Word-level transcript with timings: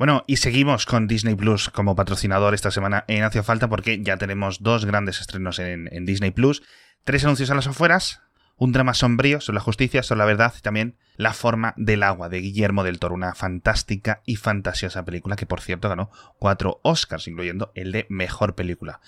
Bueno, 0.00 0.24
y 0.26 0.38
seguimos 0.38 0.86
con 0.86 1.06
Disney 1.06 1.34
Plus 1.34 1.68
como 1.68 1.94
patrocinador 1.94 2.54
esta 2.54 2.70
semana 2.70 3.04
en 3.06 3.22
Hacia 3.22 3.42
Falta 3.42 3.68
porque 3.68 4.02
ya 4.02 4.16
tenemos 4.16 4.62
dos 4.62 4.86
grandes 4.86 5.20
estrenos 5.20 5.58
en, 5.58 5.90
en 5.92 6.06
Disney 6.06 6.30
Plus, 6.30 6.62
tres 7.04 7.22
anuncios 7.24 7.50
a 7.50 7.54
las 7.54 7.66
afueras, 7.66 8.22
un 8.56 8.72
drama 8.72 8.94
sombrío 8.94 9.42
sobre 9.42 9.56
la 9.56 9.60
justicia, 9.60 10.02
sobre 10.02 10.20
la 10.20 10.24
verdad 10.24 10.54
y 10.58 10.62
también 10.62 10.96
La 11.18 11.34
forma 11.34 11.74
del 11.76 12.02
agua 12.02 12.30
de 12.30 12.40
Guillermo 12.40 12.82
del 12.82 12.98
Toro, 12.98 13.14
una 13.14 13.34
fantástica 13.34 14.22
y 14.24 14.36
fantasiosa 14.36 15.04
película 15.04 15.36
que 15.36 15.44
por 15.44 15.60
cierto 15.60 15.90
ganó 15.90 16.10
cuatro 16.38 16.80
Oscars, 16.82 17.28
incluyendo 17.28 17.70
el 17.74 17.92
de 17.92 18.06
Mejor 18.08 18.54
Película. 18.54 19.02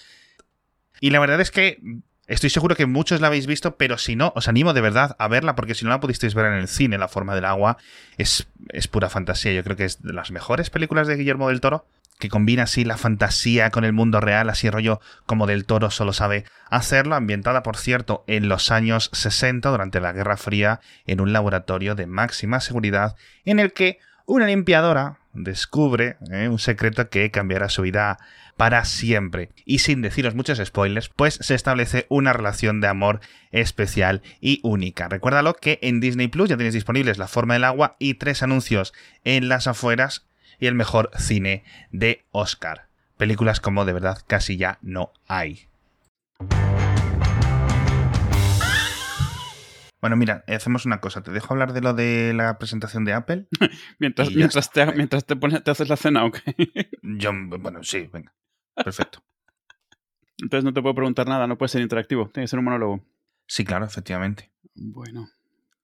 Y 1.00 1.09
la 1.09 1.20
verdad 1.20 1.40
es 1.40 1.50
que 1.50 1.80
Estoy 2.29 2.50
seguro 2.50 2.77
que 2.77 2.86
muchos 2.86 3.20
la 3.20 3.27
habéis 3.27 3.46
visto, 3.46 3.77
pero 3.77 3.98
si 3.98 4.14
no, 4.14 4.32
os 4.36 4.46
animo 4.48 4.72
de 4.72 4.80
verdad 4.80 5.16
a 5.18 5.29
verla, 5.29 5.57
porque 5.57 5.75
si 5.75 5.84
no 5.84 5.91
la 5.91 6.00
pudisteis 6.00 6.34
ver 6.34 6.46
en 6.46 6.54
el 6.54 6.68
cine, 6.68 6.96
La 6.98 7.09
forma 7.09 7.34
del 7.34 7.45
agua, 7.45 7.79
es, 8.16 8.46
es 8.68 8.86
pura 8.89 9.11
fantasía. 9.11 9.52
Yo 9.52 9.64
creo 9.64 9.77
que 9.77 9.84
es 9.84 10.02
de 10.02 10.12
las 10.12 10.30
mejores 10.30 10.71
películas 10.71 11.08
de 11.08 11.16
Guillermo 11.16 11.48
del 11.48 11.61
Toro, 11.61 11.85
que 12.21 12.29
combina 12.29 12.63
así 12.63 12.85
la 12.85 12.96
fantasía 12.96 13.71
con 13.71 13.85
el 13.85 13.93
mundo 13.93 14.21
real, 14.21 14.49
así 14.49 14.71
rollo 14.71 15.00
como 15.27 15.49
del 15.49 15.64
Toro 15.64 15.90
solo 15.90 16.13
sabe 16.13 16.44
hacerlo, 16.71 17.16
ambientada, 17.16 17.64
por 17.64 17.77
cierto, 17.77 18.22
en 18.29 18.49
los 18.49 18.71
años 18.71 19.11
60, 19.13 19.68
durante 19.68 20.00
la 20.00 20.13
Guerra 20.13 20.36
Fría, 20.36 20.80
en 21.07 21.21
un 21.21 21.32
laboratorio 21.32 21.96
de 21.96 22.07
máxima 22.07 22.61
seguridad, 22.61 23.16
en 23.44 23.58
el 23.58 23.72
que 23.72 23.99
una 24.25 24.46
limpiadora 24.46 25.18
descubre 25.32 26.17
eh, 26.31 26.49
un 26.49 26.59
secreto 26.59 27.09
que 27.09 27.31
cambiará 27.31 27.68
su 27.68 27.82
vida 27.82 28.18
para 28.57 28.85
siempre. 28.85 29.50
Y 29.64 29.79
sin 29.81 30.03
deciros 30.03 30.35
muchos 30.35 30.58
spoilers, 30.64 31.08
pues 31.08 31.35
se 31.41 31.55
establece 31.55 32.06
una 32.08 32.33
relación 32.33 32.81
de 32.81 32.89
amor 32.89 33.20
especial 33.50 34.22
y 34.41 34.61
única. 34.62 35.08
Recuérdalo 35.08 35.55
que 35.55 35.78
en 35.83 36.00
Disney 36.00 36.28
Plus 36.28 36.48
ya 36.48 36.56
tenéis 36.56 36.75
disponibles 36.75 37.19
La 37.19 37.28
forma 37.28 37.55
del 37.55 37.64
agua 37.64 37.97
y 37.98 38.14
tres 38.14 38.42
anuncios 38.42 38.92
en 39.25 39.48
las 39.48 39.67
afueras 39.67 40.27
y 40.58 40.67
el 40.67 40.75
mejor 40.75 41.11
cine 41.17 41.64
de 41.91 42.25
Oscar. 42.30 42.86
Películas 43.17 43.61
como 43.61 43.84
de 43.84 43.92
verdad 43.92 44.19
casi 44.27 44.56
ya 44.56 44.78
no 44.83 45.12
hay. 45.27 45.67
Bueno, 50.03 50.17
mira, 50.17 50.45
hacemos 50.48 50.84
una 50.84 51.00
cosa. 51.00 51.22
Te 51.22 51.31
dejo 51.31 51.55
hablar 51.55 51.72
de 51.72 51.81
lo 51.81 51.95
de 51.95 52.34
la 52.34 52.58
presentación 52.58 53.05
de 53.05 53.12
Apple. 53.12 53.47
mientras, 54.00 54.34
mientras, 54.34 54.70
te, 54.72 54.84
mientras 54.95 55.25
te, 55.25 55.36
pones, 55.36 55.62
te 55.62 55.70
haces 55.70 55.89
la 55.89 55.97
cena, 55.97 56.25
¿ok? 56.25 56.39
Yo, 57.03 57.31
bueno, 57.61 57.84
sí, 57.84 58.11
venga. 58.12 58.34
Perfecto. 58.75 59.23
Entonces 60.42 60.64
no 60.64 60.73
te 60.73 60.83
puedo 60.83 60.97
preguntar 60.97 61.28
nada, 61.28 61.47
no 61.47 61.56
puede 61.56 61.69
ser 61.69 61.83
interactivo, 61.83 62.28
tiene 62.30 62.45
que 62.45 62.48
ser 62.48 62.58
un 62.58 62.64
monólogo. 62.64 63.05
Sí, 63.47 63.64
claro, 63.64 63.84
efectivamente. 63.84 64.50
Bueno, 64.75 65.28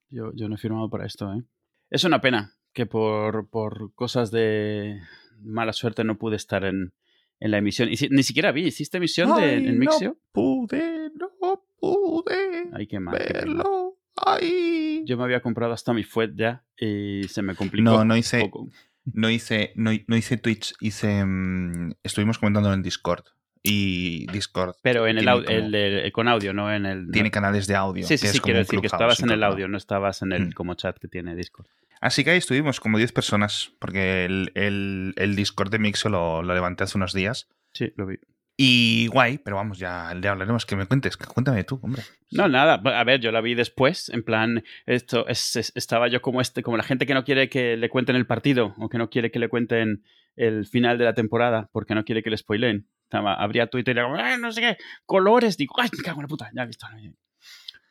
yo, 0.08 0.32
yo 0.34 0.48
no 0.48 0.56
he 0.56 0.58
firmado 0.58 0.90
para 0.90 1.06
esto, 1.06 1.32
¿eh? 1.32 1.44
Es 1.88 2.02
una 2.02 2.20
pena 2.20 2.54
que 2.72 2.86
por, 2.86 3.48
por 3.48 3.94
cosas 3.94 4.32
de 4.32 5.00
mala 5.40 5.72
suerte 5.72 6.02
no 6.02 6.18
pude 6.18 6.34
estar 6.34 6.64
en, 6.64 6.92
en 7.38 7.50
la 7.52 7.58
emisión. 7.58 7.88
Y 7.88 7.94
ni 8.10 8.24
siquiera 8.24 8.50
vi, 8.50 8.66
¿hiciste 8.66 8.96
emisión 8.96 9.36
de, 9.36 9.54
en 9.54 9.78
Mixio? 9.78 10.08
No 10.10 10.16
pude, 10.32 11.10
no 11.14 11.62
pude. 11.78 12.68
Ay, 12.72 12.88
qué 12.88 12.98
mal. 12.98 13.16
Verlo. 13.16 13.97
Ay. 14.26 15.02
Yo 15.06 15.16
me 15.16 15.24
había 15.24 15.40
comprado 15.40 15.72
hasta 15.72 15.92
mi 15.92 16.04
FUET 16.04 16.32
ya 16.34 16.64
y 16.76 17.24
se 17.28 17.42
me 17.42 17.54
complicó. 17.54 17.84
No, 17.84 18.04
no 18.04 18.16
hice. 18.16 18.40
Poco. 18.40 18.68
No 19.12 19.30
hice, 19.30 19.72
no, 19.74 19.90
no, 20.06 20.16
hice 20.16 20.36
Twitch, 20.36 20.74
hice. 20.80 21.22
Um, 21.22 21.92
estuvimos 22.02 22.38
comentando 22.38 22.72
en 22.72 22.82
Discord. 22.82 23.24
Y 23.62 24.30
Discord. 24.30 24.76
Pero 24.82 25.06
en 25.06 25.18
el, 25.18 25.28
audio, 25.28 25.48
el, 25.48 25.74
el, 25.74 26.12
con 26.12 26.28
audio, 26.28 26.52
no 26.52 26.72
en 26.72 26.86
el. 26.86 27.10
Tiene 27.10 27.30
canales 27.30 27.66
de 27.66 27.74
audio. 27.74 28.06
Sí, 28.06 28.18
sí, 28.18 28.28
sí, 28.28 28.40
quiero 28.40 28.58
decir 28.58 28.80
que 28.80 28.86
estabas 28.86 29.20
en 29.20 29.30
el 29.30 29.42
audio, 29.42 29.66
no 29.68 29.76
estabas 29.76 30.22
en 30.22 30.32
el 30.32 30.48
mm. 30.48 30.52
como 30.52 30.74
chat 30.74 30.98
que 30.98 31.08
tiene 31.08 31.34
Discord. 31.34 31.66
Así 32.00 32.22
que 32.22 32.30
ahí 32.30 32.38
estuvimos 32.38 32.80
como 32.80 32.98
10 32.98 33.12
personas, 33.12 33.72
porque 33.80 34.24
el, 34.24 34.52
el, 34.54 35.36
Discord 35.36 35.70
de 35.70 35.78
Mixo 35.80 36.08
lo, 36.08 36.42
lo 36.42 36.54
levanté 36.54 36.84
hace 36.84 36.96
unos 36.96 37.12
días. 37.12 37.48
Sí, 37.72 37.92
lo 37.96 38.06
vi. 38.06 38.18
Y 38.60 39.06
guay, 39.06 39.38
pero 39.38 39.54
vamos, 39.54 39.78
ya 39.78 40.12
le 40.14 40.26
hablaremos. 40.26 40.66
Que 40.66 40.74
me 40.74 40.84
cuentes, 40.84 41.16
cuéntame 41.16 41.62
tú, 41.62 41.78
hombre. 41.80 42.02
No, 42.32 42.48
nada. 42.48 42.74
A 42.74 43.04
ver, 43.04 43.20
yo 43.20 43.30
la 43.30 43.40
vi 43.40 43.54
después. 43.54 44.08
En 44.08 44.24
plan, 44.24 44.64
esto 44.84 45.28
es, 45.28 45.72
estaba 45.76 46.08
yo 46.08 46.20
como 46.20 46.40
este, 46.40 46.64
como 46.64 46.76
la 46.76 46.82
gente 46.82 47.06
que 47.06 47.14
no 47.14 47.22
quiere 47.22 47.48
que 47.48 47.76
le 47.76 47.88
cuenten 47.88 48.16
el 48.16 48.26
partido 48.26 48.74
o 48.78 48.88
que 48.88 48.98
no 48.98 49.10
quiere 49.10 49.30
que 49.30 49.38
le 49.38 49.48
cuenten 49.48 50.02
el 50.34 50.66
final 50.66 50.98
de 50.98 51.04
la 51.04 51.14
temporada 51.14 51.70
porque 51.72 51.94
no 51.94 52.04
quiere 52.04 52.24
que 52.24 52.30
le 52.30 52.36
spoilen. 52.36 52.88
Estaba, 53.04 53.34
abría 53.34 53.68
Twitter 53.68 53.96
y 53.96 54.00
le 54.00 54.38
no 54.38 54.50
sé 54.50 54.60
qué, 54.60 54.76
colores. 55.06 55.56
Digo, 55.56 55.76
ay, 55.78 55.90
me 55.96 56.02
cago 56.02 56.18
en 56.18 56.24
la 56.24 56.28
puta, 56.28 56.50
ya 56.52 56.64
he 56.64 56.66
visto. 56.66 56.88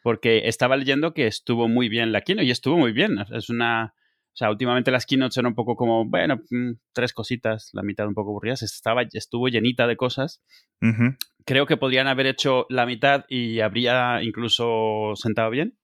Porque 0.03 0.49
estaba 0.49 0.75
leyendo 0.75 1.13
que 1.13 1.27
estuvo 1.27 1.69
muy 1.69 1.87
bien 1.87 2.11
la 2.11 2.19
Kino 2.21 2.43
y 2.43 2.51
estuvo 2.51 2.77
muy 2.77 2.91
bien. 2.91 3.19
Es 3.31 3.49
una 3.49 3.93
o 4.37 4.39
sea, 4.39 4.51
últimamente 4.51 4.91
las 4.91 5.07
keynotes 5.07 5.35
eran 5.35 5.49
un 5.49 5.55
poco 5.55 5.75
como, 5.75 6.05
bueno, 6.07 6.35
mm, 6.51 6.73
tres 6.93 7.11
cositas, 7.11 7.71
la 7.73 7.81
mitad 7.81 8.07
un 8.07 8.13
poco 8.13 8.29
aburridas. 8.29 8.61
Estaba, 8.61 9.01
estuvo 9.11 9.47
llenita 9.47 9.87
de 9.87 9.97
cosas. 9.97 10.43
Creo 11.43 11.65
que 11.65 11.75
podrían 11.75 12.05
haber 12.05 12.27
hecho 12.27 12.67
la 12.69 12.85
mitad 12.85 13.25
y 13.29 13.61
habría 13.61 14.21
incluso 14.21 15.13
sentado 15.15 15.49
bien, 15.49 15.79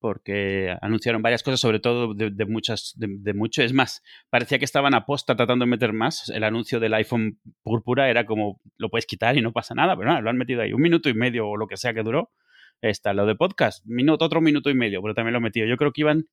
porque 0.00 0.76
anunciaron 0.82 1.22
varias 1.22 1.42
cosas, 1.42 1.60
sobre 1.60 1.80
todo 1.80 2.12
de, 2.12 2.44
muchas, 2.44 2.92
de, 2.98 3.32
mucho. 3.32 3.62
Es 3.62 3.72
más, 3.72 4.02
parecía 4.28 4.58
que 4.58 4.66
estaban 4.66 4.94
a 4.94 5.06
posta 5.06 5.34
tratando 5.34 5.64
de 5.64 5.70
meter 5.70 5.94
más. 5.94 6.28
El 6.28 6.44
anuncio 6.44 6.80
del 6.80 6.92
iPhone 6.92 7.40
púrpura 7.62 8.10
era 8.10 8.26
como, 8.26 8.60
lo 8.76 8.90
puedes 8.90 9.06
quitar 9.06 9.38
y 9.38 9.40
no 9.40 9.54
pasa 9.54 9.74
nada, 9.74 9.96
pero 9.96 10.10
nada, 10.10 10.20
lo 10.20 10.28
han 10.28 10.36
metido 10.36 10.60
ahí 10.60 10.74
un 10.74 10.82
minuto 10.82 11.08
y 11.08 11.14
medio 11.14 11.48
o 11.48 11.56
lo 11.56 11.66
que 11.66 11.78
sea 11.78 11.94
que 11.94 12.02
duró 12.02 12.32
está 12.80 13.12
lo 13.12 13.26
de 13.26 13.34
podcast, 13.34 13.84
minuto, 13.86 14.24
otro 14.24 14.40
minuto 14.40 14.70
y 14.70 14.74
medio, 14.74 15.02
pero 15.02 15.14
también 15.14 15.32
lo 15.32 15.38
he 15.38 15.42
metido. 15.42 15.66
Yo 15.66 15.76
creo 15.76 15.92
que 15.92 16.02
iban 16.02 16.24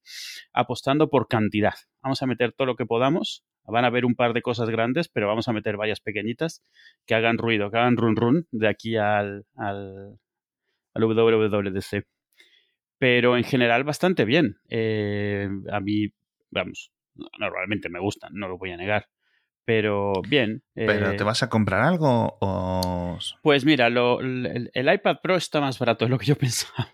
apostando 0.53 1.09
por 1.09 1.28
cantidad. 1.28 1.73
Vamos 2.01 2.22
a 2.22 2.28
meter 2.28 2.53
todo 2.53 2.67
lo 2.67 2.75
que 2.75 2.85
podamos. 2.85 3.44
Van 3.63 3.83
a 3.83 3.88
haber 3.88 4.06
un 4.06 4.16
par 4.16 4.33
de 4.33 4.41
cosas 4.41 4.69
grandes, 4.69 5.09
pero 5.09 5.28
vamos 5.28 5.47
a 5.47 5.53
meter 5.53 5.78
varias 5.78 6.00
pequeñitas 6.00 6.63
que 7.05 7.16
hagan 7.16 7.38
ruido, 7.38 7.72
que 7.72 7.78
hagan 7.78 7.97
run 7.97 8.16
run 8.16 8.47
de 8.51 8.67
aquí 8.67 8.95
al, 8.95 9.45
al, 9.55 10.19
WWDC. 10.94 12.05
Pero 12.97 13.38
en 13.38 13.44
general 13.44 13.84
bastante 13.84 14.23
bien. 14.23 14.57
Eh, 14.69 15.50
a 15.72 15.79
mí, 15.79 16.09
vamos, 16.51 16.91
normalmente 17.39 17.89
me 17.89 18.00
gustan, 18.00 18.34
no 18.34 18.47
lo 18.47 18.57
voy 18.57 18.72
a 18.72 18.78
negar 18.78 19.07
pero 19.65 20.13
bien. 20.27 20.63
¿Pero 20.73 21.15
te 21.15 21.23
eh, 21.23 21.25
vas 21.25 21.43
a 21.43 21.49
comprar 21.49 21.81
algo 21.81 22.37
o...? 22.39 23.17
Pues 23.41 23.65
mira, 23.65 23.89
lo, 23.89 24.21
el, 24.21 24.71
iPad 24.73 25.17
Pro 25.21 25.35
está 25.35 25.59
más 25.59 25.77
barato 25.79 26.05
de 26.05 26.11
lo 26.11 26.17
que 26.17 26.27
yo 26.27 26.35
pensaba. 26.37 26.89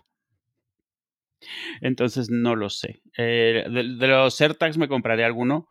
Entonces 1.80 2.30
no 2.30 2.56
lo 2.56 2.70
sé. 2.70 3.02
Eh, 3.16 3.66
de, 3.68 4.06
los 4.06 4.40
AirTags 4.40 4.78
me 4.78 4.88
compraré 4.88 5.24
alguno, 5.24 5.68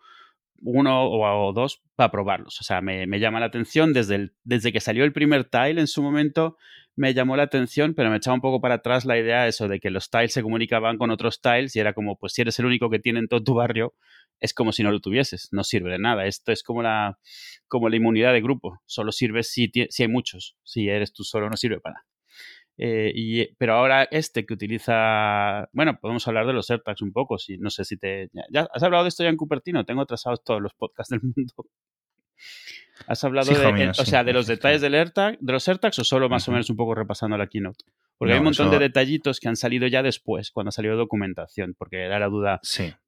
uno 0.62 1.10
o, 1.10 1.54
dos, 1.54 1.82
para 1.96 2.12
probarlos. 2.12 2.62
O 2.62 2.64
sea, 2.64 2.82
me, 2.82 3.08
me 3.08 3.20
llama 3.20 3.40
la 3.40 3.48
atención 3.48 3.94
desde, 3.94 4.16
el, 4.16 4.36
desde 4.44 4.72
que 4.72 4.80
salió 4.80 5.04
el 5.04 5.14
primer 5.14 5.46
tile 5.46 5.82
en 5.82 5.88
su 5.88 6.04
momento 6.04 6.58
me 6.96 7.14
llamó 7.14 7.38
la 7.38 7.44
atención, 7.44 7.94
pero 7.94 8.10
me 8.10 8.18
echaba 8.18 8.36
un 8.36 8.42
poco 8.42 8.62
para 8.62 8.76
atrás 8.76 9.06
la 9.06 9.18
idea 9.18 9.48
eso 9.48 9.68
de 9.68 9.80
que 9.80 9.90
los 9.90 10.10
tiles 10.10 10.34
se 10.34 10.42
comunicaban 10.44 10.98
con 10.98 11.10
otros 11.10 11.42
tiles 11.42 11.76
y 11.76 11.80
era 11.80 11.94
como, 11.94 12.18
pues 12.18 12.34
si 12.34 12.42
eres 12.42 12.60
el 12.60 12.66
único 12.66 12.90
que 12.90 13.00
tiene 13.00 13.20
en 13.20 13.28
todo 13.28 13.44
tu 13.44 13.54
barrio, 13.54 13.94
es 14.42 14.54
como 14.54 14.72
si 14.72 14.84
no 14.84 14.92
lo 14.92 15.00
tuvieses, 15.00 15.48
no 15.52 15.64
sirve 15.64 15.92
de 15.92 16.00
nada. 16.00 16.26
Esto 16.26 16.52
es 16.52 16.64
como 16.64 16.82
la, 16.82 17.20
como 17.68 17.88
la 17.88 17.96
inmunidad 17.96 18.34
de 18.34 18.42
grupo, 18.42 18.82
solo 18.86 19.12
sirve 19.12 19.44
si, 19.44 19.72
si 19.90 20.04
hay 20.04 20.10
muchos, 20.10 20.58
si 20.64 20.90
eres 20.90 21.14
tú 21.14 21.24
solo 21.24 21.50
no 21.50 21.56
sirve 21.56 21.80
para 21.80 21.94
nada. 21.94 22.06
Eh, 22.78 23.12
y, 23.14 23.54
pero 23.56 23.76
ahora 23.76 24.04
este 24.10 24.46
que 24.46 24.56
utiliza, 24.56 25.70
bueno, 25.72 26.00
podemos 26.02 26.28
hablar 26.28 26.48
de 26.48 26.54
los 26.54 26.70
AirTags 26.70 27.04
un 27.04 27.14
poco, 27.14 27.38
si, 27.38 27.58
no 27.58 27.70
sé 27.70 27.86
si 27.86 27.98
te... 27.98 28.30
Ya, 28.50 28.68
¿Has 28.74 28.82
hablado 28.82 29.04
de 29.04 29.10
esto 29.10 29.24
ya 29.24 29.30
en 29.30 29.38
Cupertino? 29.38 29.86
Tengo 29.86 30.06
trazados 30.08 30.44
todos 30.44 30.62
los 30.62 30.74
podcasts 30.74 31.12
del 31.12 31.22
mundo. 31.22 31.54
¿Has 33.08 33.24
hablado 33.24 33.54
de, 33.54 33.90
o 33.90 33.94
sea, 34.06 34.24
de 34.24 34.34
los 34.34 34.48
detalles 34.48 34.82
del 34.82 34.96
AirTag, 34.96 35.38
de 35.40 35.54
los 35.54 35.68
AirTags 35.68 36.00
o 36.00 36.04
solo 36.04 36.30
más 36.30 36.48
o 36.48 36.52
menos 36.52 36.70
un 36.70 36.76
poco 36.76 36.96
repasando 36.96 37.38
la 37.38 37.48
keynote? 37.48 37.86
Porque 38.22 38.34
hay 38.34 38.38
un 38.38 38.46
montón 38.46 38.70
de 38.70 38.78
detallitos 38.78 39.40
que 39.40 39.48
han 39.48 39.56
salido 39.56 39.88
ya 39.88 40.04
después, 40.04 40.52
cuando 40.52 40.70
ha 40.70 40.72
salido 40.72 40.96
documentación, 40.96 41.74
porque 41.76 42.04
era 42.04 42.20
la 42.20 42.28
duda 42.28 42.60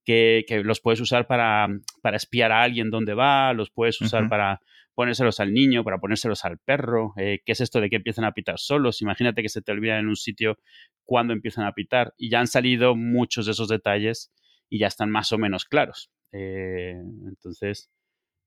que, 0.03 0.43
que, 0.47 0.63
los 0.63 0.81
puedes 0.81 0.99
usar 1.01 1.27
para, 1.27 1.67
para, 2.01 2.17
espiar 2.17 2.51
a 2.51 2.63
alguien 2.63 2.89
dónde 2.89 3.13
va, 3.13 3.53
los 3.53 3.69
puedes 3.69 4.01
usar 4.01 4.27
para 4.27 4.59
ponérselos 4.95 5.39
al 5.39 5.53
niño, 5.53 5.83
para 5.83 5.99
ponérselos 5.99 6.45
al 6.45 6.57
perro. 6.57 7.13
Eh, 7.17 7.41
¿Qué 7.45 7.51
es 7.51 7.61
esto 7.61 7.79
de 7.79 7.91
que 7.91 7.97
empiezan 7.97 8.25
a 8.25 8.31
pitar 8.31 8.57
solos? 8.57 9.03
Imagínate 9.03 9.43
que 9.43 9.49
se 9.49 9.61
te 9.61 9.71
olvida 9.71 9.99
en 9.99 10.07
un 10.07 10.15
sitio 10.15 10.57
cuando 11.03 11.31
empiezan 11.31 11.67
a 11.67 11.73
pitar. 11.73 12.15
Y 12.17 12.31
ya 12.31 12.39
han 12.39 12.47
salido 12.47 12.95
muchos 12.95 13.45
de 13.45 13.51
esos 13.51 13.67
detalles 13.67 14.33
y 14.67 14.79
ya 14.79 14.87
están 14.87 15.11
más 15.11 15.31
o 15.31 15.37
menos 15.37 15.65
claros. 15.65 16.09
Eh, 16.31 16.95
entonces, 17.27 17.91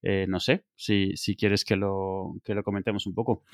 eh, 0.03 0.27
no 0.29 0.41
sé 0.41 0.65
si, 0.75 1.17
si 1.17 1.37
quieres 1.37 1.65
que 1.65 1.77
lo, 1.77 2.35
que 2.43 2.55
lo 2.55 2.65
comentemos 2.65 3.07
un 3.07 3.15
poco. 3.15 3.45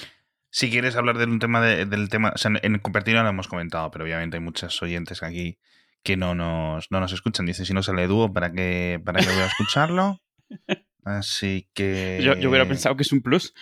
Si 0.54 0.70
quieres 0.70 0.96
hablar 0.96 1.16
de 1.16 1.25
un 1.25 1.38
tema 1.38 1.62
del 1.62 2.10
tema, 2.10 2.32
o 2.34 2.38
sea, 2.38 2.50
en 2.62 2.78
Cupertino 2.78 3.22
lo 3.22 3.28
hemos 3.31 3.49
comentado, 3.49 3.90
pero 3.90 4.04
obviamente 4.04 4.37
hay 4.37 4.43
muchos 4.43 4.82
oyentes 4.82 5.22
aquí 5.22 5.58
que 6.02 6.19
no 6.19 6.34
nos, 6.34 6.90
no 6.90 7.00
nos 7.00 7.10
escuchan. 7.14 7.46
Dice, 7.46 7.64
si 7.64 7.72
no 7.72 7.82
sale 7.82 8.06
dúo, 8.06 8.31
¿para 8.31 8.52
qué, 8.52 9.00
para 9.02 9.20
qué 9.20 9.31
voy 9.31 9.40
a 9.40 9.46
escucharlo? 9.46 10.20
Así 11.04 11.70
que... 11.72 12.20
Yo, 12.22 12.34
hubiera 12.50 12.69
pensado 12.69 12.96
que 12.96 13.02
es 13.02 13.12
un 13.12 13.22
plus. 13.22 13.54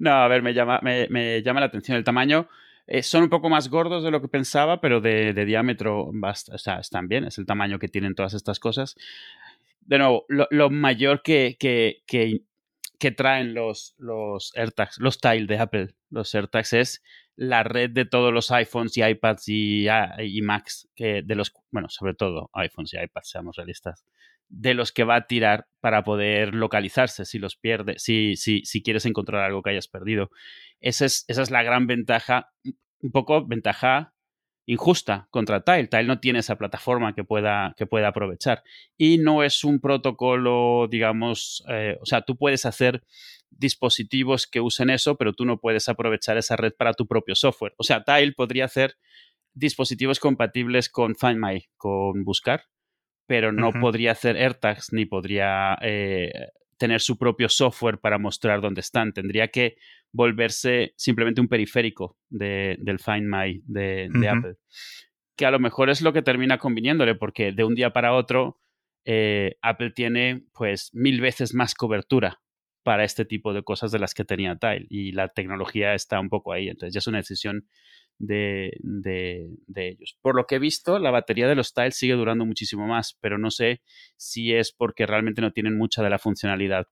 No, 0.00 0.10
a 0.10 0.26
ver, 0.26 0.42
me 0.42 0.52
llama, 0.52 0.80
me, 0.82 1.06
me 1.10 1.42
llama 1.42 1.60
la 1.60 1.66
atención 1.66 1.96
el 1.96 2.02
tamaño. 2.02 2.48
Eh, 2.88 3.04
son 3.04 3.22
un 3.22 3.28
poco 3.28 3.48
más 3.48 3.68
gordos 3.68 4.02
de 4.02 4.10
lo 4.10 4.20
que 4.20 4.26
pensaba, 4.26 4.80
pero 4.80 5.00
de, 5.00 5.32
de 5.32 5.44
diámetro 5.44 6.10
basta, 6.12 6.56
o 6.56 6.58
sea, 6.58 6.80
están 6.80 7.06
bien, 7.06 7.22
es 7.22 7.38
el 7.38 7.46
tamaño 7.46 7.78
que 7.78 7.86
tienen 7.86 8.16
todas 8.16 8.34
estas 8.34 8.58
cosas 8.58 8.96
de 9.90 9.98
nuevo, 9.98 10.24
lo, 10.28 10.70
mayor 10.70 11.20
que, 11.20 11.56
que, 11.58 12.02
que, 12.06 12.42
traen 13.10 13.54
los, 13.54 13.94
los 13.96 14.52
AirTags, 14.54 14.98
los 14.98 15.20
Tile 15.20 15.46
de 15.46 15.58
Apple, 15.58 15.94
los 16.10 16.34
AirTags 16.34 16.72
es 16.74 17.02
la 17.34 17.62
red 17.62 17.90
de 17.90 18.04
todos 18.04 18.32
los 18.34 18.50
iPhones 18.50 18.96
y 18.98 19.02
iPads 19.02 19.48
y, 19.48 19.88
ah, 19.88 20.14
y 20.18 20.42
Macs, 20.42 20.88
que 20.94 21.22
de 21.24 21.34
los, 21.34 21.52
bueno, 21.70 21.88
sobre 21.88 22.12
todo 22.12 22.50
iPhones 22.52 22.92
y 22.92 22.98
iPads, 22.98 23.30
seamos 23.30 23.56
realistas, 23.56 24.04
de 24.48 24.74
los 24.74 24.92
que 24.92 25.04
va 25.04 25.16
a 25.16 25.26
tirar 25.26 25.66
para 25.80 26.04
poder 26.04 26.54
localizarse 26.54 27.24
si 27.24 27.38
los 27.38 27.56
pierde, 27.56 27.94
si, 27.98 28.36
si, 28.36 28.62
si 28.66 28.82
quieres 28.82 29.06
encontrar 29.06 29.42
algo 29.42 29.62
que 29.62 29.70
hayas 29.70 29.88
perdido. 29.88 30.28
Esa 30.80 31.06
es, 31.06 31.24
esa 31.28 31.40
es 31.40 31.50
la 31.50 31.62
gran 31.62 31.86
ventaja, 31.86 32.50
un 33.00 33.10
poco 33.12 33.46
ventaja 33.46 34.12
injusta 34.70 35.26
contra 35.30 35.62
Tile. 35.64 35.88
Tile 35.88 36.04
no 36.04 36.20
tiene 36.20 36.38
esa 36.38 36.56
plataforma 36.56 37.12
que 37.12 37.24
pueda, 37.24 37.74
que 37.76 37.86
pueda 37.86 38.08
aprovechar. 38.08 38.62
Y 38.96 39.18
no 39.18 39.42
es 39.42 39.64
un 39.64 39.80
protocolo, 39.80 40.86
digamos, 40.88 41.64
eh, 41.68 41.98
o 42.00 42.06
sea, 42.06 42.22
tú 42.22 42.36
puedes 42.36 42.64
hacer 42.66 43.02
dispositivos 43.50 44.46
que 44.46 44.60
usen 44.60 44.90
eso, 44.90 45.16
pero 45.16 45.32
tú 45.32 45.44
no 45.44 45.58
puedes 45.58 45.88
aprovechar 45.88 46.38
esa 46.38 46.56
red 46.56 46.72
para 46.72 46.94
tu 46.94 47.08
propio 47.08 47.34
software. 47.34 47.74
O 47.78 47.82
sea, 47.82 48.04
Tile 48.04 48.32
podría 48.32 48.66
hacer 48.66 48.96
dispositivos 49.54 50.20
compatibles 50.20 50.88
con 50.88 51.16
Find 51.16 51.44
My, 51.44 51.68
con 51.76 52.22
Buscar, 52.22 52.66
pero 53.26 53.50
no 53.50 53.72
podría 53.72 54.12
hacer 54.12 54.36
AirTags 54.36 54.92
ni 54.92 55.04
podría 55.04 55.76
eh, 55.82 56.30
tener 56.80 57.02
su 57.02 57.18
propio 57.18 57.50
software 57.50 57.98
para 58.00 58.18
mostrar 58.18 58.62
dónde 58.62 58.80
están. 58.80 59.12
Tendría 59.12 59.48
que 59.48 59.76
volverse 60.12 60.94
simplemente 60.96 61.42
un 61.42 61.46
periférico 61.46 62.16
del 62.30 62.98
Find 62.98 63.28
My 63.28 63.62
de, 63.66 64.08
Apple. 64.26 64.56
Que 65.36 65.44
a 65.44 65.50
lo 65.50 65.58
mejor 65.58 65.90
es 65.90 66.00
lo 66.00 66.14
que 66.14 66.22
termina 66.22 66.56
conviniéndole, 66.56 67.14
porque 67.14 67.52
de 67.52 67.64
un 67.64 67.74
día 67.74 67.90
para 67.90 68.14
otro 68.14 68.62
eh, 69.04 69.58
Apple 69.60 69.90
tiene 69.90 70.46
pues 70.54 70.88
mil 70.94 71.20
veces 71.20 71.52
más 71.52 71.74
cobertura 71.74 72.40
para 72.82 73.04
este 73.04 73.26
tipo 73.26 73.52
de 73.52 73.62
cosas 73.62 73.92
de 73.92 73.98
las 73.98 74.14
que 74.14 74.24
tenía 74.24 74.56
Tile 74.56 74.86
y 74.88 75.12
la 75.12 75.28
tecnología 75.28 75.92
está 75.92 76.18
un 76.18 76.30
poco 76.30 76.54
ahí, 76.54 76.68
entonces 76.68 76.94
ya 76.94 76.98
es 76.98 77.06
una 77.06 77.18
decisión 77.18 77.68
de, 78.20 79.50
ellos. 79.74 80.16
Por 80.20 80.36
lo 80.36 80.46
que 80.46 80.56
he 80.56 80.58
visto, 80.58 80.98
la 80.98 81.10
batería 81.10 81.48
de 81.48 81.54
los 81.54 81.74
Tiles 81.74 81.96
sigue 81.96 82.14
durando 82.14 82.44
muchísimo 82.44 82.86
más, 82.86 83.16
pero 83.20 83.38
no 83.38 83.50
sé 83.50 83.82
si 84.16 84.54
es 84.54 84.72
porque 84.72 85.06
realmente 85.06 85.40
no 85.40 85.52
tienen 85.52 85.76
mucha 85.76 86.02
de 86.02 86.10
la 86.10 86.18
funcionalidad 86.18 86.86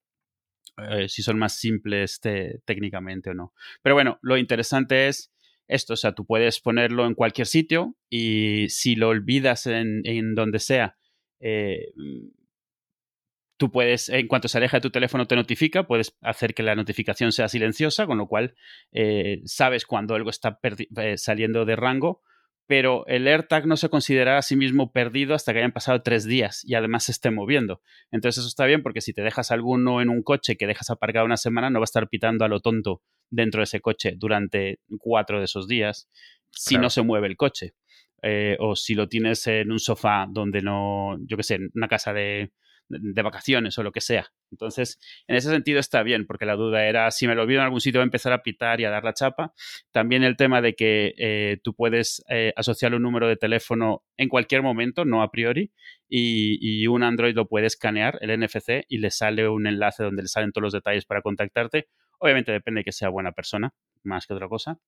eh, 0.90 1.08
si 1.08 1.22
son 1.22 1.38
más 1.38 1.58
simples 1.58 2.20
técnicamente 2.64 3.30
o 3.30 3.34
no. 3.34 3.52
Pero 3.82 3.94
bueno, 3.94 4.18
lo 4.22 4.36
interesante 4.36 5.08
es 5.08 5.32
esto, 5.66 5.94
o 5.94 5.96
sea, 5.96 6.12
tú 6.14 6.24
puedes 6.24 6.60
ponerlo 6.60 7.06
en 7.06 7.14
cualquier 7.14 7.46
sitio 7.46 7.94
y 8.08 8.66
si 8.70 8.96
lo 8.96 9.08
olvidas 9.08 9.66
en, 9.66 10.34
donde 10.34 10.60
sea, 10.60 10.96
eh, 11.40 11.92
tú 13.58 13.70
puedes, 13.70 14.08
en 14.08 14.26
cuanto 14.28 14.48
se 14.48 14.56
aleja 14.56 14.78
de 14.78 14.80
tu 14.80 14.90
teléfono, 14.90 15.26
te 15.26 15.36
notifica, 15.36 15.86
puedes 15.86 16.16
hacer 16.22 16.54
que 16.54 16.62
la 16.62 16.74
notificación 16.74 17.32
sea 17.32 17.48
silenciosa, 17.48 18.06
con 18.06 18.16
lo 18.16 18.26
cual 18.26 18.54
eh, 18.92 19.42
sabes 19.44 19.84
cuando 19.84 20.14
algo 20.14 20.30
está 20.30 20.58
saliendo 21.16 21.66
de 21.66 21.76
rango 21.76 22.22
pero 22.68 23.06
el 23.06 23.26
AirTag 23.26 23.66
no 23.66 23.78
se 23.78 23.88
considera 23.88 24.36
a 24.36 24.42
sí 24.42 24.54
mismo 24.54 24.92
perdido 24.92 25.34
hasta 25.34 25.52
que 25.52 25.60
hayan 25.60 25.72
pasado 25.72 26.02
tres 26.02 26.26
días 26.26 26.62
y 26.66 26.74
además 26.74 27.04
se 27.04 27.12
esté 27.12 27.30
moviendo. 27.30 27.80
Entonces 28.10 28.40
eso 28.40 28.48
está 28.48 28.66
bien 28.66 28.82
porque 28.82 29.00
si 29.00 29.14
te 29.14 29.22
dejas 29.22 29.50
alguno 29.50 30.02
en 30.02 30.10
un 30.10 30.22
coche 30.22 30.58
que 30.58 30.66
dejas 30.66 30.90
aparcado 30.90 31.24
una 31.24 31.38
semana, 31.38 31.70
no 31.70 31.80
va 31.80 31.84
a 31.84 31.90
estar 31.90 32.10
pitando 32.10 32.44
a 32.44 32.48
lo 32.48 32.60
tonto 32.60 33.02
dentro 33.30 33.60
de 33.60 33.64
ese 33.64 33.80
coche 33.80 34.12
durante 34.18 34.80
cuatro 34.98 35.38
de 35.38 35.46
esos 35.46 35.66
días 35.66 36.10
si 36.50 36.76
no 36.76 36.90
se 36.90 37.00
mueve 37.00 37.26
el 37.28 37.38
coche. 37.38 37.72
Eh, 38.20 38.56
o 38.60 38.76
si 38.76 38.94
lo 38.94 39.08
tienes 39.08 39.46
en 39.46 39.72
un 39.72 39.78
sofá 39.78 40.26
donde 40.28 40.60
no, 40.60 41.16
yo 41.24 41.38
qué 41.38 41.44
sé, 41.44 41.54
en 41.54 41.70
una 41.74 41.88
casa 41.88 42.12
de, 42.12 42.52
de 42.88 43.22
vacaciones 43.22 43.76
o 43.78 43.82
lo 43.82 43.92
que 43.92 44.00
sea. 44.00 44.32
Entonces, 44.50 44.98
en 45.26 45.36
ese 45.36 45.50
sentido 45.50 45.78
está 45.78 46.02
bien, 46.02 46.26
porque 46.26 46.46
la 46.46 46.56
duda 46.56 46.86
era 46.86 47.10
si 47.10 47.26
me 47.26 47.34
lo 47.34 47.42
olvido 47.42 47.60
en 47.60 47.64
algún 47.64 47.80
sitio, 47.80 48.00
voy 48.00 48.04
a 48.04 48.06
empezar 48.06 48.32
a 48.32 48.42
pitar 48.42 48.80
y 48.80 48.84
a 48.84 48.90
dar 48.90 49.04
la 49.04 49.14
chapa. 49.14 49.52
También 49.92 50.24
el 50.24 50.36
tema 50.36 50.62
de 50.62 50.74
que 50.74 51.14
eh, 51.18 51.58
tú 51.62 51.74
puedes 51.74 52.24
eh, 52.30 52.52
asociar 52.56 52.94
un 52.94 53.02
número 53.02 53.28
de 53.28 53.36
teléfono 53.36 54.04
en 54.16 54.28
cualquier 54.28 54.62
momento, 54.62 55.04
no 55.04 55.22
a 55.22 55.30
priori, 55.30 55.72
y, 56.08 56.86
un 56.86 57.02
Android 57.02 57.34
lo 57.34 57.46
puede 57.48 57.66
escanear, 57.66 58.18
el 58.22 58.38
NFC, 58.40 58.84
y 58.88 58.98
le 58.98 59.10
sale 59.10 59.48
un 59.48 59.66
enlace 59.66 60.02
donde 60.02 60.22
le 60.22 60.28
salen 60.28 60.52
todos 60.52 60.62
los 60.62 60.72
detalles 60.72 61.04
para 61.04 61.20
contactarte. 61.20 61.88
Obviamente 62.18 62.50
depende 62.50 62.80
de 62.80 62.84
que 62.84 62.92
sea 62.92 63.10
buena 63.10 63.32
persona, 63.32 63.74
más 64.02 64.26
que 64.26 64.34
otra 64.34 64.48
cosa. 64.48 64.78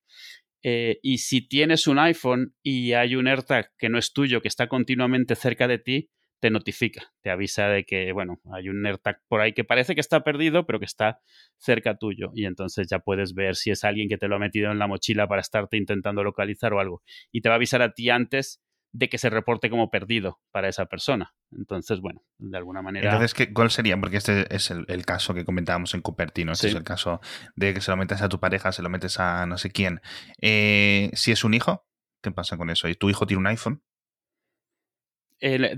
Eh, 0.63 0.99
y 1.03 1.19
si 1.19 1.47
tienes 1.47 1.87
un 1.87 1.99
iPhone 1.99 2.55
y 2.63 2.93
hay 2.93 3.17
un 3.17 3.29
AirTag 3.29 3.73
que 3.79 3.89
no 3.89 3.99
es 3.99 4.13
tuyo, 4.13 4.41
que 4.41 4.49
está 4.49 4.67
continuamente 4.69 5.35
cerca 5.35 5.69
de 5.69 5.79
ti, 5.79 6.11
te 6.41 6.51
notifica, 6.51 7.13
te 7.21 7.31
avisa 7.31 7.69
de 7.69 7.85
que, 7.85 8.13
bueno, 8.13 8.41
hay 8.53 8.69
un 8.69 8.85
AirTag 8.85 9.21
por 9.29 9.41
ahí 9.41 9.53
que 9.53 9.63
parece 9.63 9.95
que 9.95 10.01
está 10.01 10.25
perdido, 10.25 10.67
pero 10.67 10.79
que 10.79 10.87
está 10.87 11.21
cerca 11.59 11.97
tuyo. 11.97 12.33
Y 12.35 12.47
entonces 12.47 12.89
ya 12.89 12.99
puedes 12.99 13.35
ver 13.35 13.57
si 13.57 13.71
es 13.71 13.85
alguien 13.85 14.09
que 14.09 14.17
te 14.17 14.27
lo 14.27 14.37
ha 14.37 14.39
metido 14.39 14.73
en 14.73 14.79
la 14.79 14.87
mochila 14.87 15.29
para 15.29 15.43
estarte 15.43 15.77
intentando 15.77 16.25
localizar 16.25 16.73
o 16.73 16.81
algo. 16.81 17.03
Y 17.31 17.43
te 17.43 17.51
va 17.51 17.55
a 17.55 17.57
avisar 17.57 17.83
a 17.83 17.93
ti 17.93 18.09
antes 18.11 18.63
de 18.93 19.09
que 19.09 19.19
se 19.19 19.31
reporte 19.31 19.71
como 19.71 19.91
perdido 19.91 20.41
para 20.51 20.69
esa 20.69 20.87
persona. 20.87 21.35
Entonces, 21.53 22.01
bueno, 22.01 22.25
de 22.39 22.57
alguna 22.57 22.83
manera. 22.83 23.11
Entonces, 23.11 23.35
¿qué, 23.35 23.53
¿cuál 23.53 23.71
sería? 23.71 23.97
Porque 24.01 24.17
este 24.17 24.53
es 24.55 24.71
el, 24.71 25.05
caso 25.05 25.35
que 25.35 25.45
comentábamos 25.45 25.95
en 25.95 26.01
Cupertino. 26.01 26.53
Este 26.53 26.69
es 26.69 26.75
el 26.75 26.85
caso 26.85 27.21
de 27.55 27.75
que 27.75 27.81
se 27.81 27.91
lo 27.91 27.97
metes 27.97 28.23
a 28.23 28.29
tu 28.29 28.41
pareja, 28.41 28.73
se 28.73 28.83
lo 28.83 28.89
metes 28.89 29.21
a 29.21 29.47
no 29.47 29.59
sé 29.59 29.71
quién. 29.71 30.01
Eh, 30.41 31.11
si 31.13 31.31
es 31.33 31.45
un 31.45 31.55
hijo, 31.55 31.87
¿qué 32.23 32.33
pasa 32.33 32.57
con 32.57 32.71
eso? 32.71 32.89
¿Y 32.89 32.95
tu 32.95 33.11
hijo 33.11 33.27
tiene 33.27 33.41
un 33.41 33.47
iPhone? 33.47 33.83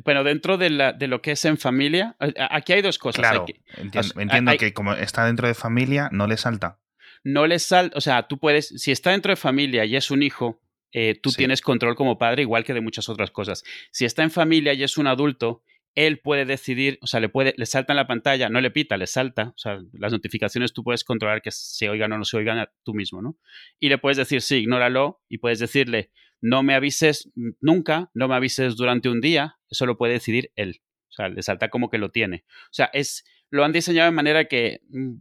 Bueno, 0.05 0.25
dentro 0.25 0.59
de, 0.59 0.71
la, 0.71 0.93
de, 0.93 1.07
lo 1.07 1.23
que 1.23 1.33
es 1.33 1.45
en 1.45 1.59
familia, 1.59 2.17
aquí 2.51 2.73
hay 2.73 2.83
dos 2.83 2.99
cosas. 2.99 3.21
Claro, 3.21 3.47
entiendo, 3.77 4.53
que 4.59 4.73
como 4.73 4.95
está 4.95 5.27
dentro 5.27 5.47
de 5.47 5.55
familia, 5.55 6.09
no 6.13 6.27
le 6.27 6.37
salta. 6.37 6.79
No 7.25 7.47
le 7.47 7.59
salta, 7.59 7.97
o 7.97 8.01
sea, 8.01 8.27
tú 8.27 8.39
puedes, 8.39 8.69
si 8.69 8.91
está 8.91 9.13
dentro 9.13 9.31
de 9.31 9.37
familia 9.37 9.85
y 9.85 9.95
es 9.95 10.11
un 10.11 10.23
hijo, 10.23 10.61
eh, 10.93 11.19
tú 11.21 11.31
tienes 11.31 11.61
control 11.63 11.95
como 11.95 12.19
padre, 12.19 12.43
igual 12.43 12.65
que 12.65 12.75
de 12.75 12.81
muchas 12.81 13.09
otras 13.09 13.31
cosas. 13.31 13.63
Si 13.93 14.05
está 14.05 14.23
en 14.23 14.31
familia 14.31 14.75
y 14.75 14.83
es 14.83 14.99
un 14.99 15.07
adulto, 15.07 15.63
él 15.95 16.19
puede 16.19 16.45
decidir, 16.45 16.99
o 17.03 17.07
sea, 17.07 17.21
le 17.21 17.29
puede, 17.29 17.55
le 17.57 17.67
salta 17.67 17.93
en 17.93 17.99
la 17.99 18.07
pantalla, 18.07 18.49
no 18.49 18.61
le 18.61 18.71
pita, 18.71 18.97
le 18.97 19.07
salta, 19.07 19.53
o 19.55 19.59
sea, 19.59 19.79
las 19.93 20.13
notificaciones 20.13 20.73
tú 20.73 20.83
puedes 20.83 21.05
controlar 21.05 21.43
que 21.43 21.51
se 21.51 21.89
oigan 21.89 22.13
o 22.13 22.19
no 22.19 22.25
se 22.25 22.37
oigan 22.37 22.67
tú 22.83 22.95
mismo, 22.95 23.21
¿no? 23.21 23.37
Y 23.79 23.89
le 23.89 23.99
puedes 23.99 24.17
decir, 24.17 24.41
sí, 24.41 24.57
ignóralo, 24.57 25.21
y 25.29 25.39
puedes 25.39 25.59
decirle, 25.59 26.11
no 26.43 26.63
me 26.63 26.75
avises 26.75 27.31
nunca, 27.61 28.11
no 28.13 28.29
me 28.29 28.35
avises 28.35 28.77
durante 28.77 29.09
un 29.09 29.21
día, 29.23 29.59
eso 29.71 29.87
lo 29.87 29.97
puede 29.97 30.15
decidir 30.15 30.51
él. 30.57 30.83
O 31.09 31.15
sea, 31.15 31.29
le 31.29 31.43
salta 31.43 31.69
como 31.69 31.89
que 31.89 31.99
lo 31.99 32.11
tiene. 32.11 32.45
O 32.49 32.73
sea, 32.73 32.91
es, 32.93 33.25
lo 33.49 33.65
han 33.65 33.73
diseñado 33.73 34.11
de 34.11 34.17
manera 34.17 34.47
que 34.47 34.81
mm, 34.89 35.15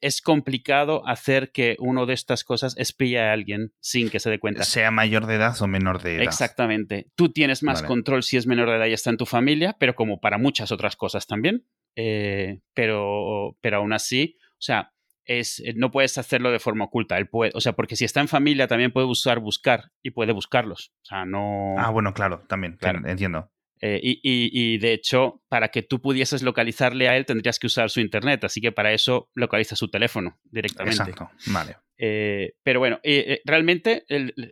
es 0.00 0.22
complicado 0.22 1.06
hacer 1.06 1.50
que 1.50 1.76
uno 1.80 2.06
de 2.06 2.14
estas 2.14 2.44
cosas 2.44 2.76
espíe 2.76 3.18
a 3.18 3.32
alguien 3.32 3.72
sin 3.80 4.08
que 4.08 4.20
se 4.20 4.30
dé 4.30 4.38
cuenta. 4.38 4.62
Sea 4.62 4.90
mayor 4.90 5.26
de 5.26 5.34
edad 5.34 5.60
o 5.60 5.66
menor 5.66 6.00
de 6.00 6.16
edad. 6.16 6.24
Exactamente. 6.24 7.10
Tú 7.16 7.30
tienes 7.30 7.62
más 7.62 7.82
control 7.82 8.22
si 8.22 8.36
es 8.36 8.46
menor 8.46 8.68
de 8.70 8.76
edad 8.76 8.86
y 8.86 8.92
está 8.92 9.10
en 9.10 9.16
tu 9.16 9.26
familia, 9.26 9.76
pero 9.80 9.94
como 9.94 10.20
para 10.20 10.38
muchas 10.38 10.70
otras 10.70 10.94
cosas 10.94 11.26
también. 11.26 11.66
Eh, 11.96 12.60
pero, 12.74 13.56
pero 13.60 13.78
aún 13.78 13.92
así, 13.92 14.36
o 14.52 14.60
sea, 14.60 14.92
es, 15.28 15.60
eh, 15.60 15.74
no 15.76 15.92
puedes 15.92 16.18
hacerlo 16.18 16.50
de 16.50 16.58
forma 16.58 16.86
oculta. 16.86 17.16
Él 17.18 17.28
puede, 17.28 17.52
o 17.54 17.60
sea, 17.60 17.74
porque 17.74 17.94
si 17.94 18.04
está 18.04 18.20
en 18.20 18.28
familia 18.28 18.66
también 18.66 18.90
puede 18.90 19.06
usar 19.06 19.38
buscar 19.38 19.92
y 20.02 20.10
puede 20.10 20.32
buscarlos. 20.32 20.92
O 21.02 21.04
sea, 21.04 21.24
no. 21.24 21.76
Ah, 21.78 21.90
bueno, 21.90 22.12
claro, 22.14 22.42
también, 22.48 22.76
claro. 22.80 23.06
entiendo. 23.06 23.50
Eh, 23.80 24.00
y, 24.02 24.18
y, 24.24 24.78
de 24.78 24.92
hecho, 24.92 25.40
para 25.48 25.68
que 25.68 25.82
tú 25.82 26.00
pudieses 26.00 26.42
localizarle 26.42 27.08
a 27.08 27.16
él, 27.16 27.26
tendrías 27.26 27.60
que 27.60 27.68
usar 27.68 27.90
su 27.90 28.00
internet. 28.00 28.42
Así 28.42 28.60
que 28.60 28.72
para 28.72 28.92
eso 28.92 29.30
localiza 29.34 29.76
su 29.76 29.88
teléfono 29.88 30.36
directamente. 30.50 31.02
Exacto, 31.02 31.30
vale. 31.46 31.76
Eh, 31.96 32.54
pero 32.64 32.80
bueno, 32.80 32.98
realmente, 33.44 34.04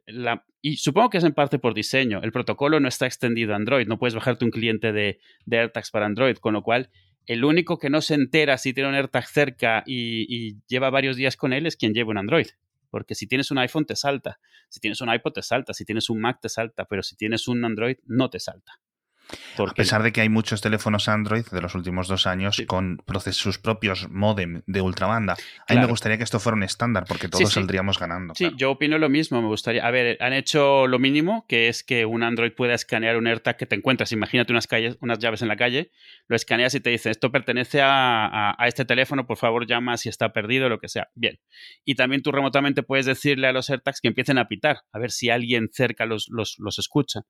la, 0.06 0.44
y 0.60 0.76
supongo 0.76 1.10
que 1.10 1.18
es 1.18 1.24
en 1.24 1.32
parte 1.32 1.58
por 1.58 1.74
diseño, 1.74 2.20
el 2.22 2.30
protocolo 2.30 2.78
no 2.78 2.86
está 2.86 3.06
extendido 3.06 3.52
a 3.52 3.56
Android. 3.56 3.88
No 3.88 3.98
puedes 3.98 4.14
bajarte 4.14 4.44
un 4.44 4.52
cliente 4.52 4.92
de, 4.92 5.18
de 5.44 5.58
AirTags 5.58 5.90
para 5.90 6.06
Android, 6.06 6.36
con 6.36 6.52
lo 6.52 6.62
cual 6.62 6.90
el 7.26 7.44
único 7.44 7.78
que 7.78 7.90
no 7.90 8.00
se 8.00 8.14
entera 8.14 8.56
si 8.58 8.72
tiene 8.72 8.88
un 8.88 8.94
AirTag 8.94 9.26
cerca 9.26 9.82
y, 9.86 10.56
lleva 10.68 10.90
varios 10.90 11.16
días 11.16 11.36
con 11.36 11.52
él 11.52 11.66
es 11.66 11.76
quien 11.76 11.92
lleva 11.92 12.10
un 12.10 12.18
Android. 12.18 12.46
Porque 12.90 13.14
si 13.14 13.26
tienes 13.26 13.50
un 13.50 13.58
iPhone 13.58 13.84
te 13.84 13.96
salta, 13.96 14.38
si 14.68 14.80
tienes 14.80 15.00
un 15.00 15.12
iPod 15.12 15.32
te 15.32 15.42
salta, 15.42 15.74
si 15.74 15.84
tienes 15.84 16.08
un 16.08 16.20
Mac 16.20 16.40
te 16.40 16.48
salta, 16.48 16.84
pero 16.86 17.02
si 17.02 17.16
tienes 17.16 17.48
un 17.48 17.64
Android 17.64 17.96
no 18.06 18.30
te 18.30 18.38
salta. 18.38 18.80
A 19.58 19.74
pesar 19.74 20.02
de 20.02 20.12
que 20.12 20.20
hay 20.20 20.28
muchos 20.28 20.60
teléfonos 20.60 21.08
Android 21.08 21.44
de 21.50 21.60
los 21.60 21.74
últimos 21.74 22.08
dos 22.08 22.26
años 22.26 22.62
con 22.66 23.02
sus 23.32 23.58
propios 23.58 24.08
modem 24.10 24.62
de 24.66 24.80
ultrabanda, 24.80 25.36
a 25.68 25.74
mí 25.74 25.80
me 25.80 25.86
gustaría 25.86 26.16
que 26.18 26.24
esto 26.24 26.38
fuera 26.38 26.56
un 26.56 26.62
estándar 26.62 27.04
porque 27.08 27.28
todos 27.28 27.52
saldríamos 27.52 27.98
ganando. 27.98 28.34
Sí, 28.34 28.50
yo 28.56 28.70
opino 28.70 28.98
lo 28.98 29.08
mismo. 29.08 29.40
Me 29.40 29.48
gustaría. 29.48 29.86
A 29.86 29.90
ver, 29.90 30.16
han 30.20 30.32
hecho 30.32 30.86
lo 30.86 30.98
mínimo, 30.98 31.46
que 31.48 31.68
es 31.68 31.82
que 31.82 32.06
un 32.06 32.22
Android 32.22 32.52
pueda 32.52 32.74
escanear 32.74 33.16
un 33.16 33.26
AirTag 33.26 33.56
que 33.56 33.66
te 33.66 33.74
encuentras. 33.74 34.12
Imagínate 34.12 34.52
unas, 34.52 34.66
calles, 34.66 34.96
unas 35.00 35.18
llaves 35.18 35.42
en 35.42 35.48
la 35.48 35.56
calle, 35.56 35.90
lo 36.28 36.36
escaneas 36.36 36.74
y 36.74 36.80
te 36.80 36.90
dice 36.90 37.10
esto 37.10 37.32
pertenece 37.32 37.80
a, 37.82 38.56
este 38.66 38.84
teléfono, 38.84 39.26
por 39.26 39.36
favor 39.36 39.66
llama 39.66 39.96
si 39.96 40.08
está 40.08 40.32
perdido, 40.32 40.68
lo 40.68 40.78
que 40.78 40.88
sea. 40.88 41.08
Bien. 41.14 41.40
Y 41.84 41.94
también 41.94 42.22
tú 42.22 42.32
remotamente 42.32 42.82
puedes 42.82 43.06
decirle 43.06 43.46
a 43.48 43.52
los 43.52 43.70
AirTags 43.70 44.00
que 44.00 44.08
empiecen 44.08 44.38
a 44.38 44.48
pitar, 44.48 44.80
a 44.92 44.98
ver 44.98 45.10
si 45.10 45.30
alguien 45.30 45.68
cerca 45.72 46.06
los, 46.06 46.28
los, 46.28 46.78
escucha 46.78 47.22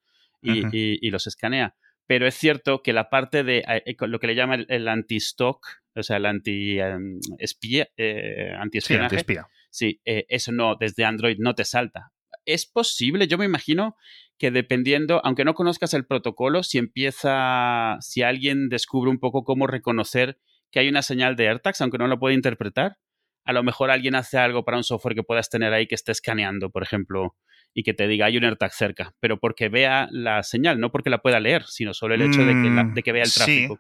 y 0.42 1.10
los 1.10 1.26
escanea 1.26 1.74
pero 2.06 2.26
es 2.26 2.34
cierto 2.34 2.82
que 2.82 2.92
la 2.92 3.10
parte 3.10 3.42
de 3.42 3.64
eh, 3.66 3.96
lo 4.00 4.18
que 4.18 4.26
le 4.26 4.34
llama 4.34 4.56
el, 4.68 4.88
anti-stock, 4.88 5.66
o 5.94 6.02
sea, 6.02 6.18
el 6.18 6.26
anti-espía, 6.26 7.88
eh, 7.96 8.52
anti-espionaje, 8.58 9.18
sí, 9.18 9.36
sí 9.70 10.00
eso 10.04 10.52
no, 10.52 10.76
desde 10.76 11.04
Android 11.04 11.36
no 11.38 11.54
te 11.54 11.64
salta. 11.64 12.12
Es 12.44 12.66
posible, 12.66 13.26
yo 13.26 13.38
me 13.38 13.44
imagino 13.44 13.96
que 14.38 14.50
dependiendo, 14.50 15.20
aunque 15.24 15.44
no 15.44 15.54
conozcas 15.54 15.94
el 15.94 16.06
protocolo, 16.06 16.62
si 16.62 16.78
empieza, 16.78 17.96
si 18.00 18.22
alguien 18.22 18.68
descubre 18.68 19.10
un 19.10 19.18
poco 19.18 19.44
cómo 19.44 19.66
reconocer 19.66 20.38
que 20.70 20.80
hay 20.80 20.88
una 20.88 21.02
señal 21.02 21.36
de 21.36 21.48
AirTags, 21.48 21.80
aunque 21.80 21.98
no 21.98 22.06
lo 22.06 22.18
puede 22.18 22.34
interpretar, 22.34 22.98
a 23.44 23.52
lo 23.52 23.62
mejor 23.62 23.90
alguien 23.90 24.14
hace 24.14 24.38
algo 24.38 24.64
para 24.64 24.76
un 24.76 24.84
software 24.84 25.14
que 25.14 25.22
puedas 25.22 25.48
tener 25.48 25.72
ahí 25.72 25.86
que 25.86 25.94
esté 25.94 26.12
escaneando, 26.12 26.70
por 26.70 26.82
ejemplo, 26.82 27.36
y 27.78 27.82
que 27.82 27.92
te 27.92 28.08
diga 28.08 28.24
hay 28.24 28.38
un 28.38 28.44
AirTag 28.44 28.72
cerca, 28.72 29.12
pero 29.20 29.38
porque 29.38 29.68
vea 29.68 30.08
la 30.10 30.42
señal, 30.42 30.80
no 30.80 30.90
porque 30.90 31.10
la 31.10 31.18
pueda 31.18 31.40
leer, 31.40 31.64
sino 31.64 31.92
solo 31.92 32.14
el 32.14 32.22
hecho 32.22 32.40
de, 32.40 32.52
que 32.52 32.70
mm, 32.70 32.94
de, 32.94 33.02
que 33.02 33.12
vea 33.12 33.22
el 33.22 33.32
tráfico. 33.32 33.78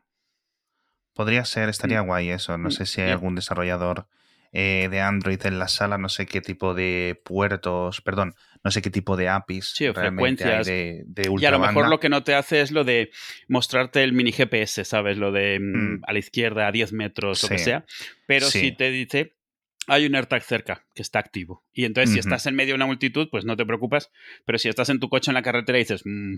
Podría 1.14 1.46
ser, 1.46 1.70
estaría 1.70 2.02
mm. 2.02 2.06
guay 2.06 2.28
eso. 2.28 2.58
No 2.58 2.68
mm, 2.68 2.72
sé 2.72 2.84
si 2.84 3.00
hay 3.00 3.10
algún 3.10 3.34
desarrollador 3.34 4.06
eh, 4.52 4.88
de 4.90 5.00
Android 5.00 5.40
en 5.46 5.58
la 5.58 5.68
sala, 5.68 5.96
no 5.96 6.10
sé 6.10 6.26
qué 6.26 6.42
tipo 6.42 6.74
de 6.74 7.18
puertos, 7.24 8.02
perdón, 8.02 8.34
no 8.62 8.70
sé 8.70 8.82
qué 8.82 8.90
tipo 8.90 9.16
de 9.16 9.30
APIs 9.30 9.72
sí, 9.74 9.88
o 9.88 9.94
frecuencias. 9.94 10.66
de, 10.66 11.06
Y 11.40 11.44
a 11.46 11.50
lo 11.50 11.58
mejor 11.58 11.88
lo 11.88 11.98
que 11.98 12.10
no 12.10 12.22
te 12.22 12.34
hace 12.34 12.60
es 12.60 12.72
lo 12.72 12.84
de 12.84 13.10
mostrarte 13.48 14.04
el 14.04 14.12
mini 14.12 14.32
GPS, 14.32 14.84
¿sabes? 14.84 15.16
Lo 15.16 15.32
de 15.32 15.58
a 16.06 16.12
la 16.12 16.18
izquierda 16.18 16.66
a 16.66 16.72
10 16.72 16.92
metros, 16.92 17.42
lo 17.44 17.48
que 17.48 17.58
sea. 17.58 17.86
Pero 18.26 18.44
si 18.44 18.72
te 18.72 18.90
dice, 18.90 19.35
hay 19.86 20.06
un 20.06 20.14
AirTag 20.14 20.42
cerca 20.42 20.86
que 20.94 21.02
está 21.02 21.18
activo. 21.18 21.64
Y 21.72 21.84
entonces, 21.84 22.12
si 22.12 22.18
estás 22.18 22.46
en 22.46 22.54
medio 22.54 22.72
de 22.72 22.76
una 22.76 22.86
multitud, 22.86 23.28
pues 23.30 23.44
no 23.44 23.56
te 23.56 23.64
preocupas. 23.64 24.10
Pero 24.44 24.58
si 24.58 24.68
estás 24.68 24.88
en 24.88 25.00
tu 25.00 25.08
coche 25.08 25.30
en 25.30 25.34
la 25.34 25.42
carretera 25.42 25.78
y 25.78 25.82
dices, 25.82 26.02
mmm, 26.04 26.36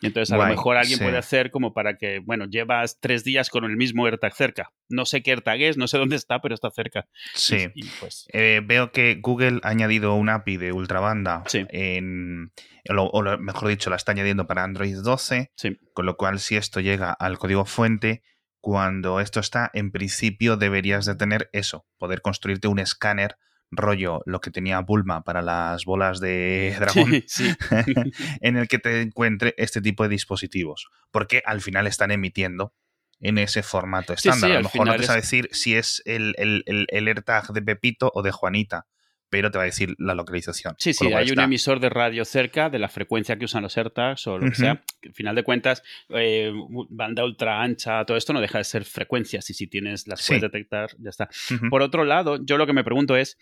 y 0.00 0.06
entonces 0.06 0.32
a 0.32 0.36
lo 0.36 0.46
mejor 0.46 0.76
alguien 0.76 0.98
puede 0.98 1.16
hacer 1.16 1.50
como 1.50 1.72
para 1.72 1.96
que, 1.96 2.20
bueno, 2.20 2.46
llevas 2.46 2.98
tres 3.00 3.24
días 3.24 3.50
con 3.50 3.64
el 3.64 3.76
mismo 3.76 4.06
AirTag 4.06 4.34
cerca. 4.34 4.72
No 4.88 5.06
sé 5.06 5.22
qué 5.22 5.30
AirTag 5.32 5.60
es, 5.62 5.76
no 5.76 5.88
sé 5.88 5.98
dónde 5.98 6.16
está, 6.16 6.40
pero 6.40 6.54
está 6.54 6.70
cerca. 6.70 7.06
Sí. 7.34 7.68
pues... 8.00 8.26
Eh, 8.32 8.60
veo 8.64 8.92
que 8.92 9.18
Google 9.20 9.60
ha 9.62 9.70
añadido 9.70 10.14
un 10.14 10.28
API 10.28 10.56
de 10.58 10.72
ultrabanda 10.72 11.44
en, 11.52 12.52
o, 12.88 13.22
mejor 13.38 13.68
dicho, 13.68 13.90
la 13.90 13.96
está 13.96 14.12
añadiendo 14.12 14.46
para 14.46 14.64
Android 14.64 14.96
12. 15.02 15.52
Con 15.92 16.06
lo 16.06 16.16
cual, 16.16 16.40
si 16.40 16.56
esto 16.56 16.80
llega 16.80 17.12
al 17.12 17.38
código 17.38 17.64
fuente, 17.64 18.22
cuando 18.66 19.20
esto 19.20 19.38
está, 19.38 19.70
en 19.74 19.92
principio 19.92 20.56
deberías 20.56 21.06
de 21.06 21.14
tener 21.14 21.48
eso, 21.52 21.86
poder 21.98 22.20
construirte 22.20 22.66
un 22.66 22.80
escáner 22.80 23.36
rollo 23.70 24.22
lo 24.26 24.40
que 24.40 24.50
tenía 24.50 24.80
Bulma 24.80 25.22
para 25.22 25.40
las 25.40 25.84
bolas 25.84 26.18
de 26.18 26.74
dragón, 26.80 27.12
en 28.40 28.56
el 28.56 28.66
que 28.66 28.80
te 28.80 29.02
encuentre 29.02 29.54
este 29.56 29.80
tipo 29.80 30.02
de 30.02 30.08
dispositivos, 30.08 30.88
porque 31.12 31.44
al 31.46 31.60
final 31.60 31.86
están 31.86 32.10
emitiendo 32.10 32.74
en 33.20 33.38
ese 33.38 33.62
formato 33.62 34.12
estándar. 34.12 34.50
a 34.50 34.54
lo 34.54 34.62
mejor 34.64 34.84
no 34.88 34.96
te 34.96 35.04
sabe 35.04 35.20
decir 35.20 35.48
si 35.52 35.76
es 35.76 36.02
el, 36.04 36.34
el, 36.36 36.64
el, 36.66 37.06
AirTag 37.06 37.52
de 37.52 37.62
Pepito 37.62 38.10
o 38.16 38.22
de 38.22 38.32
Juanita, 38.32 38.88
pero 39.28 39.50
te 39.50 39.58
va 39.58 39.62
a 39.62 39.66
decir 39.66 39.94
la 39.98 40.14
localización. 40.14 40.74
Sí, 40.78 40.92
sí, 40.92 41.12
hay 41.12 41.30
un 41.30 41.40
emisor 41.40 41.80
de 41.80 41.88
radio 41.88 42.24
cerca 42.24 42.70
de 42.70 42.78
la 42.78 42.88
frecuencia 42.88 43.36
que 43.36 43.44
usan 43.44 43.62
los 43.62 43.76
AirTags 43.76 44.26
o 44.26 44.38
lo 44.38 44.48
que 44.48 44.54
sea. 44.54 44.82
al 45.04 45.14
final 45.14 45.34
de 45.34 45.42
cuentas, 45.42 45.82
eh, 46.10 46.52
banda 46.90 47.24
ultra 47.24 47.62
ancha, 47.62 48.04
todo 48.04 48.16
esto 48.16 48.32
no 48.32 48.40
deja 48.40 48.58
de 48.58 48.64
ser 48.64 48.84
frecuencias 48.84 49.50
y 49.50 49.54
si 49.54 49.66
tienes 49.66 50.06
las 50.06 50.26
puedes 50.26 50.42
detectar, 50.42 50.90
ya 50.98 51.10
está. 51.10 51.28
Por 51.70 51.82
otro 51.82 52.04
lado, 52.04 52.38
yo 52.44 52.56
lo 52.56 52.66
que 52.66 52.72
me 52.72 52.84
pregunto 52.84 53.16
es, 53.16 53.38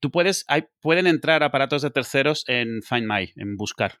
tú 0.00 0.10
puedes, 0.10 0.44
hay, 0.48 0.64
pueden 0.80 1.06
entrar 1.06 1.42
aparatos 1.42 1.82
de 1.82 1.90
terceros 1.90 2.44
en 2.48 2.82
Find 2.82 3.06
My, 3.06 3.32
en 3.36 3.56
buscar. 3.56 4.00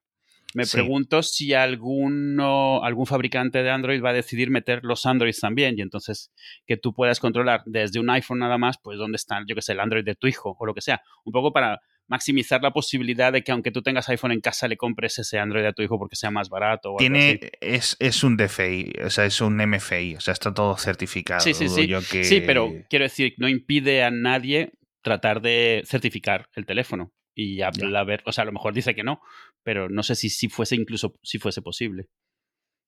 Me 0.56 0.64
pregunto 0.64 1.22
si 1.22 1.52
alguno, 1.52 2.82
algún 2.82 3.04
fabricante 3.04 3.62
de 3.62 3.68
Android 3.68 4.02
va 4.02 4.08
a 4.08 4.14
decidir 4.14 4.48
meter 4.48 4.80
los 4.84 5.04
Androids 5.04 5.38
también 5.38 5.74
y 5.76 5.82
entonces 5.82 6.32
que 6.66 6.78
tú 6.78 6.94
puedas 6.94 7.20
controlar 7.20 7.60
desde 7.66 8.00
un 8.00 8.08
iPhone 8.08 8.38
nada 8.38 8.56
más, 8.56 8.78
pues 8.82 8.96
dónde 8.96 9.16
está, 9.16 9.38
yo 9.46 9.54
que 9.54 9.60
sé, 9.60 9.72
el 9.72 9.80
Android 9.80 10.02
de 10.02 10.14
tu 10.14 10.26
hijo 10.28 10.56
o 10.58 10.64
lo 10.64 10.72
que 10.72 10.80
sea. 10.80 11.02
Un 11.26 11.32
poco 11.34 11.52
para 11.52 11.82
maximizar 12.06 12.62
la 12.62 12.70
posibilidad 12.70 13.34
de 13.34 13.44
que 13.44 13.52
aunque 13.52 13.70
tú 13.70 13.82
tengas 13.82 14.08
iPhone 14.08 14.32
en 14.32 14.40
casa 14.40 14.66
le 14.66 14.78
compres 14.78 15.18
ese 15.18 15.38
Android 15.38 15.66
a 15.66 15.74
tu 15.74 15.82
hijo 15.82 15.98
porque 15.98 16.16
sea 16.16 16.30
más 16.30 16.48
barato. 16.48 16.94
O 16.94 16.96
Tiene, 16.96 17.38
Es, 17.60 17.94
es 17.98 18.24
un 18.24 18.38
DFI, 18.38 18.94
o 19.04 19.10
sea, 19.10 19.26
es 19.26 19.42
un 19.42 19.58
MFI, 19.58 20.16
o 20.16 20.20
sea, 20.20 20.32
está 20.32 20.54
todo 20.54 20.78
certificado. 20.78 21.40
Sí, 21.40 21.52
sí, 21.52 21.68
sí. 21.68 21.86
Sí, 22.24 22.40
pero 22.40 22.72
quiero 22.88 23.02
decir, 23.02 23.34
no 23.36 23.46
impide 23.46 24.04
a 24.04 24.10
nadie 24.10 24.72
tratar 25.02 25.42
de 25.42 25.82
certificar 25.84 26.48
el 26.54 26.64
teléfono 26.64 27.12
y 27.38 27.60
a, 27.60 27.70
ver, 28.04 28.22
o 28.24 28.32
sea, 28.32 28.42
a 28.42 28.44
lo 28.46 28.52
mejor 28.52 28.72
dice 28.72 28.94
que 28.94 29.04
no, 29.04 29.20
pero 29.66 29.88
no 29.88 30.04
sé 30.04 30.14
si, 30.14 30.30
si 30.30 30.48
fuese 30.48 30.76
incluso 30.76 31.18
si 31.24 31.40
fuese 31.40 31.60
posible. 31.60 32.08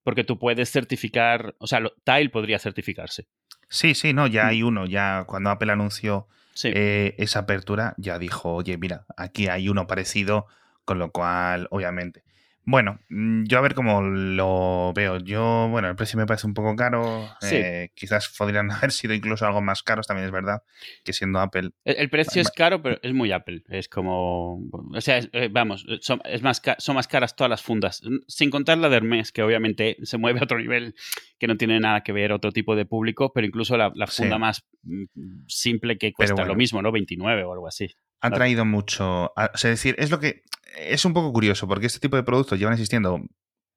Porque 0.05 0.23
tú 0.23 0.39
puedes 0.39 0.71
certificar, 0.71 1.57
o 1.59 1.67
sea, 1.67 1.83
Tile 2.05 2.31
podría 2.31 2.61
certificarse. 2.61 3.27
Sí, 3.69 3.97
sí, 3.97 4.13
no, 4.13 4.29
ya 4.29 4.45
mm. 4.45 4.47
hay 4.47 4.63
uno, 4.63 4.87
ya 4.87 5.25
cuando 5.27 5.51
Apple 5.51 5.73
anunció 5.73 6.29
eh, 6.63 7.17
esa 7.19 7.41
apertura, 7.41 7.95
ya 7.99 8.21
dijo, 8.21 8.55
oye, 8.55 8.79
mira, 8.79 9.07
aquí 9.17 9.49
hay 9.49 9.69
uno 9.69 9.89
parecido, 9.89 10.47
con 10.85 11.01
lo 11.01 11.11
cual, 11.11 11.67
obviamente, 11.73 12.23
bueno, 12.71 13.01
mm, 13.09 13.45
yo 13.45 13.57
a 13.57 13.63
ver 13.63 13.75
cómo 13.75 14.03
lo 14.03 14.93
veo. 14.95 15.17
Yo, 15.17 15.69
bueno, 15.71 15.89
el 15.89 15.97
precio 15.97 16.19
me 16.19 16.27
parece 16.27 16.47
un 16.47 16.53
poco 16.53 16.77
caro. 16.77 17.27
Eh, 17.51 17.93
quizás 17.95 18.29
podrían 18.37 18.71
haber 18.71 18.93
sido 18.93 19.15
incluso 19.15 19.47
algo 19.47 19.63
más 19.63 19.83
caros, 19.83 20.07
también 20.07 20.27
es 20.27 20.33
verdad, 20.33 20.63
que 21.03 21.15
siendo 21.15 21.41
Apple. 21.41 21.71
El, 21.87 22.11
precio 22.11 22.43
es 22.43 22.51
caro, 22.51 22.83
pero 22.83 22.99
es 23.03 23.15
muy 23.15 23.33
Apple. 23.33 23.63
Es 23.71 23.89
como. 23.89 24.69
O 24.95 25.01
sea, 25.01 25.19
eh, 25.33 25.49
vamos, 25.51 25.87
son, 26.03 26.21
es 26.27 26.43
más, 26.43 26.61
son 26.77 26.97
más 26.97 27.09
caras 27.09 27.35
todas 27.35 27.49
las 27.49 27.63
fundas. 27.63 28.03
Sin 28.27 28.51
contar 28.51 28.77
la 28.77 28.91
de 28.91 28.97
Hermes, 28.99 29.33
que 29.33 29.43
obviamente 29.43 29.97
se 30.03 30.19
mueve 30.19 30.41
a 30.41 30.43
otro 30.45 30.59
nivel 30.59 30.95
que 31.39 31.47
no 31.47 31.57
tiene 31.57 31.81
nada 31.81 32.03
que 32.03 32.13
ver 32.13 32.33
otro 32.33 32.53
tipo 32.53 32.77
de 32.77 32.85
público, 32.85 33.33
pero 33.33 33.47
incluso 33.47 33.79
la, 33.79 33.91
funda 34.09 34.37
más 34.37 34.67
mm, 34.83 35.05
simple 35.47 35.97
que 35.97 36.13
cuesta 36.13 36.45
lo 36.45 36.55
mismo, 36.55 36.83
¿no? 36.83 36.93
29 36.93 37.45
o 37.45 37.53
algo 37.55 37.67
así. 37.67 37.89
Ha 38.21 38.31
traído 38.31 38.67
mucho. 38.67 39.33
o 39.35 39.57
sea, 39.57 39.71
decir, 39.71 39.95
es 39.97 40.11
lo 40.11 40.21
que 40.21 40.43
es 40.77 41.05
un 41.05 41.13
poco 41.13 41.33
curioso 41.33 41.67
porque 41.67 41.87
este 41.87 42.01
tipo 42.01 42.17
de 42.17 42.23
productos 42.23 42.59
llevan 42.59 42.75
existiendo 42.75 43.21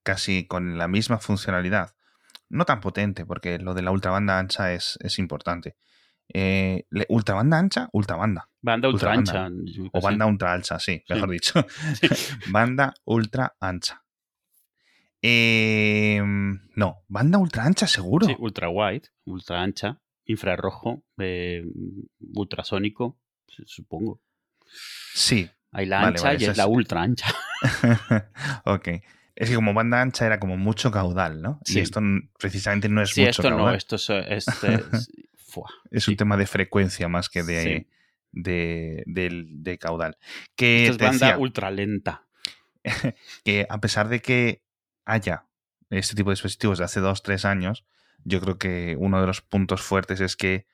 casi 0.03 0.45
con 0.47 0.77
la 0.77 0.87
misma 0.87 1.19
funcionalidad. 1.19 1.95
No 2.49 2.65
tan 2.65 2.81
potente, 2.81 3.25
porque 3.25 3.59
lo 3.59 3.73
de 3.73 3.81
la 3.81 3.91
ultrabanda 3.91 4.37
ancha 4.37 4.73
es, 4.73 4.97
es 5.01 5.19
importante. 5.19 5.77
Eh, 6.33 6.85
¿Ultrabanda 7.09 7.57
ancha? 7.57 7.89
Ultrabanda. 7.93 8.49
Banda 8.61 8.89
ultra, 8.89 9.13
ancha. 9.13 9.49
O 9.91 10.01
banda 10.01 10.25
ultra 10.25 10.53
ancha, 10.53 10.79
sí, 10.79 11.03
mejor 11.09 11.29
dicho. 11.29 11.65
banda 12.51 12.93
ultra 13.05 13.55
ancha. 13.59 14.03
No, 15.23 17.03
banda 17.07 17.37
ultra 17.37 17.65
ancha 17.65 17.87
seguro. 17.87 18.27
Sí, 18.27 18.35
ultra 18.37 18.69
wide, 18.69 19.09
ultra 19.25 19.61
ancha, 19.61 20.01
infrarrojo, 20.25 21.03
eh, 21.17 21.65
ultrasónico, 22.33 23.17
supongo. 23.65 24.21
Sí, 25.13 25.49
hay 25.71 25.85
la 25.85 26.07
ancha 26.07 26.33
y 26.33 26.45
es, 26.45 26.57
la 26.57 26.67
ultra 26.67 27.01
ancha. 27.01 27.33
ok. 28.65 28.87
Es 29.35 29.49
que 29.49 29.55
como 29.55 29.73
banda 29.73 30.01
ancha 30.01 30.25
era 30.25 30.39
como 30.39 30.57
mucho 30.57 30.91
caudal, 30.91 31.41
¿no? 31.41 31.59
Sí. 31.63 31.79
Y 31.79 31.81
esto 31.81 32.01
precisamente 32.37 32.89
no 32.89 33.01
es 33.01 33.17
mucho 33.17 33.29
esto 33.29 33.43
caudal. 33.43 33.57
no, 33.57 33.73
esto 33.73 33.95
es... 33.95 34.09
es, 34.27 34.45
es 35.89 36.07
un 36.07 36.15
tema 36.15 36.37
de 36.37 36.45
frecuencia 36.45 37.07
más 37.07 37.29
que 37.29 37.43
de, 37.43 37.87
de, 38.31 39.77
caudal. 39.79 40.17
Que 40.55 40.87
esto 40.87 41.05
es 41.05 41.19
banda 41.19 41.37
ultra 41.37 41.71
lenta. 41.71 42.25
que 43.43 43.65
a 43.69 43.79
pesar 43.79 44.09
de 44.09 44.21
que 44.21 44.63
haya 45.05 45.45
este 45.89 46.15
tipo 46.15 46.29
de 46.29 46.33
dispositivos 46.33 46.77
de 46.79 46.85
hace 46.85 46.99
dos, 46.99 47.21
tres 47.21 47.45
años, 47.45 47.85
yo 48.23 48.39
creo 48.39 48.57
que 48.57 48.95
uno 48.99 49.19
de 49.19 49.27
los 49.27 49.41
puntos 49.41 49.81
fuertes 49.81 50.21
es 50.21 50.35
que 50.35 50.67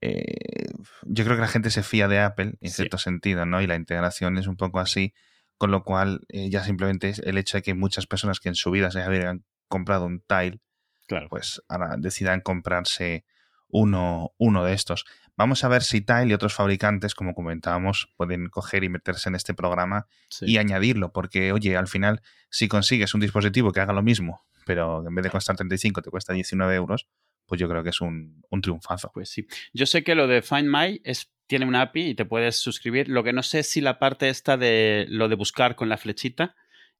eh, 0.00 0.68
yo 1.02 1.24
creo 1.24 1.36
que 1.36 1.42
la 1.42 1.48
gente 1.48 1.70
se 1.70 1.82
fía 1.82 2.08
de 2.08 2.20
Apple 2.20 2.54
en 2.60 2.70
cierto 2.70 2.98
sentido, 2.98 3.46
¿no? 3.46 3.62
Y 3.62 3.66
la 3.66 3.76
integración 3.76 4.38
es 4.38 4.46
un 4.46 4.56
poco 4.56 4.80
así, 4.80 5.14
con 5.58 5.70
lo 5.70 5.82
cual 5.84 6.20
eh, 6.28 6.50
ya 6.50 6.64
simplemente 6.64 7.08
es 7.08 7.18
el 7.20 7.38
hecho 7.38 7.58
de 7.58 7.62
que 7.62 7.74
muchas 7.74 8.06
personas 8.06 8.40
que 8.40 8.48
en 8.48 8.54
su 8.54 8.70
vida 8.70 8.90
se 8.90 9.02
habían 9.02 9.44
comprado 9.68 10.06
un 10.06 10.20
Tile, 10.20 10.60
claro. 11.06 11.28
pues 11.28 11.62
ahora 11.68 11.96
decidan 11.98 12.40
comprarse 12.40 13.24
uno, 13.68 14.32
uno 14.38 14.64
de 14.64 14.72
estos. 14.72 15.04
Vamos 15.36 15.64
a 15.64 15.68
ver 15.68 15.82
si 15.82 16.00
Tile 16.00 16.26
y 16.26 16.32
otros 16.32 16.54
fabricantes, 16.54 17.14
como 17.14 17.34
comentábamos, 17.34 18.12
pueden 18.16 18.48
coger 18.48 18.84
y 18.84 18.88
meterse 18.88 19.28
en 19.28 19.34
este 19.34 19.52
programa 19.52 20.06
y 20.40 20.58
añadirlo, 20.58 21.12
porque 21.12 21.52
oye, 21.52 21.76
al 21.76 21.88
final, 21.88 22.22
si 22.50 22.68
consigues 22.68 23.14
un 23.14 23.20
dispositivo 23.20 23.72
que 23.72 23.80
haga 23.80 23.92
lo 23.92 24.02
mismo, 24.02 24.44
pero 24.64 25.06
en 25.06 25.14
vez 25.14 25.24
de 25.24 25.30
costar 25.30 25.56
35 25.56 26.02
te 26.02 26.10
cuesta 26.10 26.32
19 26.32 26.74
euros, 26.76 27.08
pues 27.46 27.60
yo 27.60 27.68
creo 27.68 27.82
que 27.82 27.90
es 27.90 28.00
un, 28.00 28.42
triunfazo. 28.62 29.10
Pues 29.12 29.30
sí. 29.30 29.46
Yo 29.72 29.86
sé 29.86 30.04
que 30.04 30.14
lo 30.14 30.26
de 30.26 30.42
Find 30.42 30.68
My 30.68 31.00
es, 31.04 31.32
tiene 31.46 31.66
una 31.66 31.82
API 31.82 32.10
y 32.10 32.14
te 32.14 32.24
puedes 32.24 32.56
suscribir. 32.56 33.08
Lo 33.08 33.24
que 33.24 33.32
no 33.32 33.42
sé 33.42 33.60
es 33.60 33.70
si 33.70 33.80
la 33.80 33.98
parte 33.98 34.28
esta 34.28 34.56
de 34.56 35.06
lo 35.08 35.28
de 35.28 35.34
buscar 35.34 35.76
con 35.76 35.88
la 35.88 35.96
flechita 35.96 36.54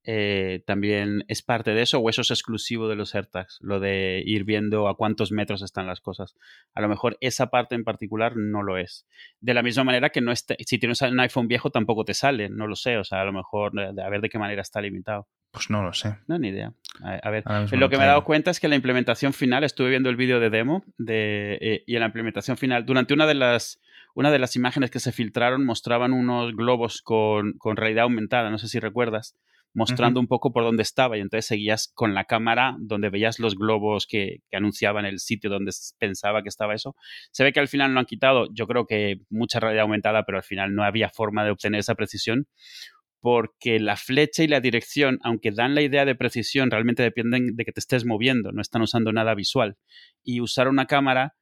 eh, 0.06 0.62
también 0.66 1.24
es 1.28 1.42
parte 1.42 1.72
de 1.72 1.80
eso 1.80 1.98
o 1.98 2.10
eso 2.10 2.20
es 2.20 2.30
exclusivo 2.30 2.88
de 2.88 2.94
los 2.94 3.14
AirTags, 3.14 3.58
lo 3.62 3.80
de 3.80 4.22
ir 4.24 4.44
viendo 4.44 4.88
a 4.88 4.96
cuántos 4.96 5.32
metros 5.32 5.62
están 5.62 5.86
las 5.86 6.00
cosas. 6.00 6.36
A 6.74 6.82
lo 6.82 6.88
mejor 6.88 7.16
esa 7.20 7.46
parte 7.46 7.74
en 7.74 7.84
particular 7.84 8.36
no 8.36 8.62
lo 8.62 8.76
es. 8.76 9.06
De 9.40 9.54
la 9.54 9.62
misma 9.62 9.84
manera 9.84 10.10
que 10.10 10.20
no 10.20 10.30
esté, 10.30 10.56
si 10.66 10.78
tienes 10.78 11.00
un 11.00 11.18
iPhone 11.20 11.48
viejo 11.48 11.70
tampoco 11.70 12.04
te 12.04 12.12
sale, 12.12 12.50
no 12.50 12.66
lo 12.66 12.76
sé, 12.76 12.98
o 12.98 13.04
sea, 13.04 13.22
a 13.22 13.24
lo 13.24 13.32
mejor 13.32 13.72
a 13.80 14.08
ver 14.10 14.20
de 14.20 14.28
qué 14.28 14.38
manera 14.38 14.60
está 14.60 14.80
limitado. 14.82 15.26
Pues 15.50 15.70
no 15.70 15.82
lo 15.82 15.92
sé. 15.92 16.16
No, 16.26 16.38
ni 16.38 16.48
idea. 16.48 16.72
A, 17.00 17.30
ver, 17.30 17.44
lo 17.72 17.88
que 17.88 17.96
me 17.96 18.04
he 18.04 18.08
dado 18.08 18.24
cuenta 18.24 18.50
es 18.50 18.58
que 18.58 18.68
la 18.68 18.74
implementación 18.74 19.32
final, 19.32 19.64
estuve 19.64 19.88
viendo 19.88 20.10
el 20.10 20.16
vídeo 20.16 20.40
de 20.40 20.50
demo 20.50 20.84
de, 20.98 21.58
eh, 21.60 21.84
y 21.86 21.94
en 21.94 22.00
la 22.00 22.06
implementación 22.06 22.56
final, 22.56 22.84
durante 22.84 23.14
una 23.14 23.26
de 23.26 23.34
las 23.34 23.80
una 24.16 24.30
de 24.30 24.38
las 24.38 24.54
imágenes 24.54 24.90
que 24.90 25.00
se 25.00 25.12
filtraron 25.12 25.64
mostraban 25.64 26.12
unos 26.12 26.54
globos 26.54 27.02
con, 27.02 27.54
con 27.54 27.76
realidad 27.76 28.04
aumentada, 28.04 28.48
no 28.50 28.58
sé 28.58 28.68
si 28.68 28.78
recuerdas, 28.78 29.36
mostrando 29.74 30.20
un 30.20 30.26
poco 30.26 30.52
por 30.52 30.62
dónde 30.62 30.82
estaba 30.82 31.18
y 31.18 31.20
entonces 31.20 31.46
seguías 31.46 31.90
con 31.94 32.14
la 32.14 32.24
cámara 32.24 32.76
donde 32.78 33.10
veías 33.10 33.38
los 33.38 33.56
globos 33.56 34.06
que, 34.06 34.38
que, 34.48 34.56
anunciaban 34.56 35.04
el 35.04 35.18
sitio 35.18 35.50
donde 35.50 35.72
pensaba 35.98 36.42
que 36.42 36.48
estaba 36.48 36.74
eso. 36.74 36.94
Se 37.32 37.44
ve 37.44 37.52
que 37.52 37.60
al 37.60 37.68
final 37.68 37.92
lo 37.92 38.00
han 38.00 38.06
quitado, 38.06 38.46
yo 38.52 38.66
creo 38.66 38.86
que 38.86 39.16
mucha 39.30 39.60
realidad 39.60 39.82
aumentada, 39.82 40.24
pero 40.24 40.38
al 40.38 40.44
final 40.44 40.74
no 40.74 40.84
había 40.84 41.10
forma 41.10 41.44
de 41.44 41.50
obtener 41.50 41.80
esa 41.80 41.94
precisión 41.94 42.46
porque 43.24 43.80
la 43.80 43.96
flecha 43.96 44.42
y 44.42 44.48
la 44.48 44.60
dirección, 44.60 45.18
aunque 45.22 45.50
dan 45.50 45.74
la 45.74 45.80
idea 45.80 46.04
de 46.04 46.14
precisión, 46.14 46.70
realmente 46.70 47.02
dependen 47.02 47.56
de 47.56 47.64
que 47.64 47.72
te 47.72 47.80
estés 47.80 48.04
moviendo, 48.04 48.52
no 48.52 48.60
están 48.60 48.82
usando 48.82 49.12
nada 49.14 49.34
visual. 49.34 49.78
Y 50.22 50.42
usar 50.42 50.68
una 50.68 50.84
cámara 50.84 51.34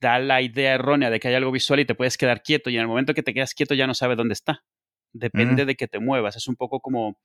da 0.00 0.18
la 0.18 0.42
idea 0.42 0.74
errónea 0.74 1.10
de 1.10 1.20
que 1.20 1.28
hay 1.28 1.34
algo 1.34 1.52
visual 1.52 1.78
y 1.78 1.84
te 1.84 1.94
puedes 1.94 2.18
quedar 2.18 2.42
quieto 2.42 2.70
y 2.70 2.74
en 2.74 2.80
el 2.80 2.88
momento 2.88 3.14
que 3.14 3.22
te 3.22 3.32
quedas 3.32 3.54
quieto 3.54 3.74
ya 3.74 3.86
no 3.86 3.94
sabes 3.94 4.16
dónde 4.16 4.32
está. 4.32 4.64
Depende 5.12 5.64
de 5.64 5.74
que 5.74 5.88
te 5.88 5.98
muevas. 5.98 6.36
Es 6.36 6.48
un 6.48 6.56
poco 6.56 6.80
como 6.80 7.16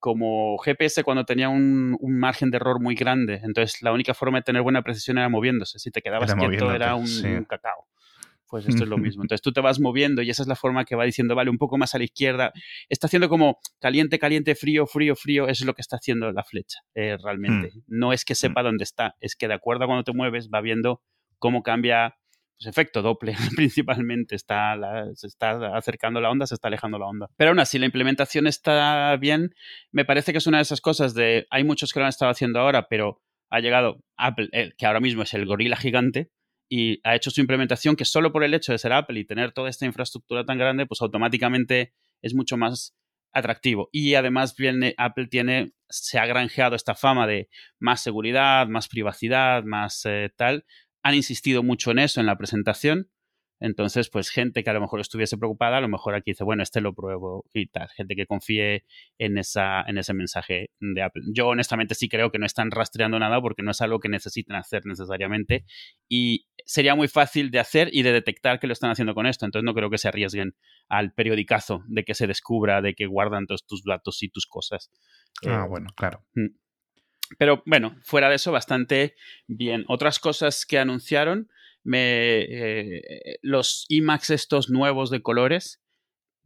como 0.00 0.56
GPS 0.58 1.04
cuando 1.04 1.24
tenía 1.24 1.50
un, 1.50 1.96
margen 2.00 2.50
de 2.50 2.56
error 2.56 2.80
muy 2.80 2.94
grande. 2.94 3.40
Entonces, 3.44 3.82
la 3.82 3.92
única 3.92 4.14
forma 4.14 4.38
de 4.38 4.42
tener 4.42 4.62
buena 4.62 4.82
precisión 4.82 5.18
era 5.18 5.28
moviéndose. 5.28 5.78
Si 5.78 5.90
te 5.90 6.00
quedabas 6.00 6.34
quieto, 6.34 6.72
era 6.72 6.94
un, 6.96 7.06
cacao. 7.48 7.86
Pues 8.48 8.66
esto 8.66 8.82
es 8.82 8.88
lo 8.88 8.98
mismo. 8.98 9.22
Entonces, 9.24 9.42
tú 9.42 9.52
te 9.52 9.60
vas 9.60 9.78
moviendo 9.78 10.22
y 10.22 10.30
esa 10.30 10.42
es 10.42 10.48
la 10.48 10.56
forma 10.56 10.84
que 10.84 10.96
va 10.96 11.04
diciendo, 11.04 11.36
vale, 11.36 11.50
un 11.50 11.58
poco 11.58 11.76
más 11.76 11.94
a 11.94 11.98
la 11.98 12.04
izquierda. 12.04 12.52
Está 12.88 13.06
haciendo 13.06 13.28
como 13.28 13.58
caliente, 13.78 14.18
caliente, 14.18 14.54
frío, 14.54 14.86
frío, 14.86 15.14
frío. 15.14 15.44
Eso 15.44 15.62
es 15.62 15.66
lo 15.66 15.74
que 15.74 15.82
está 15.82 15.96
haciendo 15.96 16.32
la 16.32 16.42
flecha, 16.42 16.80
eh, 16.94 17.16
realmente. 17.22 17.70
Hmm. 17.72 17.82
No 17.86 18.12
es 18.12 18.24
que 18.24 18.34
sepa 18.34 18.62
hmm. 18.62 18.64
dónde 18.64 18.84
está, 18.84 19.16
es 19.20 19.36
que 19.36 19.48
de 19.48 19.54
acuerdo 19.54 19.84
a 19.84 19.86
cuando 19.86 20.02
te 20.02 20.12
mueves, 20.14 20.48
va 20.52 20.62
viendo 20.62 21.02
cómo 21.38 21.62
cambia 21.62 22.16
pues, 22.60 22.68
efecto 22.68 23.00
Doppler 23.00 23.36
principalmente, 23.56 24.36
está 24.36 24.76
se 25.14 25.26
está 25.26 25.76
acercando 25.76 26.20
la 26.20 26.30
onda, 26.30 26.46
se 26.46 26.54
está 26.54 26.68
alejando 26.68 26.98
la 26.98 27.06
onda. 27.06 27.30
Pero 27.36 27.50
aún 27.50 27.58
así, 27.58 27.78
la 27.78 27.86
implementación 27.86 28.46
está 28.46 29.16
bien. 29.16 29.54
Me 29.92 30.04
parece 30.04 30.32
que 30.32 30.38
es 30.38 30.46
una 30.46 30.58
de 30.58 30.62
esas 30.62 30.82
cosas 30.82 31.14
de, 31.14 31.46
hay 31.50 31.64
muchos 31.64 31.92
que 31.92 32.00
lo 32.00 32.04
han 32.04 32.10
estado 32.10 32.30
haciendo 32.30 32.60
ahora, 32.60 32.86
pero 32.88 33.22
ha 33.50 33.60
llegado 33.60 34.00
Apple, 34.16 34.50
que 34.76 34.86
ahora 34.86 35.00
mismo 35.00 35.22
es 35.22 35.32
el 35.34 35.46
gorila 35.46 35.76
gigante, 35.76 36.30
y 36.68 37.00
ha 37.02 37.16
hecho 37.16 37.30
su 37.30 37.40
implementación 37.40 37.96
que 37.96 38.04
solo 38.04 38.30
por 38.30 38.44
el 38.44 38.54
hecho 38.54 38.72
de 38.72 38.78
ser 38.78 38.92
Apple 38.92 39.18
y 39.18 39.24
tener 39.24 39.52
toda 39.52 39.70
esta 39.70 39.86
infraestructura 39.86 40.44
tan 40.44 40.58
grande, 40.58 40.86
pues 40.86 41.00
automáticamente 41.00 41.94
es 42.22 42.34
mucho 42.34 42.56
más 42.56 42.94
atractivo. 43.32 43.88
Y 43.90 44.14
además 44.14 44.54
viene, 44.54 44.94
Apple 44.98 45.28
tiene, 45.28 45.72
se 45.88 46.18
ha 46.18 46.26
granjeado 46.26 46.76
esta 46.76 46.94
fama 46.94 47.26
de 47.26 47.48
más 47.78 48.02
seguridad, 48.02 48.68
más 48.68 48.88
privacidad, 48.88 49.64
más 49.64 50.02
eh, 50.04 50.30
tal, 50.36 50.64
han 51.02 51.14
insistido 51.14 51.62
mucho 51.62 51.90
en 51.90 51.98
eso 51.98 52.20
en 52.20 52.26
la 52.26 52.36
presentación. 52.36 53.10
Entonces, 53.62 54.08
pues 54.08 54.30
gente 54.30 54.64
que 54.64 54.70
a 54.70 54.72
lo 54.72 54.80
mejor 54.80 55.00
estuviese 55.00 55.36
preocupada, 55.36 55.76
a 55.76 55.80
lo 55.82 55.88
mejor 55.88 56.14
aquí 56.14 56.30
dice, 56.30 56.44
bueno, 56.44 56.62
este 56.62 56.80
lo 56.80 56.94
pruebo 56.94 57.44
y 57.52 57.66
tal. 57.66 57.90
Gente 57.90 58.16
que 58.16 58.24
confíe 58.24 58.86
en, 59.18 59.36
esa, 59.36 59.82
en 59.82 59.98
ese 59.98 60.14
mensaje 60.14 60.70
de 60.80 61.02
Apple. 61.02 61.22
Yo 61.34 61.48
honestamente 61.48 61.94
sí 61.94 62.08
creo 62.08 62.30
que 62.30 62.38
no 62.38 62.46
están 62.46 62.70
rastreando 62.70 63.18
nada 63.18 63.38
porque 63.42 63.62
no 63.62 63.72
es 63.72 63.82
algo 63.82 64.00
que 64.00 64.08
necesiten 64.08 64.56
hacer 64.56 64.86
necesariamente. 64.86 65.66
Y 66.08 66.46
sería 66.64 66.94
muy 66.94 67.06
fácil 67.06 67.50
de 67.50 67.58
hacer 67.58 67.90
y 67.92 68.02
de 68.02 68.12
detectar 68.12 68.60
que 68.60 68.66
lo 68.66 68.72
están 68.72 68.92
haciendo 68.92 69.14
con 69.14 69.26
esto. 69.26 69.44
Entonces 69.44 69.66
no 69.66 69.74
creo 69.74 69.90
que 69.90 69.98
se 69.98 70.08
arriesguen 70.08 70.56
al 70.88 71.12
periodicazo 71.12 71.84
de 71.86 72.04
que 72.04 72.14
se 72.14 72.26
descubra, 72.26 72.80
de 72.80 72.94
que 72.94 73.04
guardan 73.04 73.46
todos 73.46 73.66
tus 73.66 73.84
datos 73.84 74.22
y 74.22 74.30
tus 74.30 74.46
cosas. 74.46 74.90
Ah, 75.46 75.64
eh, 75.66 75.68
bueno, 75.68 75.88
claro. 75.94 76.24
Mm. 76.34 76.46
Pero 77.38 77.62
bueno, 77.66 77.96
fuera 78.04 78.28
de 78.28 78.36
eso, 78.36 78.52
bastante 78.52 79.14
bien. 79.46 79.84
Otras 79.88 80.18
cosas 80.18 80.66
que 80.66 80.78
anunciaron, 80.78 81.48
me, 81.82 82.40
eh, 82.40 83.38
los 83.42 83.86
IMAX 83.88 84.30
estos 84.30 84.70
nuevos 84.70 85.10
de 85.10 85.22
colores, 85.22 85.80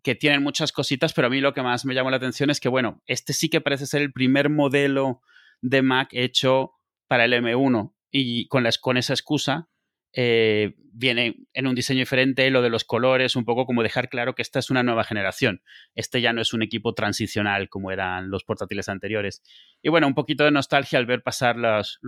que 0.03 0.15
tienen 0.15 0.43
muchas 0.43 0.71
cositas, 0.71 1.15
pero 1.15 1.29
a 1.29 1.31
mí 1.31 1.41
lo 1.41 1.55
que 1.55 1.63
más 1.63 1.87
me 1.87 1.95
llamó 1.95 2.11
la 2.11 2.19
atención 2.19 2.51
es 2.51 2.61
que, 2.61 2.69
bueno, 2.69 3.03
este 3.07 3.33
sí 3.33 3.49
que 3.49 3.63
parece 3.63 3.87
ser 3.87 4.03
el 4.03 4.13
primer 4.13 4.51
modelo 4.51 5.23
de 5.63 5.81
Mac 5.81 6.09
hecho 6.13 6.73
para 7.09 7.25
el 7.25 7.33
M1 7.33 7.95
y 8.11 8.47
con, 8.49 8.67
con 8.81 8.97
esa 8.99 9.15
excusa 9.15 9.71
eh, 10.17 10.75
viene 10.93 11.37
en 11.53 11.67
un 11.67 11.75
diseño 11.75 12.01
diferente, 12.01 12.49
lo 12.51 12.63
de 12.63 12.71
los 12.71 12.85
colores, 12.85 13.37
un 13.37 13.45
poco 13.45 13.67
como 13.67 13.83
dejar 13.83 14.09
claro 14.09 14.35
que 14.35 14.43
esta 14.43 14.59
es 14.59 14.71
una 14.71 14.83
nueva 14.83 15.05
generación. 15.05 15.63
Este 15.95 16.21
ya 16.21 16.33
no 16.33 16.41
es 16.41 16.53
un 16.53 16.63
equipo 16.63 16.95
transicional 16.95 17.69
como 17.69 17.91
eran 17.91 18.31
los 18.31 18.45
portátiles 18.45 18.89
anteriores. 18.89 19.43
Y 19.83 19.89
bueno, 19.89 20.07
un 20.07 20.15
poquito 20.15 20.45
de 20.45 20.53
nostalgia 20.53 20.99
al 20.99 21.07
ver 21.07 21.23
pasar 21.23 21.57
los, 21.57 22.01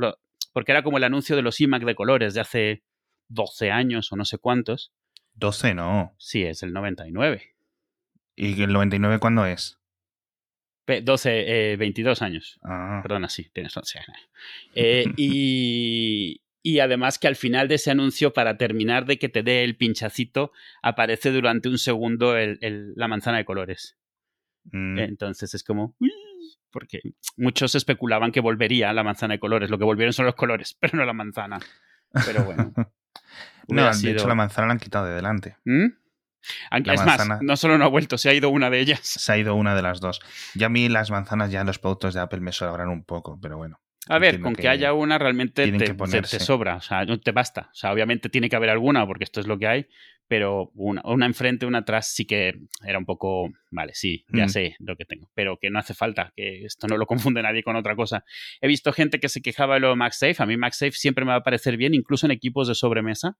porque 0.53 0.73
era 0.73 0.83
como 0.83 0.99
el 0.99 1.05
anuncio 1.05 1.37
de 1.37 1.42
los 1.42 1.61
iMac 1.61 1.85
de 1.85 1.95
colores 1.95 2.35
de 2.35 2.40
hace 2.40 2.85
12 3.29 3.71
años 3.71 4.12
o 4.12 4.16
no 4.16 4.25
sé 4.25 4.38
cuántos. 4.38 4.92
12 5.35 5.75
no. 5.75 6.14
Sí, 6.19 6.45
es 6.45 6.62
el 6.62 6.73
99. 6.73 7.57
¿Y 8.37 8.62
el 8.62 8.73
99 8.73 9.19
cuándo 9.19 9.47
es? 9.47 9.79
12, 10.87 11.77
22 11.77 12.23
eh, 12.23 12.25
años. 12.25 12.61
Ah. 12.62 13.01
Perdona, 13.03 13.29
sí, 13.29 13.51
tienes 13.53 13.77
11 13.77 13.99
años. 13.99 14.31
Eh, 14.75 15.05
y, 15.16 16.40
y 16.66 16.81
además 16.81 17.20
que 17.20 17.29
al 17.29 17.37
final 17.37 17.68
de 17.68 17.76
ese 17.76 17.92
anuncio, 17.92 18.33
para 18.33 18.57
terminar 18.57 19.07
de 19.07 19.20
que 19.20 19.29
te 19.29 19.44
dé 19.44 19.62
el 19.62 19.76
pinchacito, 19.76 20.50
aparece 20.83 21.31
durante 21.31 21.68
un 21.68 21.79
segundo 21.79 22.35
la 22.35 23.07
manzana 23.07 23.38
de 23.38 23.44
colores. 23.44 23.96
Mm. 24.64 24.98
Entonces 24.98 25.55
es 25.55 25.62
como... 25.62 25.94
Porque 26.72 27.02
muchos 27.37 27.76
especulaban 27.76 28.33
que 28.33 28.40
volvería 28.40 28.92
la 28.92 29.05
manzana 29.05 29.35
de 29.35 29.38
colores. 29.38 29.70
Lo 29.70 29.79
que 29.79 29.85
volvieron 29.85 30.12
son 30.12 30.26
los 30.26 30.35
colores, 30.35 30.76
pero 30.81 30.98
no 30.98 31.05
la 31.05 31.12
manzana. 31.12 31.61
Pero 32.26 32.42
bueno. 32.42 32.72
no, 33.68 33.96
de 33.96 34.11
hecho 34.11 34.26
la 34.26 34.35
manzana 34.35 34.66
la 34.66 34.72
han 34.72 34.81
quitado 34.81 35.07
de 35.07 35.14
delante. 35.14 35.57
¿Mm? 35.64 35.87
es 36.85 37.07
más, 37.07 37.42
no 37.42 37.57
solo 37.57 37.79
no 37.79 37.85
ha 37.85 37.88
vuelto, 37.88 38.18
se 38.18 38.29
ha 38.29 38.35
ido 38.35 38.48
una 38.48 38.70
de 38.70 38.81
ellas. 38.81 39.02
Se 39.05 39.33
ha 39.33 39.38
ido 39.38 39.55
una 39.55 39.76
de 39.76 39.83
las 39.83 40.00
dos. 40.00 40.20
Ya 40.57 40.66
a 40.66 40.70
mí 40.70 40.88
las 40.88 41.12
manzanas 41.12 41.52
ya 41.52 41.61
en 41.61 41.68
los 41.68 41.79
productos 41.79 42.12
de 42.12 42.22
Apple 42.22 42.40
me 42.40 42.50
sobran 42.50 42.88
un 42.88 43.05
poco, 43.05 43.38
pero 43.40 43.57
bueno. 43.57 43.79
A 44.09 44.19
ver, 44.19 44.40
con 44.40 44.55
que, 44.55 44.69
haya 44.69 44.92
una 44.92 45.19
realmente 45.19 45.71
te, 45.73 46.38
sobra, 46.38 46.77
o 46.77 46.81
sea, 46.81 47.05
no 47.05 47.19
te 47.19 47.33
basta. 47.33 47.71
O 47.73 47.75
sea, 47.75 47.92
obviamente 47.92 48.29
tiene 48.29 48.49
que 48.49 48.57
haber 48.57 48.71
alguna, 48.71 49.05
porque 49.07 49.25
esto 49.25 49.40
es 49.40 49.49
lo 49.49 49.59
que 49.59 49.66
hay, 49.66 49.87
pero 50.29 50.71
una, 50.75 51.03
una 51.05 51.27
enfrente, 51.27 51.66
una 51.66 51.79
atrás 51.79 52.09
sí 52.09 52.25
que 52.25 52.55
era 52.85 52.99
un 52.99 53.05
poco, 53.05 53.51
vale, 53.71 53.95
sí, 53.95 54.25
ya 54.29 54.47
mm. 54.47 54.49
sé 54.49 54.77
lo 54.79 54.97
que 54.97 55.05
tengo, 55.05 55.31
pero 55.35 55.59
que 55.59 55.71
no 55.71 55.79
hace 55.79 55.95
falta, 55.95 56.33
que 56.37 56.64
esto 56.64 56.87
no 56.87 56.97
lo 56.97 57.07
confunde 57.07 57.42
nadie 57.42 57.64
con 57.64 57.75
otra 57.75 57.97
cosa. 57.97 58.25
He 58.61 58.69
visto 58.69 58.92
gente 58.92 59.19
que 59.19 59.29
se 59.29 59.42
quejaba 59.42 59.75
de 59.75 59.81
lo 59.81 59.90
de 59.90 59.97
MagSafe, 59.97 60.37
a 60.38 60.47
mí 60.47 60.57
MagSafe 60.57 60.92
siempre 60.92 61.25
me 61.25 61.33
va 61.33 61.38
a 61.38 61.42
parecer 61.42 61.77
bien, 61.77 61.95
incluso 61.95 62.27
en 62.27 62.33
equipos 62.33 62.69
de 62.69 62.75
sobremesa, 62.75 63.37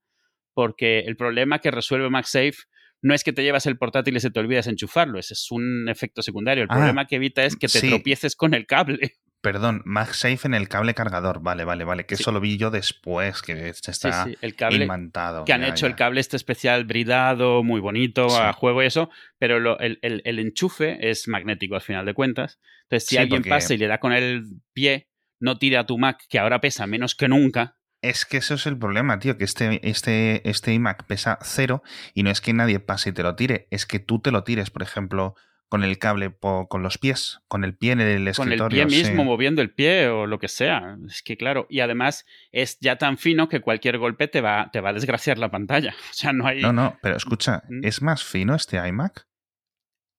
porque 0.53 0.99
el 0.99 1.15
problema 1.15 1.59
que 1.59 1.71
resuelve 1.71 2.09
MagSafe 2.09 2.57
no 3.01 3.13
es 3.13 3.23
que 3.23 3.31
te 3.31 3.43
llevas 3.43 3.65
el 3.67 3.77
portátil 3.77 4.17
y 4.17 4.19
se 4.19 4.31
te 4.31 4.39
olvidas 4.39 4.67
enchufarlo, 4.67 5.19
ese 5.19 5.33
es 5.33 5.51
un 5.51 5.87
efecto 5.87 6.21
secundario. 6.21 6.63
El 6.63 6.69
ah, 6.71 6.75
problema 6.75 7.05
que 7.05 7.17
evita 7.17 7.45
es 7.45 7.55
que 7.55 7.67
te 7.67 7.79
tropieces 7.81 8.35
con 8.35 8.53
el 8.53 8.65
cable. 8.65 9.13
Perdón, 9.41 9.81
MagSafe 9.85 10.47
en 10.47 10.53
el 10.55 10.67
cable 10.67 10.93
cargador. 10.93 11.41
Vale, 11.41 11.63
vale, 11.63 11.83
vale. 11.83 12.05
Que 12.05 12.15
eso 12.15 12.31
lo 12.31 12.39
vi 12.39 12.57
yo 12.57 12.71
después, 12.71 13.41
que 13.41 13.69
está 13.69 14.27
El 14.41 14.55
cable 14.55 14.85
imantado. 14.85 15.45
Que 15.45 15.53
han 15.53 15.63
hecho 15.63 15.85
el 15.85 15.95
cable 15.95 16.19
este 16.19 16.37
especial 16.37 16.85
bridado, 16.85 17.63
muy 17.63 17.79
bonito, 17.79 18.27
a 18.35 18.51
juego 18.53 18.81
y 18.81 18.87
eso, 18.87 19.09
pero 19.37 19.79
el, 19.79 20.39
enchufe 20.39 21.09
es 21.09 21.27
magnético 21.27 21.75
al 21.75 21.81
final 21.81 22.05
de 22.05 22.13
cuentas. 22.13 22.59
Entonces, 22.83 23.07
si 23.07 23.17
alguien 23.17 23.43
pasa 23.43 23.73
y 23.73 23.77
le 23.77 23.87
da 23.87 23.99
con 23.99 24.11
el 24.11 24.43
pie, 24.73 25.09
no 25.39 25.57
tira 25.57 25.81
a 25.81 25.85
tu 25.85 25.97
Mac, 25.97 26.23
que 26.29 26.39
ahora 26.39 26.59
pesa 26.59 26.87
menos 26.87 27.15
que 27.15 27.27
nunca. 27.27 27.77
Es 28.01 28.25
que 28.25 28.37
eso 28.37 28.55
es 28.55 28.65
el 28.67 28.77
problema, 28.77 29.19
tío, 29.19 29.37
que 29.37 29.43
este, 29.43 29.87
este, 29.87 30.47
este 30.47 30.73
iMac 30.73 31.05
pesa 31.05 31.39
cero 31.41 31.81
y 32.13 32.23
no 32.23 32.29
es 32.29 32.41
que 32.41 32.53
nadie 32.53 32.79
pase 32.79 33.09
y 33.09 33.13
te 33.13 33.23
lo 33.23 33.35
tire, 33.35 33.67
es 33.71 33.85
que 33.85 33.99
tú 33.99 34.21
te 34.21 34.31
lo 34.31 34.43
tires, 34.43 34.69
por 34.69 34.83
ejemplo, 34.83 35.35
con 35.69 35.83
el 35.83 35.97
cable 35.99 36.33
con 36.39 36.81
los 36.83 36.97
pies, 36.97 37.41
con 37.47 37.63
el 37.63 37.75
pie 37.75 37.91
en 37.91 38.01
el 38.01 38.27
escritorio. 38.27 38.65
Con 38.65 38.79
el 38.79 38.87
pie 38.87 39.03
mismo, 39.03 39.23
moviendo 39.23 39.61
el 39.61 39.71
pie 39.71 40.07
o 40.07 40.25
lo 40.25 40.39
que 40.39 40.47
sea. 40.47 40.97
Es 41.07 41.21
que 41.21 41.37
claro, 41.37 41.67
y 41.69 41.81
además 41.81 42.25
es 42.51 42.79
ya 42.79 42.97
tan 42.97 43.17
fino 43.17 43.49
que 43.49 43.61
cualquier 43.61 43.97
golpe 43.97 44.27
te 44.27 44.41
va, 44.41 44.69
te 44.71 44.79
va 44.79 44.89
a 44.89 44.93
desgraciar 44.93 45.37
la 45.37 45.51
pantalla. 45.51 45.93
O 46.09 46.19
sea, 46.19 46.33
no 46.33 46.47
hay... 46.47 46.61
No, 46.61 46.73
no, 46.73 46.97
pero 47.01 47.15
escucha. 47.15 47.63
¿es 47.83 48.01
más 48.01 48.23
fino 48.23 48.55
este 48.55 48.77
iMac 48.77 49.27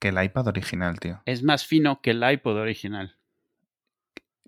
que 0.01 0.09
el 0.09 0.23
iPad 0.23 0.47
original, 0.49 1.01
tío? 1.01 1.23
Es 1.25 1.43
más 1.43 1.67
fino 1.67 2.01
que 2.01 2.11
el 2.11 2.23
iPod 2.23 2.57
original. 2.57 3.18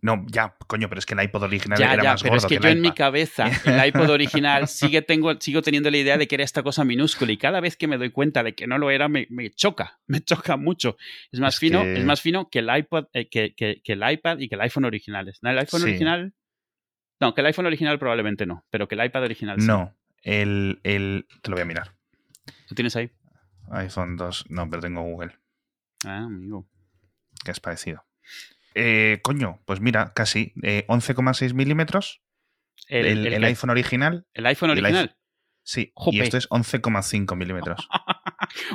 No, 0.03 0.25
ya, 0.29 0.57
coño, 0.67 0.89
pero 0.89 0.99
es 0.99 1.05
que 1.05 1.13
el 1.13 1.23
iPod 1.23 1.43
original 1.43 1.79
Ya, 1.79 1.93
era 1.93 2.03
ya, 2.03 2.11
más 2.13 2.23
pero 2.23 2.37
es 2.37 2.47
que, 2.47 2.57
que, 2.57 2.63
yo 2.65 2.69
en 2.71 2.81
mi 2.81 2.93
cabeza, 2.93 3.45
el 3.67 3.87
iPod 3.89 4.09
original, 4.11 4.67
sigue 4.67 5.03
tengo, 5.03 5.39
sigo 5.41 5.61
teniendo 5.61 5.91
la 5.91 5.99
idea 5.99 6.17
de 6.17 6.27
que 6.27 6.37
era 6.37 6.45
esta 6.45 6.63
cosa 6.63 6.85
minúscula 6.85 7.31
y 7.33 7.37
cada 7.37 7.61
vez 7.61 7.77
que 7.77 7.87
me 7.87 7.99
doy 7.99 8.11
cuenta 8.11 8.43
de 8.43 8.55
que 8.55 8.67
no 8.67 8.79
lo 8.79 8.91
era, 8.91 9.09
me, 9.09 9.27
me 9.29 9.51
choca, 9.51 10.01
me 10.07 10.23
choca 10.23 10.57
mucho. 10.57 10.97
Es 11.31 11.41
más 11.41 11.55
Es 11.55 11.61
fino, 11.61 11.83
que- 11.83 11.99
es 11.99 12.05
más 12.07 12.23
fino 12.23 12.49
que 12.49 12.61
el 12.61 12.75
iPod, 12.75 13.09
eh, 13.13 13.29
que, 13.29 13.55
que- 13.55 13.83
que 13.85 13.93
el 13.93 14.11
iPad 14.11 14.39
y 14.39 14.49
que 14.49 14.55
el 14.55 14.61
iPhone 14.63 14.87
originales. 14.87 15.39
¿No? 15.43 15.51
El 15.51 15.59
iPhone 15.59 15.81
Sí. 15.81 15.89
original. 15.89 16.33
No, 17.21 17.35
que 17.35 17.43
el 17.43 17.49
iPhone 17.49 17.67
original 17.67 17.99
probablemente 17.99 18.47
no, 18.47 18.65
pero 18.71 18.89
que 18.89 18.95
el 18.95 19.05
iPad 19.05 19.25
original 19.25 19.61
sí. 19.61 19.67
No, 19.67 19.95
el, 20.23 20.81
el... 20.85 21.27
Te 21.43 21.51
lo 21.51 21.57
voy 21.57 21.63
a 21.63 21.67
mirar. 21.67 21.93
¿Lo 22.71 22.75
tienes 22.75 22.97
ahí? 22.97 23.11
iPhone 23.73 24.17
2, 24.17 24.47
no, 24.49 24.69
pero 24.71 24.81
tengo 24.81 25.03
Google, 25.03 25.37
Ah, 26.07 26.25
amigo. 26.25 26.67
que 27.45 27.51
es 27.51 27.61
parecido. 27.61 28.05
Eh, 28.75 29.19
coño, 29.23 29.61
pues 29.67 29.81
mira, 29.81 30.13
casi 30.15 30.53
eh, 30.63 30.85
11,6 30.89 31.55
milímetros. 31.55 32.23
El, 32.89 33.07
El, 33.07 33.27
el 33.27 33.33
el 33.35 33.41
que- 33.41 33.47
iPhone 33.47 33.71
original, 33.71 34.27
el 34.35 34.47
iPhone 34.47 34.71
original. 34.71 35.17
sí. 35.63 35.93
Jope. 35.95 36.17
Y 36.17 36.21
esto 36.21 36.37
es 36.37 36.49
11,5 36.51 37.37
milímetros. 37.37 37.89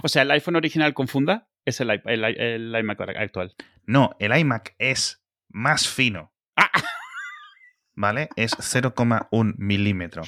O 0.04 0.08
sea, 0.08 0.22
el 0.22 0.32
iPhone 0.32 0.56
original 0.56 0.94
con 0.94 1.10
funda 1.10 1.50
es 1.66 1.82
el, 1.82 1.90
iMac 1.90 3.02
actual. 3.18 3.56
No, 3.86 4.16
el 4.20 4.38
iMac 4.38 4.74
es 4.80 5.22
más 5.50 5.90
fino. 5.90 6.34
Ah. 6.56 6.72
¿Vale? 7.94 8.30
Es 8.38 8.54
0,1 8.58 9.56
milímetro 9.58 10.24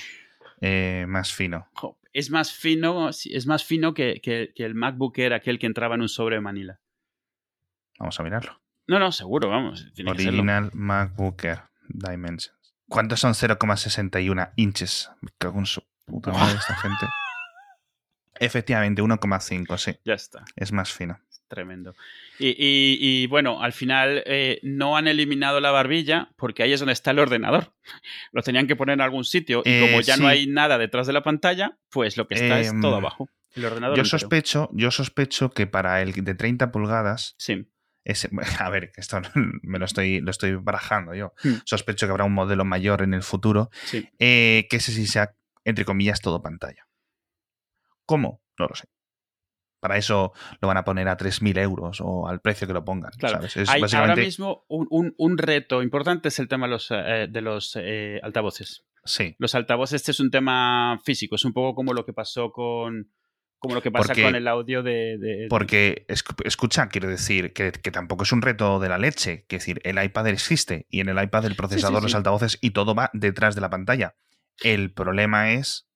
eh, 0.59 1.05
más 1.07 1.33
fino. 1.33 1.69
Es 2.11 2.29
más 2.29 2.51
fino, 2.51 3.09
es 3.09 3.45
más 3.47 3.63
fino 3.63 3.93
que, 3.93 4.19
que- 4.21 4.51
que 4.53 4.65
el 4.65 4.75
MacBook 4.75 5.17
Air, 5.19 5.33
aquel 5.33 5.59
que 5.59 5.67
entraba 5.67 5.95
en 5.95 6.01
un 6.01 6.09
sobre 6.09 6.35
de 6.35 6.41
Manila. 6.41 6.81
Vamos 7.99 8.19
a 8.19 8.23
mirarlo. 8.23 8.59
No, 8.87 8.99
no, 8.99 9.11
seguro, 9.11 9.49
vamos. 9.49 9.85
Tiene 9.93 10.13
que. 10.13 10.27
Original 10.27 10.71
MacBook 10.73 11.43
Air 11.43 11.61
Dimensions. 11.89 12.53
¿Cuántos 12.87 13.19
son 13.19 13.33
0,61 13.33 14.51
inches? 14.55 15.09
Me 15.21 15.29
cago 15.37 15.59
en 15.59 15.65
su 15.65 15.81
puta 16.05 16.31
madre 16.31 16.57
esta 16.57 16.75
gente. 16.75 17.05
Efectivamente, 18.39 19.01
1,5, 19.01 19.77
sí. 19.77 19.95
Ya 20.05 20.13
está, 20.13 20.45
Es 20.55 20.71
más 20.71 20.91
fino. 20.93 21.19
tremendo. 21.49 21.95
Y, 22.39 22.49
y- 22.49 22.97
y, 22.99 23.27
bueno, 23.27 23.63
al 23.63 23.71
final 23.73 24.21
eh, 24.25 24.59
no 24.63 24.95
han 24.97 25.07
eliminado 25.07 25.59
la 25.61 25.71
barbilla 25.71 26.29
porque 26.35 26.61
ahí 26.61 26.73
es 26.73 26.79
donde 26.81 26.91
está 26.93 27.11
el 27.11 27.19
ordenador. 27.19 27.73
Lo 28.33 28.43
tenían 28.43 28.67
que 28.67 28.75
poner 28.75 28.93
en 28.95 29.01
algún 29.01 29.23
sitio 29.23 29.61
y 29.65 29.69
Eh, 29.69 29.81
como 29.81 30.01
ya 30.01 30.15
sí. 30.15 30.21
no 30.21 30.27
hay 30.27 30.45
nada 30.47 30.77
detrás 30.77 31.07
de 31.07 31.13
la 31.13 31.23
pantalla, 31.23 31.77
pues 31.89 32.15
lo 32.17 32.27
que 32.27 32.35
está 32.35 32.59
es 32.59 32.69
Em, 32.69 32.81
todo 32.81 32.95
abajo. 32.97 33.29
El 33.55 33.65
ordenador 33.65 33.95
Yo 33.97 34.01
entero. 34.01 34.19
sospecho, 34.19 34.69
yo 34.73 34.91
sospecho 34.91 35.49
que 35.51 35.65
para 35.67 36.01
el 36.01 36.11
de 36.13 36.35
30 36.35 36.71
pulgadas, 36.71 37.33
Sí. 37.37 37.65
Ese, 38.07 38.29
a 38.59 38.69
ver, 38.69 38.91
esto 38.95 39.21
me 39.35 39.79
lo 39.79 39.85
estoy, 39.85 40.21
lo 40.21 40.31
estoy 40.31 40.55
barajando 40.55 41.13
yo. 41.13 41.33
Hmm. 41.43 41.55
Sospecho 41.65 42.05
que 42.07 42.11
habrá 42.11 42.23
un 42.25 42.33
modelo 42.33 42.65
mayor 42.65 43.01
en 43.01 43.13
el 43.13 43.23
futuro, 43.23 43.69
Sí. 43.85 44.09
eh, 44.19 44.67
que 44.69 44.77
ese 44.77 44.91
sí 44.91 45.05
sea, 45.07 45.35
entre 45.65 45.85
comillas, 45.85 46.21
todo 46.21 46.41
pantalla. 46.41 46.87
¿Cómo? 48.05 48.41
No 48.57 48.67
lo 48.67 48.75
sé. 48.75 48.87
Para 49.79 49.97
eso 49.97 50.33
lo 50.59 50.67
van 50.67 50.77
a 50.77 50.83
poner 50.83 51.07
a 51.07 51.17
3.000 51.17 51.57
euros 51.59 51.99
o 52.01 52.27
al 52.27 52.41
precio 52.41 52.65
que 52.67 52.73
lo 52.73 52.83
pongan. 52.83 53.11
Claro. 53.17 53.35
¿sabes? 53.35 53.57
Es 53.57 53.69
Hay 53.69 53.81
ahora 53.93 54.15
mismo 54.15 54.65
un, 54.69 54.87
un- 54.89 55.13
un 55.17 55.37
reto 55.37 55.83
importante 55.83 56.29
es 56.29 56.39
el 56.39 56.47
tema 56.47 56.65
de 56.65 56.71
los, 56.71 56.87
eh, 56.91 57.27
de 57.29 57.41
los 57.41 57.77
eh, 57.79 58.19
altavoces. 58.23 58.85
Sí. 59.05 59.35
Los 59.37 59.53
altavoces, 59.55 59.97
este 60.01 60.11
es 60.11 60.19
un 60.19 60.31
tema 60.31 60.99
físico, 61.05 61.35
es 61.35 61.45
un 61.45 61.53
poco 61.53 61.75
como 61.75 61.93
lo 61.93 62.05
que 62.05 62.13
pasó 62.13 62.51
con. 62.51 63.11
Como 63.59 63.73
lo 63.75 63.81
que 63.81 63.89
pasa 63.91 64.07
Porque- 64.09 64.23
con 64.23 64.35
el 64.35 64.47
audio 64.47 64.83
de. 64.83 65.17
de- 65.17 65.47
Porque, 65.49 66.05
escu- 66.09 66.45
escucha, 66.45 66.89
quiero 66.89 67.09
decir 67.09 67.53
que, 67.53 67.71
que 67.71 67.89
tampoco 67.91 68.23
es 68.23 68.31
un 68.31 68.41
reto 68.43 68.79
de 68.79 68.87
la 68.89 68.97
leche. 68.99 69.45
Quiero 69.47 69.61
decir, 69.61 69.81
el 69.83 70.01
iPad 70.03 70.27
existe 70.27 70.85
y 70.89 70.99
en 70.99 71.09
el 71.09 71.21
iPad 71.21 71.45
el 71.45 71.55
procesador, 71.55 72.03
los 72.03 72.11
sí. 72.11 72.17
altavoces 72.17 72.59
y 72.61 72.69
todo 72.71 72.93
va 72.93 73.09
detrás 73.13 73.55
de 73.55 73.61
la 73.61 73.69
pantalla. 73.71 74.15
El 74.61 74.91
problema 74.93 75.51
es 75.53 75.87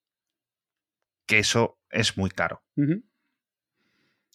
que 1.27 1.37
eso 1.39 1.79
es 1.91 2.17
muy 2.17 2.29
caro. 2.31 2.63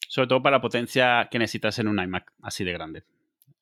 Sobre 0.09 0.29
todo 0.29 0.43
para 0.43 0.57
la 0.59 0.61
potencia 0.61 1.29
que 1.31 1.39
necesitas 1.39 1.79
en 1.81 1.89
un 1.89 1.99
iMac 2.01 2.33
así 2.43 2.65
de 2.65 2.73
grande. 2.73 3.03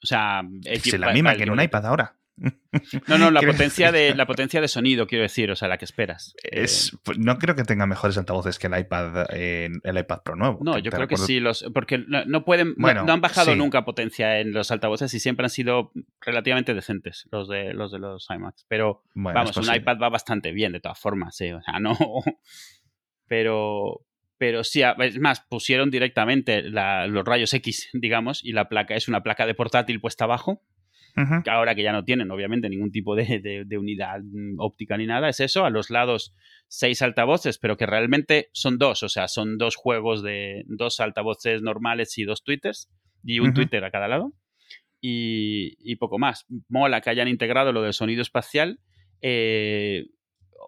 O 0.02 0.06
sea, 0.06 0.42
Es 0.64 0.84
equi- 0.84 0.98
la 0.98 1.12
misma 1.12 1.34
que 1.36 1.44
en 1.44 1.50
un 1.50 1.60
iPad 1.60 1.86
ahora. 1.86 2.16
No, 3.06 3.16
no, 3.18 3.30
la 3.30 3.40
potencia, 3.40 3.92
de, 3.92 4.14
la 4.16 4.26
potencia 4.26 4.60
de 4.60 4.66
sonido, 4.66 5.06
quiero 5.06 5.22
decir, 5.22 5.48
o 5.50 5.54
sea, 5.56 5.68
la 5.68 5.78
que 5.78 5.84
esperas. 5.84 6.34
Eh, 6.42 6.62
Es, 6.64 6.96
pues, 7.04 7.16
no 7.18 7.38
creo 7.38 7.54
que 7.54 7.62
tenga 7.62 7.86
mejores 7.86 8.18
altavoces 8.18 8.58
que 8.58 8.66
el 8.66 8.76
iPad, 8.78 9.26
eh, 9.30 9.68
el 9.84 9.98
iPad 9.98 10.22
Pro 10.24 10.34
nuevo. 10.34 10.58
No, 10.62 10.78
yo 10.78 10.90
creo 10.90 11.06
que 11.06 11.16
sí, 11.16 11.38
los, 11.38 11.64
porque 11.72 11.98
no, 11.98 12.24
no 12.24 12.44
pueden, 12.44 12.68
no- 12.70 12.74
Bueno, 12.78 13.04
no, 13.04 13.12
han 13.12 13.20
bajado 13.20 13.52
sí. 13.52 13.58
nunca 13.58 13.84
potencia 13.84 14.40
en 14.40 14.52
los 14.52 14.70
altavoces 14.72 15.14
y 15.14 15.20
siempre 15.20 15.46
han 15.46 15.50
sido 15.50 15.92
relativamente 16.20 16.74
decentes 16.74 17.28
los 17.30 17.48
de 17.48 17.72
los 17.72 17.92
de 17.92 18.00
los 18.00 18.26
iMacs. 18.28 18.66
Pero 18.68 19.04
Bueno, 19.14 19.38
vamos, 19.38 19.56
es 19.56 19.68
un 19.68 19.72
iPad 19.74 19.98
va 20.02 20.08
bastante 20.08 20.50
bien 20.52 20.72
de 20.72 20.80
todas 20.80 20.98
formas, 20.98 21.36
sí, 21.36 21.52
o 21.52 21.62
sea, 21.62 21.78
no. 21.80 21.96
Pero, 23.26 24.04
pero 24.38 24.64
sí, 24.64 24.82
es 24.82 25.18
más, 25.18 25.40
pusieron 25.40 25.90
directamente 25.90 26.62
la- 26.62 27.06
los 27.06 27.24
rayos 27.24 27.52
X, 27.54 27.88
digamos, 27.92 28.44
y 28.44 28.52
la 28.52 28.68
placa 28.68 28.94
es 28.94 29.08
una 29.08 29.22
placa 29.22 29.46
de 29.46 29.54
portátil 29.54 30.00
puesta 30.00 30.24
abajo, 30.24 30.62
Que 31.44 31.50
ahora 31.50 31.74
que 31.74 31.82
ya 31.84 31.92
no 31.92 32.04
tienen, 32.04 32.30
obviamente, 32.30 32.68
ningún 32.68 32.90
tipo 32.90 33.14
de, 33.14 33.38
de- 33.40 33.64
de 33.64 33.78
unidad 33.78 34.20
mm, 34.22 34.58
óptica 34.58 34.96
ni 34.96 35.06
nada, 35.06 35.28
es 35.28 35.38
eso, 35.40 35.64
a 35.64 35.70
los 35.70 35.90
lados 35.90 36.34
seis 36.68 37.02
altavoces, 37.02 37.58
pero 37.58 37.76
que 37.76 37.86
realmente 37.86 38.48
son 38.52 38.78
dos, 38.78 39.02
o 39.04 39.08
sea, 39.08 39.28
son 39.28 39.56
dos 39.58 39.76
juegos 39.76 40.22
de 40.22 40.64
dos 40.66 40.98
altavoces 41.00 41.62
normales 41.62 42.18
y 42.18 42.24
dos 42.24 42.42
tweeters, 42.42 42.90
y 43.22 43.38
un. 43.40 43.54
Twitter 43.54 43.84
a 43.84 43.90
cada 43.92 44.08
lado, 44.08 44.32
y, 45.00 45.76
y 45.80 45.96
poco 45.96 46.18
más. 46.18 46.46
Mola 46.68 47.00
que 47.00 47.10
hayan 47.10 47.28
integrado 47.28 47.72
lo 47.72 47.82
del 47.82 47.92
sonido 47.92 48.22
espacial. 48.22 48.80
eh, 49.20 50.06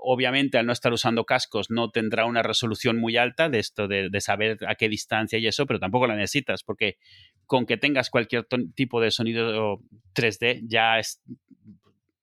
obviamente, 0.08 0.56
al 0.56 0.66
no 0.66 0.72
estar 0.72 0.92
usando 0.92 1.24
cascos, 1.24 1.68
no 1.68 1.90
tendrá 1.90 2.26
una 2.26 2.42
resolución 2.42 2.96
muy 2.96 3.16
alta 3.16 3.48
de 3.48 3.58
esto 3.58 3.88
de, 3.88 4.08
de 4.08 4.20
saber 4.20 4.58
a 4.68 4.76
qué 4.76 4.88
distancia 4.88 5.36
y 5.38 5.46
eso, 5.48 5.66
pero 5.66 5.80
tampoco 5.80 6.06
la 6.06 6.14
necesitas, 6.14 6.62
porque 6.62 6.96
con 7.44 7.66
que 7.66 7.76
tengas 7.76 8.08
cualquier 8.08 8.46
tipo 8.74 9.00
de 9.00 9.10
sonido 9.10 9.80
3D 10.14 10.62
ya 10.64 11.00
es, 11.00 11.20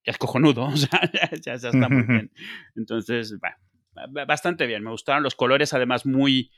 ya 0.05 0.11
es 0.11 0.17
cojonudo, 0.17 0.63
o 0.73 0.77
sea, 0.77 1.01
ya, 1.45 1.53
está 1.53 1.89
muy 1.89 2.03
bien. 2.03 2.31
Entonces, 2.75 3.37
bueno, 3.39 3.57
ba- 4.11 4.25
bastante 4.25 4.65
bien. 4.65 4.81
Me 4.81 4.91
gustaron 4.91 5.21
los 5.21 5.35
colores, 5.35 5.73
además, 5.73 6.05
muy, 6.05 6.51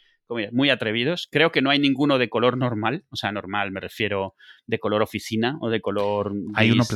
muy 0.51 0.69
atrevidos. 0.69 1.27
Creo 1.31 1.51
que 1.51 1.61
no 1.63 1.71
hay 1.71 1.79
ninguno 1.79 2.19
de 2.19 2.29
color 2.29 2.55
normal, 2.57 3.03
o 3.09 3.15
sea, 3.15 3.31
normal 3.31 3.71
me 3.71 3.79
refiero 3.79 4.35
de 4.67 4.77
color 4.77 5.01
oficina 5.01 5.57
o 5.59 5.69
de 5.69 5.81
color. 5.81 6.33
Hay 6.53 6.69
uno 6.71 6.83
gris. 6.83 6.87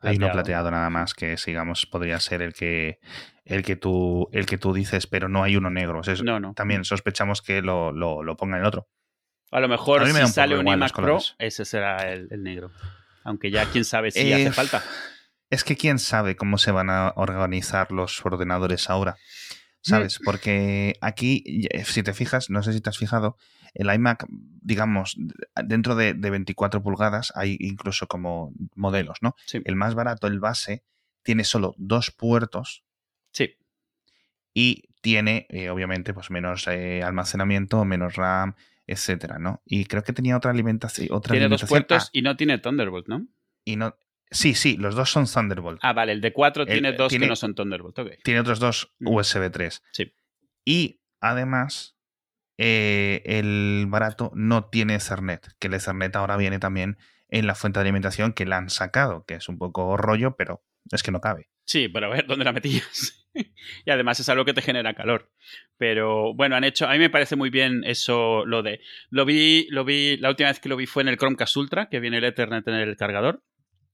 Plateado. 0.00 0.10
Hay 0.10 0.16
uno 0.16 0.32
Plateado. 0.32 0.70
nada 0.70 0.90
más 0.90 1.14
que, 1.14 1.36
digamos, 1.44 1.86
podría 1.86 2.18
ser 2.20 2.42
el 2.42 2.52
que 2.54 2.98
el 3.44 3.62
que 3.62 3.76
tú 3.76 4.28
el 4.32 4.46
que 4.46 4.58
tú 4.58 4.72
dices, 4.72 5.06
pero 5.06 5.28
no 5.28 5.42
hay 5.42 5.56
uno 5.56 5.70
negro. 5.70 6.00
O 6.00 6.02
sea, 6.02 6.14
es- 6.14 6.22
No, 6.22 6.38
no. 6.40 6.54
También 6.54 6.84
sospechamos 6.84 7.42
que 7.42 7.62
lo, 7.62 7.92
lo, 7.92 8.22
lo 8.22 8.36
pongan 8.36 8.60
en 8.60 8.66
otro. 8.66 8.88
A 9.50 9.60
lo 9.60 9.68
mejor 9.68 10.02
A 10.02 10.04
me 10.04 10.12
si 10.12 10.20
un 10.20 10.28
sale 10.28 10.58
un 10.58 10.68
iMac 10.68 10.94
Pro, 10.94 11.18
ese 11.38 11.64
será 11.64 12.12
el, 12.12 12.28
el 12.30 12.42
negro. 12.42 12.70
Aunque 13.24 13.50
ya 13.50 13.64
quién 13.66 13.84
sabe 13.84 14.10
si 14.10 14.20
Eh, 14.30 14.34
hace 14.34 14.52
falta. 14.52 14.82
Es 15.50 15.64
que 15.64 15.76
quién 15.76 15.98
sabe 15.98 16.36
cómo 16.36 16.58
se 16.58 16.70
van 16.72 16.90
a 16.90 17.12
organizar 17.16 17.90
los 17.92 18.24
ordenadores 18.24 18.90
ahora. 18.90 19.16
¿Sabes? 19.80 20.18
Porque 20.22 20.96
aquí, 21.00 21.42
eh, 21.70 21.84
si 21.84 22.02
te 22.02 22.12
fijas, 22.12 22.50
no 22.50 22.62
sé 22.62 22.72
si 22.74 22.80
te 22.82 22.90
has 22.90 22.98
fijado, 22.98 23.38
el 23.74 23.92
iMac, 23.92 24.26
digamos, 24.28 25.16
dentro 25.64 25.94
de, 25.94 26.14
de 26.14 26.30
24 26.30 26.82
pulgadas 26.82 27.32
hay 27.34 27.56
incluso 27.60 28.06
como 28.06 28.52
modelos, 28.74 29.18
¿no? 29.22 29.34
Sí. 29.46 29.60
El 29.64 29.76
más 29.76 29.94
barato, 29.94 30.26
el 30.26 30.40
base, 30.40 30.82
tiene 31.22 31.44
solo 31.44 31.74
dos 31.78 32.10
puertos 32.10 32.84
Sí. 33.32 33.56
y 34.54 34.84
tiene, 35.00 35.46
eh, 35.50 35.70
obviamente, 35.70 36.12
pues 36.14 36.30
menos 36.30 36.66
eh, 36.66 37.02
almacenamiento, 37.02 37.84
menos 37.84 38.16
RAM, 38.16 38.54
etcétera, 38.86 39.38
¿no? 39.38 39.62
Y 39.64 39.84
creo 39.84 40.02
que 40.02 40.12
tenía 40.12 40.36
otra 40.36 40.50
alimentación. 40.50 41.08
Otra 41.10 41.32
Tiene 41.32 41.48
dos 41.48 41.64
puertos 41.64 42.04
Ah, 42.06 42.10
y 42.12 42.22
no 42.22 42.36
tiene 42.36 42.58
Thunderbolt, 42.58 43.06
¿no? 43.08 43.26
y 43.64 43.76
no. 43.76 43.96
Sí, 44.30 44.54
sí, 44.54 44.76
los 44.76 44.94
dos 44.94 45.10
son 45.10 45.26
Thunderbolt. 45.26 45.78
Ah, 45.82 45.92
vale, 45.92 46.12
el 46.12 46.20
de 46.20 46.32
4 46.32 46.62
El- 46.64 46.68
tiene 46.68 46.92
dos 46.92 47.08
tiene- 47.10 47.26
que 47.26 47.30
no 47.30 47.36
son 47.36 47.54
Thunderbolt. 47.54 47.98
ok. 47.98 48.10
Tiene 48.24 48.40
otros 48.40 48.58
dos. 48.60 48.92
USB 49.00 49.50
3. 49.50 49.82
Sí. 49.92 50.12
Y 50.64 51.00
además, 51.20 51.96
eh, 52.58 53.22
el 53.24 53.86
barato 53.88 54.32
no 54.34 54.64
tiene 54.64 54.96
Ethernet, 54.96 55.48
que 55.58 55.68
el 55.68 55.74
Ethernet 55.74 56.14
ahora 56.16 56.36
viene 56.36 56.58
también 56.58 56.98
en 57.28 57.46
la 57.46 57.54
fuente 57.54 57.78
de 57.78 57.82
alimentación 57.82 58.32
que 58.32 58.46
la 58.46 58.56
han 58.56 58.68
sacado, 58.68 59.24
que 59.26 59.34
es 59.34 59.48
un 59.48 59.58
poco 59.58 59.96
rollo, 59.96 60.36
pero 60.36 60.64
es 60.90 61.02
que 61.02 61.12
no 61.12 61.20
cabe. 61.20 61.48
Sí, 61.64 61.88
pero 61.88 62.06
a 62.06 62.10
ver 62.10 62.26
dónde 62.26 62.44
la 62.44 62.52
metías. 62.52 63.26
y 63.84 63.90
además 63.90 64.18
es 64.20 64.28
algo 64.28 64.44
que 64.44 64.54
te 64.54 64.62
genera 64.62 64.94
calor. 64.94 65.30
Pero 65.76 66.34
bueno, 66.34 66.56
han 66.56 66.64
hecho. 66.64 66.86
A 66.86 66.92
mí 66.92 66.98
me 66.98 67.10
parece 67.10 67.36
muy 67.36 67.50
bien 67.50 67.82
eso, 67.84 68.44
lo 68.46 68.62
de. 68.62 68.80
Lo 69.10 69.24
vi, 69.24 69.66
lo 69.70 69.84
vi. 69.84 70.16
La 70.16 70.30
última 70.30 70.48
vez 70.48 70.60
que 70.60 70.68
lo 70.68 70.76
vi 70.76 70.86
fue 70.86 71.02
en 71.02 71.08
el 71.08 71.18
Chromecast 71.18 71.56
Ultra, 71.56 71.88
que 71.88 72.00
viene 72.00 72.18
el 72.18 72.24
Ethernet 72.24 72.66
en 72.66 72.74
el 72.74 72.96
cargador. 72.96 73.44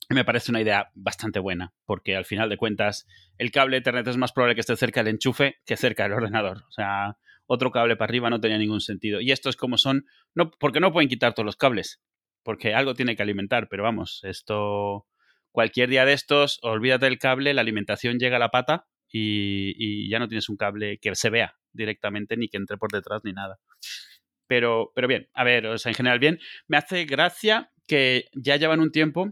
Y 0.09 0.15
me 0.15 0.25
parece 0.25 0.53
una 0.53 0.61
idea 0.61 0.91
bastante 0.95 1.41
buena, 1.41 1.73
porque 1.87 2.15
al 2.15 2.27
final 2.27 2.51
de 2.51 2.59
cuentas, 2.59 3.07
el 3.39 3.51
cable 3.51 3.79
Ethernet 3.79 4.07
es 4.07 4.19
más 4.19 4.33
probable 4.33 4.55
que 4.55 4.61
esté 4.61 4.77
cerca 4.77 5.03
del 5.03 5.15
enchufe 5.15 5.57
que 5.65 5.77
cerca 5.77 6.05
del 6.05 6.13
ordenador. 6.13 6.65
O 6.69 6.73
sea, 6.73 7.17
otro 7.47 7.71
cable 7.71 7.97
para 7.97 8.11
arriba 8.11 8.31
no 8.31 8.41
tenía 8.41 8.59
ningún 8.59 8.81
sentido. 8.81 9.21
Y 9.21 9.33
estos, 9.33 9.57
como 9.57 9.79
son. 9.79 10.07
No, 10.35 10.51
porque 10.51 10.81
no 10.81 10.93
pueden 10.93 11.09
quitar 11.09 11.35
todos 11.35 11.47
los 11.47 11.57
cables, 11.57 12.01
porque 12.43 12.75
algo 12.75 12.95
tiene 12.95 13.17
que 13.17 13.23
alimentar, 13.23 13.69
pero 13.69 13.83
vamos, 13.83 14.21
esto 14.25 15.07
cualquier 15.55 15.89
día 15.89 16.05
de 16.05 16.15
estos, 16.15 16.59
olvídate 16.63 17.05
del 17.05 17.21
cable, 17.21 17.55
la 17.55 17.61
alimentación 17.61 18.19
llega 18.19 18.37
a 18.37 18.41
la 18.41 18.49
pata 18.49 18.89
y, 19.09 20.11
ya 20.11 20.19
no 20.19 20.27
tienes 20.27 20.49
un 20.49 20.57
cable 20.57 20.99
que 20.99 21.15
se 21.15 21.31
vea 21.31 21.55
directamente 21.73 22.37
ni 22.37 22.49
que 22.49 22.57
entre 22.57 22.77
por 22.77 22.91
detrás 22.91 23.21
ni 23.23 23.33
nada. 23.33 23.61
Pero, 24.49 24.91
pero 24.97 25.07
bien, 25.07 25.29
a 25.33 25.45
ver, 25.45 25.67
o 25.67 25.79
sea, 25.79 25.91
en 25.91 25.97
general 25.97 26.19
bien. 26.19 26.41
Me 26.67 26.77
hace 26.77 27.05
gracia 27.05 27.71
que 27.87 28.25
ya 28.33 28.57
llevan 28.57 28.81
un 28.81 28.91
tiempo 28.91 29.31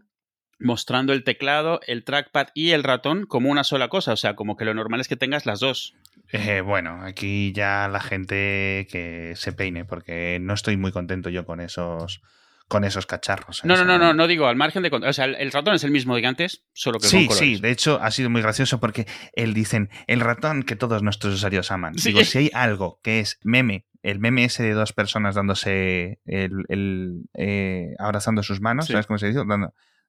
mostrando 0.62 1.12
el 1.12 1.25
teclado, 1.25 1.81
el 1.87 2.05
trackpad 2.05 2.48
y 2.55 2.70
el 2.70 2.85
ratón 2.85 3.27
como 3.27 3.51
una 3.51 3.64
sola 3.64 3.88
cosa. 3.88 4.12
O 4.12 4.16
sea, 4.16 4.35
como 4.35 4.57
que 4.57 4.64
lo 4.64 4.75
normal 4.75 5.01
es 5.01 5.09
que 5.09 5.16
tengas 5.16 5.46
las 5.46 5.61
dos. 5.61 5.94
Eh, 6.33 6.62
bueno, 6.62 7.01
aquí 7.03 7.53
ya 7.53 7.88
la 7.88 8.01
gente 8.01 8.87
que 8.90 9.35
se 9.37 9.53
peine, 9.53 9.85
porque 9.85 10.38
no 10.40 10.55
estoy 10.55 10.77
muy 10.77 10.92
contento 10.92 11.29
yo 11.29 11.44
con 11.44 11.61
esos 11.61 12.22
con 12.68 12.85
esos 12.85 13.05
cacharros. 13.05 13.62
No, 13.66 13.77
no, 13.77 13.85
no, 13.85 13.98
no, 13.98 14.14
no 14.14 14.27
digo 14.27 14.46
al 14.46 14.57
margen 14.57 14.83
de... 14.83 14.88
O 14.88 15.12
sea, 15.12 15.27
el, 15.27 15.53
ratón 15.53 15.75
es 15.75 15.85
el 15.85 15.90
mismo 15.90 16.16
de 16.16 16.27
antes, 16.27 16.64
solo 16.72 16.98
que 16.98 17.07
Sí, 17.07 17.29
sí, 17.31 17.61
de 17.61 17.70
hecho 17.70 18.01
ha 18.01 18.11
sido 18.11 18.31
muy 18.31 18.40
gracioso 18.40 18.81
porque 18.81 19.07
él 19.35 19.53
dicen, 19.53 19.90
el 20.07 20.20
ratón 20.20 20.62
que 20.62 20.75
todos 20.75 21.03
nuestros 21.03 21.35
usuarios 21.35 21.70
aman. 21.70 21.92
Digo, 22.03 22.25
si 22.25 22.38
hay 22.38 22.51
algo 22.55 22.98
que 23.03 23.20
es 23.20 23.38
meme, 23.42 23.85
el 24.03 24.20
meme 24.20 24.44
ese 24.44 24.62
de 24.62 24.72
dos 24.72 24.94
personas 24.94 25.35
dándose, 25.35 26.20
el, 26.25 27.25
eh, 27.35 27.94
abrazando 27.98 28.42
sus 28.42 28.62
manos, 28.62 28.87
¿sabes 28.87 29.07
cómo 29.07 29.18
se 29.18 29.27
dice? 29.27 29.40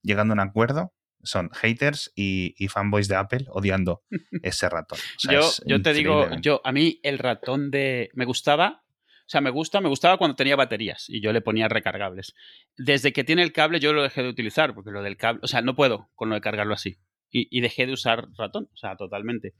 Llegando 0.03 0.33
a 0.33 0.35
un 0.35 0.39
acuerdo, 0.41 0.93
son 1.23 1.49
haters 1.53 2.11
y, 2.15 2.53
fanboys 2.67 3.07
de 3.07 3.15
Apple 3.15 3.45
odiando 3.49 4.03
ese 4.43 4.69
ratón. 4.69 4.99
yo, 5.29 5.49
yo 5.65 5.81
te 5.81 5.93
digo, 5.93 6.29
yo 6.41 6.61
a 6.63 6.71
mí 6.71 6.99
el 7.01 7.17
ratón 7.17 7.71
de... 7.71 8.09
Me 8.13 8.25
gustaba 8.25 8.83
o 9.25 9.29
sea, 9.29 9.39
me 9.39 9.51
gusta, 9.51 9.79
me 9.79 9.87
gustaba 9.87 10.17
cuando 10.17 10.35
tenía 10.35 10.57
baterías 10.57 11.05
y 11.07 11.21
yo 11.21 11.31
le 11.31 11.41
ponía 11.41 11.69
recargables. 11.69 12.35
Desde 12.75 13.13
que 13.13 13.23
tiene 13.23 13.41
el 13.41 13.53
cable 13.53 13.79
yo 13.79 13.93
lo 13.93 14.03
dejé 14.03 14.21
de 14.21 14.29
utilizar, 14.29 14.75
porque 14.75 14.91
lo 14.91 15.01
del 15.01 15.15
cable, 15.15 15.39
o 15.43 15.47
sea, 15.47 15.61
no 15.61 15.75
puedo 15.75 16.09
con 16.15 16.29
lo 16.29 16.35
de 16.35 16.41
cargarlo 16.41 16.73
así. 16.73 16.97
Y, 17.35 17.61
dejé 17.61 17.87
de 17.87 17.93
usar 17.93 18.27
ratón, 18.37 18.69
o 18.71 18.77
sea, 18.77 18.95
totalmente. 18.95 19.55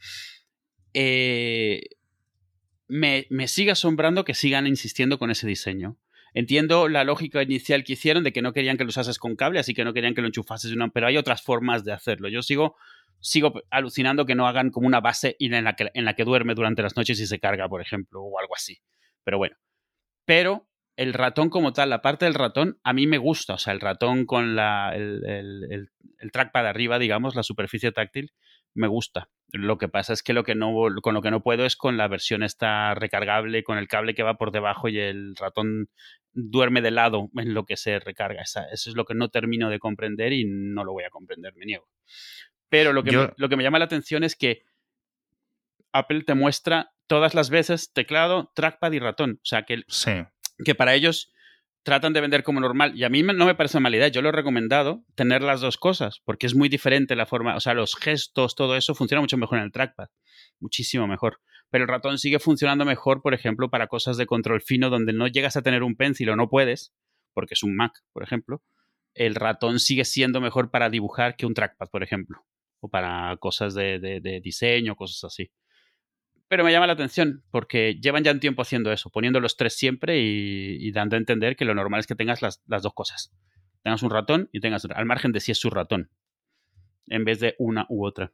Eh, 0.93 1.81
me, 2.87 3.25
me 3.31 3.47
sigue 3.47 3.71
asombrando 3.71 4.23
que 4.25 4.35
sigan 4.35 4.67
insistiendo 4.67 5.17
con 5.17 5.31
ese 5.31 5.47
diseño. 5.47 5.97
Entiendo 6.33 6.87
la 6.87 7.03
lógica 7.03 7.43
inicial 7.43 7.83
que 7.83 7.93
hicieron 7.93 8.23
de 8.23 8.33
que 8.33 8.41
no 8.41 8.53
querían 8.53 8.77
que 8.77 8.83
lo 8.83 8.89
usases 8.89 9.19
con 9.19 9.35
cable, 9.35 9.59
así 9.59 9.73
que 9.73 9.83
no 9.83 9.93
querían 9.93 10.15
que 10.15 10.21
lo 10.21 10.27
enchufases 10.27 10.71
una, 10.71 10.89
pero 10.89 11.07
hay 11.07 11.17
otras 11.17 11.41
formas 11.41 11.83
de 11.83 11.93
hacerlo. 11.93 12.29
Yo 12.29 12.41
sigo 12.41 12.75
sigo 13.23 13.53
alucinando 13.69 14.25
que 14.25 14.35
no 14.35 14.47
hagan 14.47 14.69
como 14.69 14.85
una 14.85 14.99
base 14.99 15.37
en 15.39 15.63
la 15.63 15.75
que, 15.75 15.89
en 15.93 16.05
la 16.05 16.13
que 16.13 16.25
duerme 16.25 16.55
durante 16.55 16.83
las 16.83 16.97
noches 16.97 17.19
y 17.19 17.25
se 17.25 17.39
carga, 17.39 17.69
por 17.69 17.81
ejemplo, 17.81 18.21
o 18.21 18.37
algo 18.37 18.53
así. 18.55 18.81
Pero 19.23 19.37
bueno. 19.37 19.55
Pero 20.25 20.67
el 20.97 21.13
ratón 21.13 21.49
como 21.49 21.73
tal, 21.73 21.89
la 21.89 22.01
parte 22.01 22.25
del 22.25 22.33
ratón, 22.33 22.79
a 22.83 22.93
mí 22.93 23.07
me 23.07 23.17
gusta. 23.17 23.53
O 23.53 23.57
sea, 23.57 23.73
el 23.73 23.79
ratón 23.79 24.25
con 24.25 24.55
la, 24.55 24.93
el, 24.93 25.25
el, 25.25 25.89
el, 26.19 26.31
trackpad 26.31 26.67
arriba, 26.67 26.99
digamos, 26.99 27.35
la 27.35 27.43
superficie 27.43 27.91
táctil, 27.93 28.33
me 28.73 28.87
gusta. 28.87 29.29
Lo 29.53 29.77
que 29.77 29.87
pasa 29.87 30.13
es 30.13 30.23
que, 30.23 30.33
lo 30.33 30.43
que 30.43 30.55
no, 30.55 30.73
con 31.03 31.13
lo 31.13 31.21
que 31.21 31.29
no 31.29 31.43
puedo 31.43 31.65
es 31.65 31.75
con 31.75 31.95
la 31.95 32.07
versión 32.07 32.41
esta 32.41 32.95
recargable, 32.95 33.63
con 33.63 33.77
el 33.77 33.87
cable 33.87 34.15
que 34.15 34.23
va 34.23 34.35
por 34.35 34.51
debajo 34.51 34.89
y 34.89 34.97
el 34.97 35.35
ratón 35.35 35.89
duerme 36.31 36.81
de 36.81 36.89
lado 36.89 37.29
en 37.35 37.53
lo 37.53 37.63
que 37.65 37.77
se 37.77 37.99
recarga. 37.99 38.41
eso 38.41 38.65
es 38.71 38.95
lo 38.95 39.05
que 39.05 39.13
no 39.13 39.29
termino 39.29 39.69
de 39.69 39.77
comprender 39.77 40.33
y 40.33 40.45
no 40.45 40.83
lo 40.83 40.93
voy 40.93 41.03
a 41.03 41.11
comprender, 41.11 41.53
me 41.55 41.65
niego. 41.65 41.87
Pero 42.69 42.93
lo 42.93 43.03
que, 43.03 43.31
lo 43.37 43.49
que 43.49 43.55
me 43.55 43.63
llama 43.63 43.77
la 43.77 43.85
atención 43.85 44.23
es 44.23 44.35
que 44.35 44.63
Apple 45.91 46.23
te 46.23 46.33
muestra 46.33 46.91
todas 47.05 47.35
las 47.35 47.49
veces 47.49 47.93
teclado, 47.93 48.51
trackpad 48.55 48.91
y 48.93 48.99
ratón. 48.99 49.39
O 49.43 49.45
sea, 49.45 49.63
que, 49.63 49.83
que 50.65 50.75
para 50.75 50.95
ellos 50.95 51.32
tratan 51.83 52.13
de 52.13 52.21
vender 52.21 52.43
como 52.43 52.59
normal. 52.59 52.93
Y 52.95 53.03
a 53.03 53.09
mí 53.09 53.21
no 53.21 53.45
me 53.45 53.55
parece 53.55 53.79
mala 53.79 53.97
idea. 53.97 54.07
Yo 54.07 54.21
lo 54.21 54.29
he 54.29 54.31
recomendado 54.31 55.03
tener 55.15 55.41
las 55.41 55.61
dos 55.61 55.77
cosas, 55.77 56.21
porque 56.23 56.47
es 56.47 56.55
muy 56.55 56.69
diferente 56.69 57.15
la 57.15 57.25
forma, 57.25 57.55
o 57.55 57.59
sea, 57.59 57.73
los 57.73 57.95
gestos, 57.95 58.55
todo 58.55 58.75
eso 58.75 58.95
funciona 58.95 59.21
mucho 59.21 59.37
mejor 59.37 59.59
en 59.59 59.65
el 59.65 59.71
trackpad. 59.71 60.07
Muchísimo 60.59 61.07
mejor. 61.07 61.39
Pero 61.69 61.83
el 61.83 61.89
ratón 61.89 62.17
sigue 62.17 62.39
funcionando 62.39 62.85
mejor, 62.85 63.21
por 63.21 63.33
ejemplo, 63.33 63.69
para 63.69 63.87
cosas 63.87 64.17
de 64.17 64.25
control 64.25 64.61
fino 64.61 64.89
donde 64.89 65.13
no 65.13 65.27
llegas 65.27 65.57
a 65.57 65.61
tener 65.61 65.83
un 65.83 65.95
pencil 65.95 66.29
o 66.29 66.35
no 66.35 66.49
puedes, 66.49 66.93
porque 67.33 67.53
es 67.55 67.63
un 67.63 67.75
Mac, 67.75 67.93
por 68.13 68.23
ejemplo. 68.23 68.61
El 69.13 69.35
ratón 69.35 69.79
sigue 69.79 70.05
siendo 70.05 70.41
mejor 70.41 70.71
para 70.71 70.89
dibujar 70.89 71.35
que 71.35 71.45
un 71.45 71.53
trackpad, 71.53 71.89
por 71.89 72.03
ejemplo. 72.03 72.45
O 72.79 72.89
para 72.89 73.35
cosas 73.37 73.73
de, 73.73 73.99
de 73.99 74.41
diseño, 74.41 74.95
cosas 74.95 75.23
así. 75.23 75.51
Pero 76.53 76.63
me 76.63 76.71
llama 76.71 76.85
la 76.85 76.93
atención 76.93 77.43
porque 77.49 77.95
llevan 77.99 78.23
ya 78.23 78.31
un 78.31 78.39
tiempo 78.39 78.61
haciendo 78.61 78.91
eso, 78.91 79.09
poniendo 79.09 79.39
los 79.39 79.57
tres 79.57 79.73
siempre 79.75 80.19
y, 80.19 80.91
dando 80.91 81.15
a 81.15 81.17
entender 81.17 81.55
que 81.55 81.65
lo 81.65 81.73
normal 81.73 81.99
es 81.99 82.05
que 82.05 82.13
tengas 82.13 82.43
las, 82.43 82.61
dos 82.67 82.93
cosas. 82.93 83.33
Tengas 83.81 84.03
un 84.03 84.11
ratón 84.11 84.49
y 84.51 84.59
tengas 84.59 84.85
al 84.85 85.05
margen 85.07 85.31
de 85.31 85.39
si 85.39 85.51
es 85.51 85.57
su 85.57 85.71
ratón, 85.71 86.11
en 87.07 87.25
vez 87.25 87.39
de 87.39 87.55
una 87.57 87.87
u 87.89 88.05
otra. 88.05 88.33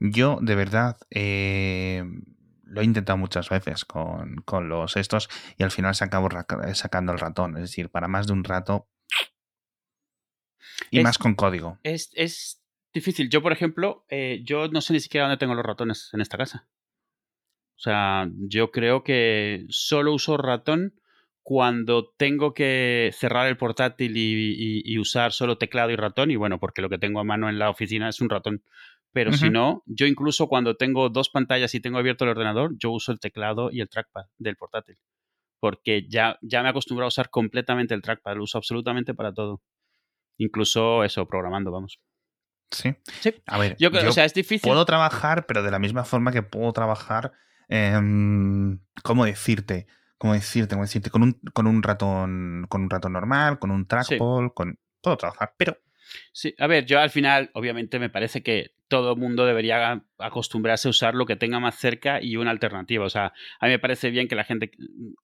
Yo, 0.00 0.40
de 0.42 0.56
verdad, 0.56 0.96
eh, 1.08 2.02
lo 2.64 2.80
he 2.80 2.84
intentado 2.84 3.16
muchas 3.16 3.48
veces 3.48 3.84
con, 3.84 4.42
los 4.68 4.96
estos 4.96 5.28
y 5.56 5.62
al 5.62 5.70
final 5.70 5.94
se 5.94 6.02
acabó 6.02 6.28
sacando 6.74 7.12
el 7.12 7.20
ratón. 7.20 7.54
Es 7.58 7.62
decir, 7.62 7.90
para 7.90 8.08
más 8.08 8.26
de 8.26 8.32
un 8.32 8.42
rato 8.42 8.88
y 10.90 11.00
más 11.00 11.16
con 11.16 11.36
código. 11.36 11.78
Es, 11.84 12.10
es 12.14 12.61
difícil. 12.92 13.28
Yo, 13.28 13.42
por 13.42 13.52
ejemplo, 13.52 14.04
eh, 14.08 14.42
yo 14.44 14.68
no 14.68 14.80
sé 14.80 14.92
ni 14.92 15.00
siquiera 15.00 15.26
dónde 15.26 15.38
tengo 15.38 15.54
los 15.54 15.64
ratones 15.64 16.10
en 16.12 16.20
esta 16.20 16.38
casa. 16.38 16.68
O 17.76 17.80
sea, 17.82 18.28
yo 18.48 18.70
creo 18.70 19.02
que 19.02 19.64
solo 19.68 20.14
uso 20.14 20.36
ratón 20.36 20.94
cuando 21.42 22.12
tengo 22.16 22.54
que 22.54 23.10
cerrar 23.12 23.48
el 23.48 23.56
portátil 23.56 24.12
y, 24.16 24.98
usar 24.98 25.32
solo 25.32 25.58
teclado 25.58 25.90
y 25.90 25.96
ratón. 25.96 26.30
Y 26.30 26.36
bueno, 26.36 26.60
porque 26.60 26.82
lo 26.82 26.88
que 26.88 26.98
tengo 26.98 27.18
a 27.18 27.24
mano 27.24 27.48
en 27.48 27.58
la 27.58 27.70
oficina 27.70 28.08
es 28.08 28.20
un 28.20 28.30
ratón. 28.30 28.62
Pero 29.12 29.32
si 29.32 29.50
no, 29.50 29.82
yo 29.86 30.06
incluso 30.06 30.46
cuando 30.46 30.76
tengo 30.76 31.10
dos 31.10 31.28
pantallas 31.28 31.74
y 31.74 31.80
tengo 31.80 31.98
abierto 31.98 32.24
el 32.24 32.30
ordenador, 32.30 32.72
yo 32.78 32.90
uso 32.92 33.12
el 33.12 33.20
teclado 33.20 33.70
y 33.70 33.80
el 33.80 33.88
trackpad 33.88 34.26
del 34.38 34.56
portátil. 34.56 34.96
Porque 35.60 36.06
ya, 36.08 36.38
ya 36.40 36.62
me 36.62 36.68
he 36.68 36.70
acostumbrado 36.70 37.06
a 37.06 37.08
usar 37.08 37.28
completamente 37.28 37.94
el 37.94 38.02
trackpad, 38.02 38.36
lo 38.36 38.44
uso 38.44 38.58
absolutamente 38.58 39.12
para 39.12 39.34
todo. 39.34 39.60
Incluso 40.38 41.04
eso, 41.04 41.26
programando, 41.26 41.70
vamos. 41.70 42.00
Sí. 42.72 42.94
A 43.46 43.58
ver, 43.58 43.76
yo, 43.78 43.90
o 43.90 44.12
sea, 44.12 44.24
es 44.24 44.34
difícil. 44.34 44.68
Puedo 44.68 44.84
trabajar, 44.84 45.46
pero 45.46 45.62
de 45.62 45.70
la 45.70 45.78
misma 45.78 46.04
forma 46.04 46.32
que 46.32 46.42
puedo 46.42 46.72
trabajar. 46.72 47.32
¿Cómo 47.68 49.24
decirte? 49.24 49.86
¿Cómo 50.18 50.34
decirte? 50.34 50.74
¿Cómo 50.74 50.84
decirte? 50.84 51.10
Con 51.10 51.22
un, 51.22 51.40
con 51.52 51.66
un 51.66 51.82
ratón. 51.82 52.66
Con 52.68 52.82
un 52.82 52.90
ratón 52.90 53.12
normal, 53.12 53.58
con 53.58 53.70
un 53.70 53.86
trackball, 53.86 54.52
con. 54.54 54.78
Puedo 55.00 55.16
trabajar, 55.16 55.54
pero. 55.56 55.78
Sí, 56.32 56.54
a 56.58 56.66
ver, 56.66 56.84
yo 56.84 57.00
al 57.00 57.10
final, 57.10 57.50
obviamente, 57.54 57.98
me 57.98 58.10
parece 58.10 58.42
que 58.42 58.74
todo 58.88 59.12
el 59.12 59.18
mundo 59.18 59.46
debería 59.46 60.04
acostumbrarse 60.18 60.86
a 60.86 60.90
usar 60.90 61.14
lo 61.14 61.24
que 61.24 61.36
tenga 61.36 61.60
más 61.60 61.76
cerca 61.76 62.20
y 62.20 62.36
una 62.36 62.50
alternativa. 62.50 63.06
O 63.06 63.10
sea, 63.10 63.32
a 63.58 63.66
mí 63.66 63.72
me 63.72 63.78
parece 63.78 64.10
bien 64.10 64.28
que 64.28 64.34
la 64.34 64.44
gente 64.44 64.70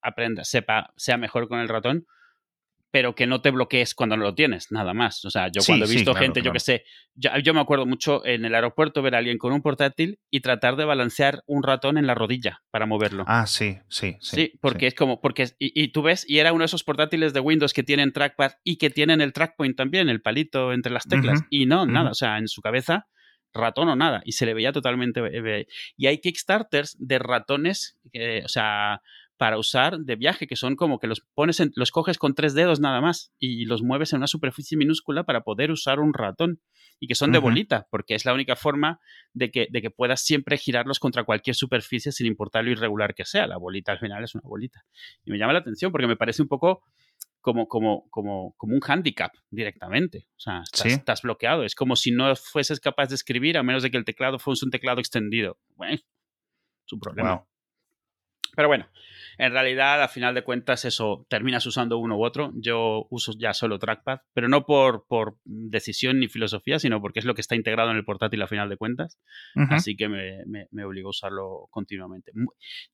aprenda, 0.00 0.44
sepa, 0.44 0.94
sea 0.96 1.18
mejor 1.18 1.48
con 1.48 1.61
el 1.61 1.68
ratón, 1.68 2.06
pero 2.90 3.14
que 3.14 3.27
no 3.27 3.40
te 3.42 3.51
bloquees 3.51 3.94
cuando 3.94 4.16
no 4.16 4.24
lo 4.24 4.35
tienes, 4.35 4.70
nada 4.70 4.94
más. 4.94 5.24
O 5.24 5.31
sea, 5.31 5.48
yo 5.48 5.61
cuando 5.66 5.85
he 5.85 5.88
visto 5.88 6.14
gente, 6.14 6.40
yo 6.40 6.53
que 6.53 6.61
sé, 6.61 6.85
yo, 7.14 7.55
me 7.55 7.61
acuerdo 7.61 7.85
mucho 7.85 8.24
en 8.24 8.44
el 8.44 8.55
aeropuerto 8.55 9.03
ver 9.03 9.14
a 9.14 9.18
alguien 9.18 9.37
con 9.37 9.53
un 9.53 9.61
portátil 9.61 10.18
y 10.31 10.40
tratar 10.40 10.77
de 10.77 10.85
balancear 10.85 11.42
un 11.46 11.62
ratón 11.62 11.98
en 11.98 12.07
la 12.07 12.14
rodilla 12.14 12.62
para 12.70 12.87
moverlo. 12.87 13.24
Ah, 13.27 13.46
sí, 13.46 13.79
sí, 13.88 14.16
sí. 14.20 14.37
Sí, 14.37 14.53
porque 14.61 14.87
es 14.87 14.94
como, 14.94 15.20
porque, 15.20 15.48
y, 15.59 15.88
tú 15.88 16.03
ves, 16.03 16.24
y 16.29 16.38
era 16.38 16.53
uno 16.53 16.62
de 16.62 16.66
esos 16.66 16.85
portátiles 16.85 17.33
de 17.35 17.40
Windows 17.40 17.74
que 17.74 17.83
tienen 17.83 18.12
trackpad 18.12 18.53
y 18.64 18.79
que 18.79 18.90
tienen 18.90 19.20
el 19.20 19.33
trackpoint 19.33 19.77
también, 19.77 20.09
el 20.09 20.22
palito 20.22 20.72
entre 20.72 20.92
las 20.92 21.07
teclas, 21.07 21.40
y 21.51 21.66
no, 21.66 21.85
nada, 21.85 22.11
o 22.11 22.14
sea, 22.14 22.38
en 22.38 22.48
su 22.48 22.62
cabeza 22.62 23.07
ratón 23.53 23.88
o 23.88 23.96
nada, 23.96 24.22
y 24.24 24.33
se 24.33 24.46
le 24.46 24.55
veía 24.55 24.72
totalmente... 24.72 25.20
Eh, 25.33 25.66
y 25.96 26.07
hay 26.07 26.18
Kickstarters 26.18 26.96
de 26.98 27.18
ratones, 27.18 27.98
o 28.44 28.48
sea, 28.48 29.01
para 29.38 29.57
usar 29.57 30.01
de 30.01 30.16
viaje, 30.16 30.46
que 30.46 30.57
son 30.57 30.77
como 30.77 30.98
que 30.98 31.07
los 31.07 31.20
pones 31.35 31.61
en, 31.61 31.70
los 31.77 31.92
coges 31.92 32.18
con 32.18 32.35
tres 32.35 32.55
dedos 32.55 32.81
nada 32.81 33.01
más 33.01 33.33
y 33.38 33.64
los 33.64 33.83
mueves 33.83 34.12
en 34.12 34.18
una 34.18 34.27
superficie 34.27 34.77
minúscula 34.77 35.24
para 35.24 35.42
poder 35.42 35.70
usar 35.70 36.01
un 36.01 36.12
ratón 36.12 36.61
y 37.01 37.07
que 37.07 37.14
son 37.14 37.31
de 37.31 37.38
bolita, 37.38 37.87
porque 37.90 38.16
es 38.16 38.24
la 38.24 38.35
única 38.35 38.57
forma 38.57 39.01
de 39.33 39.53
que, 39.53 39.68
de 39.70 39.81
que 39.81 39.90
puedas 39.90 40.24
siempre 40.24 40.59
girarlos 40.59 40.98
contra 40.98 41.22
cualquier 41.22 41.55
superficie 41.55 42.11
sin 42.11 42.27
importar 42.27 42.64
lo 42.64 42.72
irregular 42.72 43.14
que 43.14 43.24
sea. 43.24 43.46
La 43.46 43.57
bolita 43.57 43.92
al 43.92 44.01
final 44.01 44.24
es 44.24 44.35
una 44.35 44.42
bolita. 44.44 44.85
Y 45.24 45.31
me 45.31 45.38
llama 45.38 45.53
la 45.53 45.61
atención 45.61 45.92
porque 45.92 46.09
me 46.09 46.16
parece 46.16 46.42
un 46.42 46.48
poco 46.48 46.83
como, 47.40 47.68
como, 47.68 48.09
como, 48.11 48.55
como 48.57 48.74
un 48.74 48.81
handicap 48.85 49.33
directamente. 49.48 50.27
O 50.37 50.40
sea, 50.40 50.64
estás, 50.85 51.22
bloqueado. 51.22 51.62
Es 51.62 51.77
como 51.77 51.94
si 51.94 52.11
no 52.11 52.35
fueses 52.35 52.81
capaz 52.81 53.11
de 53.11 53.14
escribir 53.14 53.57
a 53.57 53.62
menos 53.62 53.85
de 53.85 53.92
que 53.92 53.96
el 53.96 54.05
teclado 54.05 54.40
fuese 54.40 54.64
un 54.64 54.72
teclado 54.72 54.98
extendido. 54.98 55.57
Bueno, 55.77 55.94
es 55.94 56.92
un 56.92 56.98
problema. 56.98 57.44
Pero 58.54 58.68
bueno, 58.68 58.88
en 59.38 59.52
realidad, 59.52 60.02
a 60.02 60.08
final 60.08 60.34
de 60.34 60.42
cuentas, 60.42 60.84
eso 60.84 61.24
terminas 61.28 61.64
usando 61.64 61.98
uno 61.98 62.16
u 62.16 62.24
otro. 62.24 62.52
Yo 62.56 63.06
uso 63.11 63.32
ya 63.38 63.54
solo 63.54 63.78
trackpad, 63.78 64.20
pero 64.32 64.48
no 64.48 64.66
por, 64.66 65.06
por 65.06 65.38
decisión 65.44 66.18
ni 66.18 66.26
filosofía, 66.28 66.80
sino 66.80 67.00
porque 67.00 67.20
es 67.20 67.24
lo 67.24 67.34
que 67.34 67.40
está 67.40 67.54
integrado 67.54 67.90
en 67.90 67.96
el 67.96 68.04
portátil 68.04 68.42
a 68.42 68.48
final 68.48 68.68
de 68.68 68.76
cuentas. 68.76 69.18
Así 69.70 69.96
que 69.96 70.08
me, 70.08 70.44
me, 70.70 70.84
obligo 70.84 71.08
a 71.08 71.11
usarlo 71.11 71.68
continuamente. 71.70 72.32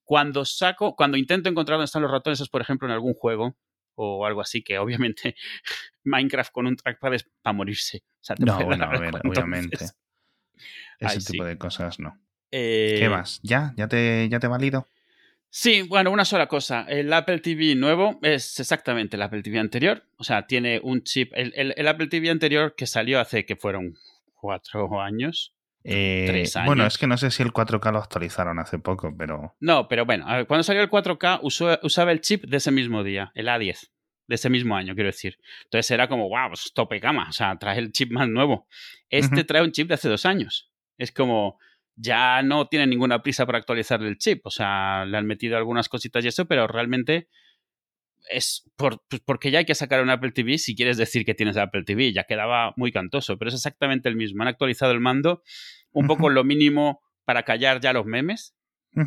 Cuando 0.03 0.45
saco, 0.45 0.95
cuando 0.95 1.17
intento 1.17 1.49
encontrar 1.49 1.77
dónde 1.77 1.87
están 1.87 2.03
los 2.03 2.11
ratones, 2.11 2.41
es 2.41 2.49
por 2.49 2.61
ejemplo 2.61 2.87
en 2.89 2.93
algún 2.93 3.15
juego 3.15 3.57
o 3.95 4.27
algo 4.27 4.43
así, 4.43 4.63
que 4.63 4.79
obviamente 4.79 5.37
Minecraft 6.05 6.53
con 6.53 6.67
un 6.67 6.77
trackpad 6.77 7.15
es 7.15 7.31
para 7.41 7.55
morirse. 7.55 8.05
no, 8.39 8.65
bueno, 8.65 8.85
a 8.85 8.99
ver, 8.99 9.15
obviamente. 9.25 9.87
Ese 10.99 11.33
tipo 11.33 11.45
de 11.45 11.57
cosas 11.57 11.99
no. 12.01 12.19
¿Qué 12.51 13.05
Eh, 13.07 13.09
más? 13.09 13.41
¿Ya? 13.43 13.73
¿Ya 13.77 13.89
te, 13.89 14.29
ya 14.29 14.39
te 14.39 14.47
valido? 14.47 14.87
Sí, 15.57 15.83
bueno, 15.83 16.11
una 16.11 16.25
sola 16.25 16.49
cosa. 16.49 16.85
El 16.89 17.13
Apple 17.13 17.39
TV 17.39 17.77
nuevo 17.77 18.19
es 18.23 18.59
exactamente 18.59 19.15
el 19.15 19.23
Apple 19.23 19.41
TV 19.41 19.61
anterior. 19.61 20.03
O 20.17 20.25
sea, 20.25 20.49
tiene 20.49 20.81
un 20.83 21.05
chip. 21.05 21.31
El, 21.33 21.53
el- 21.55 21.75
el 21.77 21.87
Apple 21.87 22.09
TV 22.09 22.29
anterior 22.29 22.75
que 22.77 22.89
salió 22.89 23.21
hace 23.21 23.47
que 23.47 23.55
fueron 23.55 23.95
cuatro 24.35 25.01
años. 25.01 25.55
Eh, 25.85 26.25
Tres 26.27 26.55
Bueno, 26.67 26.83
años. 26.83 26.95
es 26.95 26.99
que 26.99 27.07
no 27.07 27.17
sé 27.17 27.31
si 27.31 27.45
el 27.45 27.53
4K 27.53 27.93
lo 27.93 27.99
actualizaron 27.99 28.59
hace 28.59 28.81
poco, 28.81 29.15
pero. 29.17 29.55
No, 29.61 29.87
pero 29.87 30.05
bueno, 30.05 30.27
a 30.27 30.39
ver, 30.39 30.47
cuando 30.49 30.65
salió 30.65 30.83
el 30.83 30.91
4K 30.91 31.39
usó- 31.43 31.79
usaba 31.85 32.11
el 32.11 32.21
chip 32.21 32.43
de 32.47 32.57
ese 32.57 32.73
mismo 32.73 33.05
día, 33.05 33.31
el 33.37 33.47
A10, 33.47 33.93
de 34.27 34.35
ese 34.35 34.51
mismo 34.51 34.75
año, 34.75 34.95
quiero 34.97 35.11
decir. 35.11 35.39
Entonces 35.67 35.89
era 35.93 36.09
como, 36.09 36.29
wow, 36.29 36.49
pues 36.49 36.73
tope 36.75 36.99
gama, 36.99 37.29
o 37.29 37.33
sea, 37.33 37.57
trae 37.61 37.79
el 37.79 37.93
chip 37.93 38.11
más 38.11 38.29
nuevo. 38.29 38.67
Este 39.09 39.45
trae 39.45 39.63
un 39.63 39.71
chip 39.71 39.87
de 39.87 39.95
hace 39.95 40.09
dos 40.09 40.27
años. 40.27 40.73
Es 40.99 41.13
como, 41.13 41.61
ya 41.97 42.43
no 42.43 42.67
tiene 42.67 42.87
ninguna 42.87 43.23
prisa 43.23 43.47
para 43.47 43.59
actualizar 43.59 44.03
el 44.03 44.19
chip, 44.19 44.47
o 44.47 44.51
sea, 44.51 45.05
le 45.05 45.17
han 45.17 45.27
metido 45.27 45.57
algunas 45.57 45.89
cositas 45.89 46.25
y 46.25 46.29
eso, 46.29 46.47
pero 46.47 46.67
realmente 46.67 47.29
es 48.31 48.65
por, 48.77 49.03
pues 49.09 49.23
porque 49.25 49.51
ya 49.51 49.61
hay 49.61 49.65
que 49.65 49.75
sacar 49.75 50.03
un 50.03 50.11
Apple 50.11 50.33
TV 50.33 50.59
si 50.59 50.75
quieres 50.75 50.97
decir 50.97 51.25
que 51.25 51.35
tienes 51.35 51.57
Apple 51.57 51.85
TV, 51.85 52.13
ya 52.13 52.25
quedaba 52.25 52.73
muy 52.77 52.91
cantoso, 52.91 53.39
pero 53.39 53.51
es 53.51 53.55
exactamente 53.55 54.09
el 54.09 54.17
mismo. 54.17 54.43
Han 54.43 54.49
actualizado 54.49 54.93
el 54.93 55.01
mando, 55.01 55.43
un 55.93 56.07
poco 56.07 56.31
lo 56.31 56.45
mínimo 56.45 57.03
para 57.25 57.43
callar 57.43 57.81
ya 57.81 57.93
los 57.93 58.07
memes, 58.07 58.55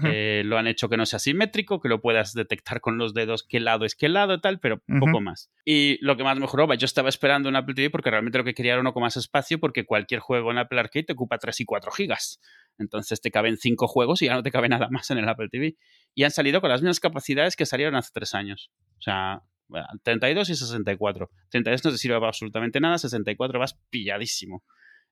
Eh, 0.03 0.41
lo 0.45 0.57
han 0.57 0.67
hecho 0.67 0.89
que 0.89 0.97
no 0.97 1.05
sea 1.05 1.19
simétrico, 1.19 1.79
que 1.79 1.87
lo 1.87 2.01
puedas 2.01 2.33
detectar 2.33 2.81
con 2.81 2.97
los 2.97 3.13
dedos 3.13 3.43
qué 3.43 3.59
lado 3.59 3.85
es 3.85 3.95
qué 3.95 4.09
lado 4.09 4.33
y 4.33 4.41
tal, 4.41 4.59
pero 4.59 4.81
poco 4.99 5.21
más. 5.21 5.49
Y 5.63 5.97
lo 6.01 6.17
que 6.17 6.23
más 6.23 6.37
mejoró, 6.39 6.71
yo 6.73 6.85
estaba 6.85 7.09
esperando 7.09 7.47
un 7.49 7.55
Apple 7.55 7.73
TV 7.73 7.89
porque 7.89 8.11
realmente 8.11 8.37
lo 8.37 8.43
que 8.43 8.53
quería 8.53 8.73
era 8.73 8.81
uno 8.81 8.93
con 8.93 9.01
más 9.03 9.17
espacio 9.17 9.59
porque 9.59 9.85
cualquier 9.85 10.19
juego 10.19 10.51
en 10.51 10.57
Apple 10.57 10.79
Arcade 10.79 11.05
te 11.05 11.13
ocupa 11.13 11.37
3 11.37 11.61
y 11.61 11.65
4 11.65 11.91
gigas. 11.91 12.41
Entonces 12.77 13.21
te 13.21 13.31
caben 13.31 13.57
5 13.57 13.87
juegos 13.87 14.21
y 14.21 14.25
ya 14.25 14.35
no 14.35 14.43
te 14.43 14.51
cabe 14.51 14.69
nada 14.69 14.89
más 14.89 15.09
en 15.11 15.19
el 15.19 15.29
Apple 15.29 15.49
TV. 15.49 15.77
Y 16.13 16.23
han 16.23 16.31
salido 16.31 16.61
con 16.61 16.69
las 16.69 16.81
mismas 16.81 16.99
capacidades 16.99 17.55
que 17.55 17.65
salieron 17.65 17.95
hace 17.95 18.11
3 18.13 18.33
años. 18.35 18.71
O 18.99 19.01
sea, 19.01 19.41
bueno, 19.67 19.87
32 20.03 20.49
y 20.49 20.55
64. 20.55 21.29
32 21.49 21.85
no 21.85 21.91
te 21.91 21.97
sirve 21.97 22.15
para 22.15 22.27
absolutamente 22.27 22.79
nada, 22.79 22.97
64 22.97 23.59
vas 23.59 23.79
pilladísimo. 23.89 24.63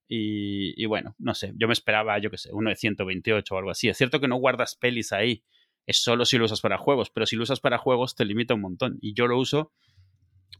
Y, 0.07 0.85
bueno, 0.85 1.15
no 1.17 1.33
sé, 1.33 1.53
yo 1.55 1.67
me 1.67 1.73
esperaba, 1.73 2.17
yo 2.19 2.29
qué 2.29 2.37
sé, 2.37 2.49
uno 2.53 2.69
de 2.69 2.75
128 2.75 3.55
o 3.55 3.57
algo 3.57 3.71
así. 3.71 3.89
Es 3.89 3.97
cierto 3.97 4.19
que 4.19 4.27
no 4.27 4.35
guardas 4.37 4.75
pelis 4.75 5.11
ahí, 5.11 5.43
es 5.87 6.01
solo 6.01 6.25
si 6.25 6.37
lo 6.37 6.45
usas 6.45 6.61
para 6.61 6.77
juegos, 6.77 7.09
pero 7.09 7.25
si 7.25 7.35
lo 7.35 7.43
usas 7.43 7.59
para 7.59 7.77
juegos 7.77 8.15
te 8.15 8.25
limita 8.25 8.53
un 8.53 8.61
montón. 8.61 8.97
Y 9.01 9.13
yo 9.13 9.27
lo 9.27 9.37
uso 9.39 9.71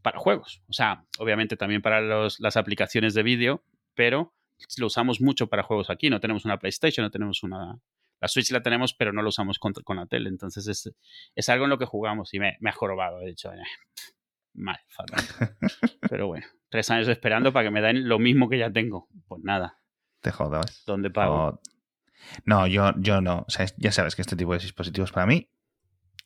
para 0.02 0.18
juegos. 0.18 0.62
O 0.68 0.72
sea, 0.72 1.04
obviamente 1.18 1.56
también 1.56 1.82
para 1.82 2.00
los- 2.00 2.40
las 2.40 2.56
aplicaciones 2.56 3.14
de 3.14 3.22
vídeo, 3.22 3.64
pero 3.94 4.34
lo 4.78 4.86
usamos 4.86 5.20
mucho 5.20 5.48
para 5.48 5.62
juegos 5.62 5.90
aquí. 5.90 6.10
No 6.10 6.20
tenemos 6.20 6.44
una 6.44 6.58
PlayStation, 6.58 7.04
no 7.04 7.10
tenemos 7.10 7.42
una... 7.42 7.78
La 8.20 8.28
Switch 8.28 8.50
la 8.50 8.62
tenemos, 8.62 8.94
pero 8.94 9.12
no 9.12 9.20
la 9.22 9.28
usamos 9.28 9.58
con, 9.58 9.72
con 9.74 9.96
la 9.98 10.06
tele. 10.06 10.28
Entonces 10.30 10.66
es, 10.68 10.90
es 11.34 11.48
algo 11.50 11.64
en 11.64 11.70
lo 11.70 11.78
que 11.78 11.84
jugamos 11.84 12.32
y 12.34 12.38
me, 12.40 12.56
me 12.60 12.70
ha 12.70 12.72
jorobado. 12.72 13.20
He 13.20 13.26
dicho, 13.26 13.50
"Eh, 14.56 14.58
mal, 14.58 14.78
fatal. 14.88 15.24
Pero 16.10 16.26
bueno, 16.28 16.46
tres 16.68 16.90
años 16.90 17.08
esperando 17.08 17.52
para 17.52 17.66
que 17.66 17.70
me 17.70 17.80
den 17.80 18.08
lo 18.08 18.18
mismo 18.18 18.48
que 18.48 18.58
ya 18.58 18.70
tengo. 18.72 19.08
Pues 19.28 19.42
nada, 19.42 19.78
Te 20.20 20.30
jodas. 20.32 20.82
¿dónde 20.86 21.10
pago? 21.10 21.60
No, 22.44 22.66
yo, 22.66 22.92
yo 22.96 23.20
no. 23.20 23.44
O 23.46 23.50
sea, 23.50 23.66
ya 23.76 23.92
sabes 23.92 24.16
que 24.16 24.22
este 24.22 24.36
tipo 24.36 24.52
de 24.52 24.58
dispositivos 24.58 25.12
para 25.12 25.26
mí, 25.26 25.48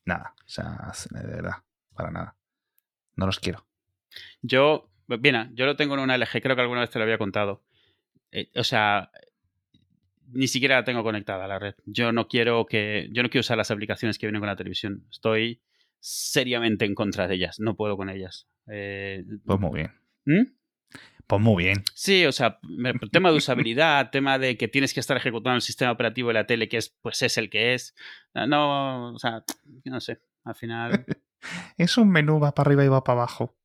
nada. 0.05 0.35
O 0.47 0.49
sea, 0.49 0.93
de 1.11 1.27
verdad, 1.27 1.57
para 1.95 2.11
nada. 2.11 2.37
No 3.17 3.27
los 3.27 3.39
quiero. 3.39 3.67
Yo, 4.41 4.91
bien, 5.07 5.51
yo 5.55 5.67
lo 5.67 5.77
tengo 5.77 5.95
en 5.95 6.01
una 6.01 6.17
LG, 6.17 6.41
creo 6.41 6.57
que 6.57 6.63
alguna 6.63 6.81
vez 6.81 6.91
te 6.91 6.99
lo 6.99 7.03
había 7.03 7.19
contado. 7.19 7.63
Eh, 8.33 8.51
o 8.55 8.65
sea, 8.65 9.11
ni 10.33 10.49
siquiera 10.49 10.77
la 10.77 10.85
tengo 10.85 11.03
conectada 11.03 11.45
a 11.45 11.49
la 11.49 11.59
red. 11.59 11.75
Yo 11.85 12.13
no 12.13 12.29
quiero 12.29 12.67
que, 12.67 13.09
yo 13.13 13.23
no 13.23 13.29
quiero 13.29 13.41
usar 13.41 13.59
las 13.59 13.71
aplicaciones 13.71 14.19
que 14.19 14.27
vienen 14.27 14.41
con 14.41 14.49
la 14.49 14.57
televisión. 14.57 15.05
Estoy 15.11 15.61
seriamente 16.01 16.85
en 16.85 16.95
contra 16.95 17.29
de 17.29 17.35
ellas. 17.37 17.61
No 17.61 17.77
puedo 17.77 17.97
con 17.97 18.11
ellas. 18.11 18.49
Eh, 18.67 19.25
Pues 19.45 19.61
muy 19.61 19.75
bien. 19.75 19.93
¿Mm? 20.25 20.53
Pues 21.27 21.41
muy 21.41 21.63
bien. 21.63 21.85
Sí, 21.95 22.27
o 22.27 22.33
sea, 22.33 22.59
tema 23.13 23.31
de 23.31 23.37
usabilidad, 23.37 24.11
tema 24.13 24.39
de 24.39 24.57
que 24.57 24.67
tienes 24.67 24.93
que 24.93 25.01
estar 25.01 25.17
ejecutando 25.17 25.57
el 25.57 25.63
sistema 25.63 25.93
operativo 25.93 26.29
de 26.29 26.35
la 26.35 26.47
tele, 26.47 26.69
que 26.69 26.79
es, 26.79 26.97
pues 27.03 27.23
es 27.23 27.39
el 27.39 27.51
que 27.51 27.75
es. 27.75 27.95
No, 28.35 29.13
o 29.13 29.19
sea, 29.19 29.45
no 29.85 30.01
sé. 30.01 30.21
Al 30.45 30.55
final. 30.55 31.05
Es 31.79 31.97
un 31.97 32.11
menú, 32.11 32.39
va 32.39 32.53
para 32.55 32.69
arriba 32.69 32.85
y 32.85 32.89
va 32.89 33.03
para 33.03 33.21
abajo. 33.21 33.57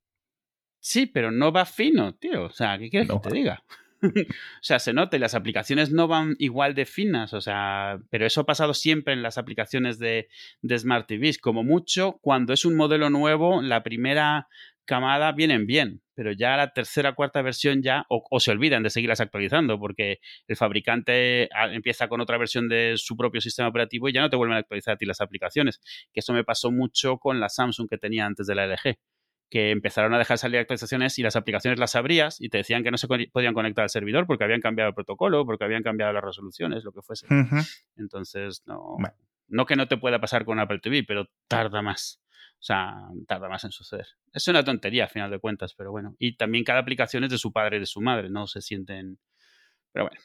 Sí, 0.80 1.08
pero 1.08 1.30
no 1.30 1.52
va 1.52 1.66
fino, 1.66 2.16
tío. 2.16 2.46
O 2.46 2.50
sea, 2.50 2.78
¿qué 2.78 2.90
quieres 2.90 3.10
No 3.10 3.22
que 3.22 3.30
te 3.30 3.36
diga? 3.36 3.66
o 4.04 4.62
sea, 4.62 4.80
se 4.80 4.94
nota, 4.94 5.18
y 5.18 5.20
las 5.20 5.36
aplicaciones 5.36 5.92
no 5.92 6.08
van 6.08 6.36
igual 6.40 6.76
de 6.76 6.86
finas, 6.86 7.34
o 7.34 7.42
sea, 7.42 8.00
pero 8.10 8.26
eso 8.26 8.42
ha 8.42 8.46
pasado 8.46 8.74
siempre 8.74 9.14
en 9.14 9.22
las 9.22 9.38
aplicaciones 9.38 10.00
de, 10.00 10.28
de 10.62 10.80
Smart 10.80 11.08
TVs. 11.08 11.38
Como 11.38 11.64
mucho, 11.64 12.20
cuando 12.22 12.54
es 12.54 12.66
un 12.66 12.76
modelo 12.76 13.10
nuevo, 13.10 13.62
la 13.62 13.84
primera 13.84 14.48
camada 14.86 15.32
vienen 15.32 15.66
bien, 15.66 16.02
pero 16.14 16.32
ya 16.32 16.56
la 16.56 16.72
tercera, 16.72 17.14
cuarta 17.14 17.42
versión 17.42 17.82
ya, 17.82 18.06
o, 18.10 18.24
o 18.30 18.40
se 18.40 18.52
olvidan 18.52 18.84
de 18.84 18.90
seguirlas 18.90 19.20
actualizando, 19.20 19.80
porque 19.80 20.20
el 20.48 20.56
fabricante 20.56 21.50
ah, 21.54 21.74
empieza 21.74 22.08
con 22.08 22.22
otra 22.22 22.38
versión 22.38 22.70
de 22.70 22.94
su 22.98 23.18
propio 23.18 23.42
sistema 23.42 23.68
operativo 23.68 24.08
y 24.08 24.14
ya 24.14 24.22
no 24.22 24.30
te 24.30 24.36
vuelven 24.36 24.58
a 24.58 24.60
actualizar 24.60 24.94
a 24.94 24.98
ti 24.98 25.06
las 25.06 25.22
aplicaciones. 25.22 25.82
Que 26.14 26.20
eso 26.20 26.34
me 26.34 26.44
pasó 26.44 26.72
mucho 26.72 27.18
con 27.18 27.40
la 27.40 27.50
Samsung 27.50 27.90
que 27.90 27.98
tenía 27.98 28.26
antes 28.26 28.48
de 28.48 28.56
la 28.56 28.66
LG 28.68 28.98
que 29.56 29.72
empezaron 29.72 30.14
a 30.14 30.18
dejar 30.18 30.38
salir 30.38 30.60
actualizaciones 30.60 31.18
y 31.18 31.24
las 31.24 31.38
aplicaciones 31.38 31.80
las 31.80 31.96
abrías 31.96 32.42
y 32.42 32.50
te 32.50 32.58
decían 32.58 32.84
que 32.84 32.92
no 32.92 32.98
se 32.98 33.08
podían 33.08 33.54
conectar 33.54 33.84
al 33.84 33.90
servidor 33.90 34.28
porque 34.28 34.44
habían 34.44 34.60
cambiado 34.60 34.90
el 34.90 34.94
protocolo, 34.94 35.46
porque 35.46 35.64
habían 35.64 35.82
cambiado 35.82 36.12
las 36.12 36.22
resoluciones, 36.26 36.84
lo 36.84 36.92
que 36.92 37.02
fuese. 37.02 37.26
Entonces, 37.96 38.64
no, 38.66 38.98
Bueno. 39.00 39.16
no 39.48 39.66
que 39.66 39.78
no 39.78 39.88
te 39.88 39.96
pueda 39.96 40.20
pasar 40.20 40.44
con 40.44 40.60
Apple 40.60 40.80
TV, 40.80 41.06
pero 41.08 41.30
tarda 41.48 41.82
más. 41.82 42.22
O 42.60 42.64
sea, 42.66 42.96
tarda 43.30 43.48
más 43.48 43.64
en 43.64 43.72
suceder. 43.72 44.08
Es 44.34 44.46
una 44.50 44.62
tontería 44.62 45.06
a 45.06 45.08
final 45.08 45.32
de 45.32 45.40
cuentas, 45.40 45.74
pero 45.74 45.90
bueno. 45.90 46.18
Y 46.20 46.36
también 46.36 46.66
cada 46.66 46.80
aplicación 46.80 47.24
es 47.24 47.30
de 47.30 47.38
su 47.38 47.54
padre 47.54 47.78
y 47.78 47.80
de 47.80 47.86
su 47.86 48.02
madre, 48.02 48.30
no 48.30 48.48
se 48.48 48.60
sienten... 48.60 49.20
Pero 49.94 50.10
bueno, 50.10 50.22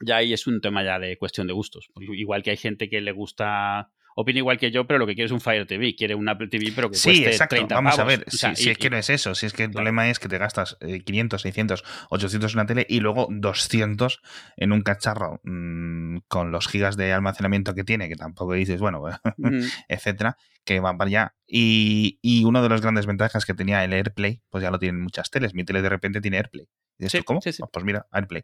ya 0.00 0.18
ahí 0.18 0.32
es 0.32 0.46
un 0.46 0.60
tema 0.60 0.84
ya 0.84 1.00
de 1.00 1.18
cuestión 1.18 1.48
de 1.48 1.54
gustos. 1.54 1.88
Igual 1.96 2.44
que 2.44 2.50
hay 2.50 2.56
gente 2.56 2.88
que 2.88 3.00
le 3.00 3.10
gusta 3.10 3.90
opina 4.14 4.38
igual 4.38 4.58
que 4.58 4.70
yo, 4.70 4.86
pero 4.86 4.98
lo 4.98 5.06
que 5.06 5.14
quiere 5.14 5.26
es 5.26 5.32
un 5.32 5.40
Fire 5.40 5.66
TV, 5.66 5.94
quiere 5.96 6.14
un 6.14 6.28
Apple 6.28 6.48
TV, 6.48 6.72
pero 6.74 6.90
que 6.90 6.96
Sí, 6.96 7.08
cueste 7.08 7.26
exacto. 7.28 7.56
30 7.56 7.74
Vamos 7.74 7.94
a 7.94 7.96
pavos. 7.98 8.18
ver. 8.18 8.24
O 8.28 8.30
sea, 8.30 8.54
si, 8.56 8.62
si 8.64 8.70
es 8.70 8.78
que 8.78 8.86
y- 8.86 8.90
no 8.90 8.96
es 8.96 9.10
eso. 9.10 9.34
Si 9.34 9.46
es 9.46 9.52
que 9.52 9.64
el 9.64 9.70
Claro. 9.70 9.76
problema 9.84 10.08
es 10.10 10.18
que 10.18 10.28
te 10.28 10.38
gastas 10.38 10.76
eh, 10.80 11.00
500, 11.02 11.42
600, 11.42 11.84
800 12.10 12.52
en 12.52 12.58
una 12.58 12.66
tele 12.66 12.86
y 12.88 13.00
luego 13.00 13.26
200 13.30 14.20
en 14.56 14.72
un 14.72 14.82
cacharro 14.82 15.40
mm, 15.44 16.18
con 16.28 16.52
los 16.52 16.68
gigas 16.68 16.96
de 16.96 17.12
almacenamiento 17.12 17.74
que 17.74 17.84
tiene, 17.84 18.08
que 18.08 18.16
tampoco 18.16 18.52
dices, 18.54 18.80
bueno, 18.80 19.02
etcétera, 19.88 20.36
que 20.64 20.80
van 20.80 20.96
para 20.98 21.08
allá. 21.08 21.34
Y, 21.46 22.18
y 22.22 22.44
una 22.44 22.62
de 22.62 22.68
las 22.68 22.80
grandes 22.80 23.06
ventajas 23.06 23.44
que 23.44 23.54
tenía 23.54 23.84
el 23.84 23.92
AirPlay, 23.92 24.42
pues 24.50 24.62
ya 24.62 24.70
lo 24.70 24.78
tienen 24.78 25.00
muchas 25.02 25.30
teles. 25.30 25.54
Mi 25.54 25.64
tele 25.64 25.82
de 25.82 25.88
repente 25.88 26.20
tiene 26.20 26.38
AirPlay. 26.38 26.66
Y 26.98 27.08
Sí, 27.08 27.18
¿tú, 27.18 27.24
¿cómo? 27.24 27.40
sí, 27.40 27.52
sí. 27.52 27.62
Ah, 27.64 27.68
Pues 27.72 27.84
mira, 27.84 28.06
AirPlay. 28.12 28.42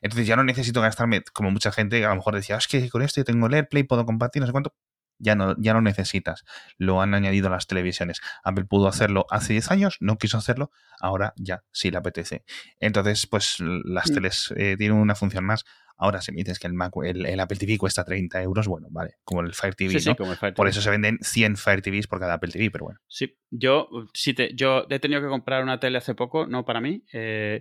Entonces 0.00 0.26
ya 0.26 0.36
no 0.36 0.44
necesito 0.44 0.80
gastarme, 0.80 1.22
como 1.32 1.50
mucha 1.50 1.72
gente 1.72 2.04
a 2.04 2.08
lo 2.10 2.14
mejor 2.16 2.34
decía, 2.36 2.54
"Ah, 2.54 2.58
es 2.58 2.68
que 2.68 2.88
con 2.90 3.02
esto 3.02 3.20
yo 3.20 3.24
tengo 3.24 3.48
el 3.48 3.54
AirPlay, 3.54 3.82
puedo 3.82 4.06
compartir, 4.06 4.40
no 4.40 4.46
sé 4.46 4.52
cuánto. 4.52 4.72
Ya 5.18 5.34
no, 5.34 5.54
ya 5.58 5.72
no 5.74 5.80
necesitas. 5.80 6.44
Lo 6.76 7.00
han 7.02 7.14
añadido 7.14 7.48
a 7.48 7.50
las 7.50 7.66
televisiones. 7.66 8.20
Apple 8.44 8.64
pudo 8.64 8.88
hacerlo 8.88 9.26
hace 9.30 9.52
10 9.54 9.70
años, 9.70 9.96
no 10.00 10.16
quiso 10.18 10.38
hacerlo, 10.38 10.70
ahora 11.00 11.32
ya 11.36 11.64
sí 11.72 11.90
le 11.90 11.98
apetece. 11.98 12.44
Entonces, 12.80 13.26
pues 13.26 13.56
las 13.60 14.10
Mm. 14.10 14.14
teles 14.14 14.54
eh, 14.56 14.76
tienen 14.78 14.96
una 14.98 15.14
función 15.14 15.44
más. 15.44 15.64
Ahora, 16.00 16.20
si 16.20 16.30
me 16.30 16.36
dices 16.38 16.60
que 16.60 16.68
el, 16.68 16.74
Mac, 16.74 16.92
el, 17.04 17.26
el 17.26 17.40
Apple 17.40 17.56
TV 17.56 17.76
cuesta 17.76 18.04
30 18.04 18.40
euros, 18.42 18.68
bueno, 18.68 18.86
vale, 18.92 19.16
como 19.24 19.40
el 19.40 19.52
Fire 19.52 19.74
TV, 19.74 19.90
Sí, 19.94 19.98
sí, 20.00 20.08
¿no? 20.10 20.14
como 20.16 20.30
el 20.30 20.38
Fire 20.38 20.54
Por 20.54 20.66
TV. 20.66 20.70
eso 20.70 20.80
se 20.80 20.90
venden 20.90 21.18
100 21.20 21.56
Fire 21.56 21.82
TVs 21.82 22.06
por 22.06 22.20
cada 22.20 22.34
Apple 22.34 22.52
TV, 22.52 22.70
pero 22.70 22.84
bueno. 22.84 23.00
Sí, 23.08 23.36
yo, 23.50 23.88
sí 24.14 24.32
te, 24.32 24.54
yo 24.54 24.86
he 24.88 25.00
tenido 25.00 25.20
que 25.20 25.26
comprar 25.26 25.64
una 25.64 25.80
tele 25.80 25.98
hace 25.98 26.14
poco, 26.14 26.46
no 26.46 26.64
para 26.64 26.80
mí, 26.80 27.02
eh. 27.12 27.60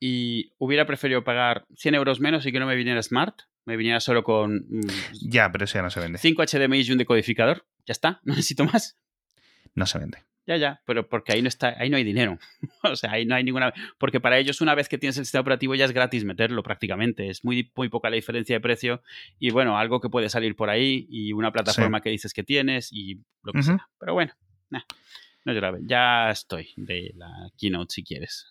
Y 0.00 0.54
hubiera 0.58 0.86
preferido 0.86 1.22
pagar 1.22 1.66
100 1.76 1.94
euros 1.94 2.20
menos 2.20 2.46
y 2.46 2.52
que 2.52 2.58
no 2.58 2.66
me 2.66 2.74
viniera 2.74 3.02
Smart, 3.02 3.42
me 3.66 3.76
viniera 3.76 4.00
solo 4.00 4.24
con 4.24 4.66
mm, 4.68 4.80
Ya, 5.20 5.52
pero 5.52 5.66
eso 5.66 5.74
ya 5.78 5.82
no 5.82 5.90
se 5.90 6.00
vende. 6.00 6.18
5 6.18 6.42
HDMI 6.42 6.80
y 6.80 6.92
un 6.92 6.98
decodificador. 6.98 7.66
Ya 7.86 7.92
está, 7.92 8.20
no 8.24 8.34
necesito 8.34 8.64
más. 8.64 8.98
No 9.74 9.86
se 9.86 9.98
vende. 9.98 10.18
Ya, 10.46 10.56
ya, 10.56 10.82
pero 10.84 11.08
porque 11.08 11.32
ahí 11.32 11.42
no 11.42 11.48
está, 11.48 11.76
ahí 11.78 11.90
no 11.90 11.96
hay 11.96 12.02
dinero. 12.02 12.38
o 12.82 12.96
sea, 12.96 13.12
ahí 13.12 13.26
no 13.26 13.34
hay 13.34 13.44
ninguna. 13.44 13.72
Porque 13.98 14.20
para 14.20 14.38
ellos, 14.38 14.60
una 14.60 14.74
vez 14.74 14.88
que 14.88 14.98
tienes 14.98 15.16
el 15.18 15.24
sistema 15.24 15.42
operativo, 15.42 15.74
ya 15.74 15.84
es 15.84 15.92
gratis 15.92 16.24
meterlo 16.24 16.62
prácticamente. 16.62 17.28
Es 17.28 17.44
muy, 17.44 17.70
muy 17.76 17.88
poca 17.88 18.10
la 18.10 18.16
diferencia 18.16 18.56
de 18.56 18.60
precio. 18.60 19.02
Y 19.38 19.50
bueno, 19.50 19.78
algo 19.78 20.00
que 20.00 20.08
puede 20.08 20.28
salir 20.28 20.56
por 20.56 20.70
ahí 20.70 21.06
y 21.08 21.32
una 21.34 21.52
plataforma 21.52 22.00
que 22.00 22.10
dices 22.10 22.32
que 22.32 22.42
tienes 22.42 22.88
y 22.90 23.20
lo 23.42 23.52
que 23.52 23.62
sea. 23.62 23.88
Pero 23.98 24.14
bueno, 24.14 24.32
nah, 24.70 24.82
no 25.44 25.52
es 25.52 25.56
grave. 25.56 25.80
Ya 25.82 26.30
estoy 26.30 26.70
de 26.76 27.12
la 27.14 27.50
keynote 27.56 27.92
si 27.92 28.02
quieres. 28.02 28.48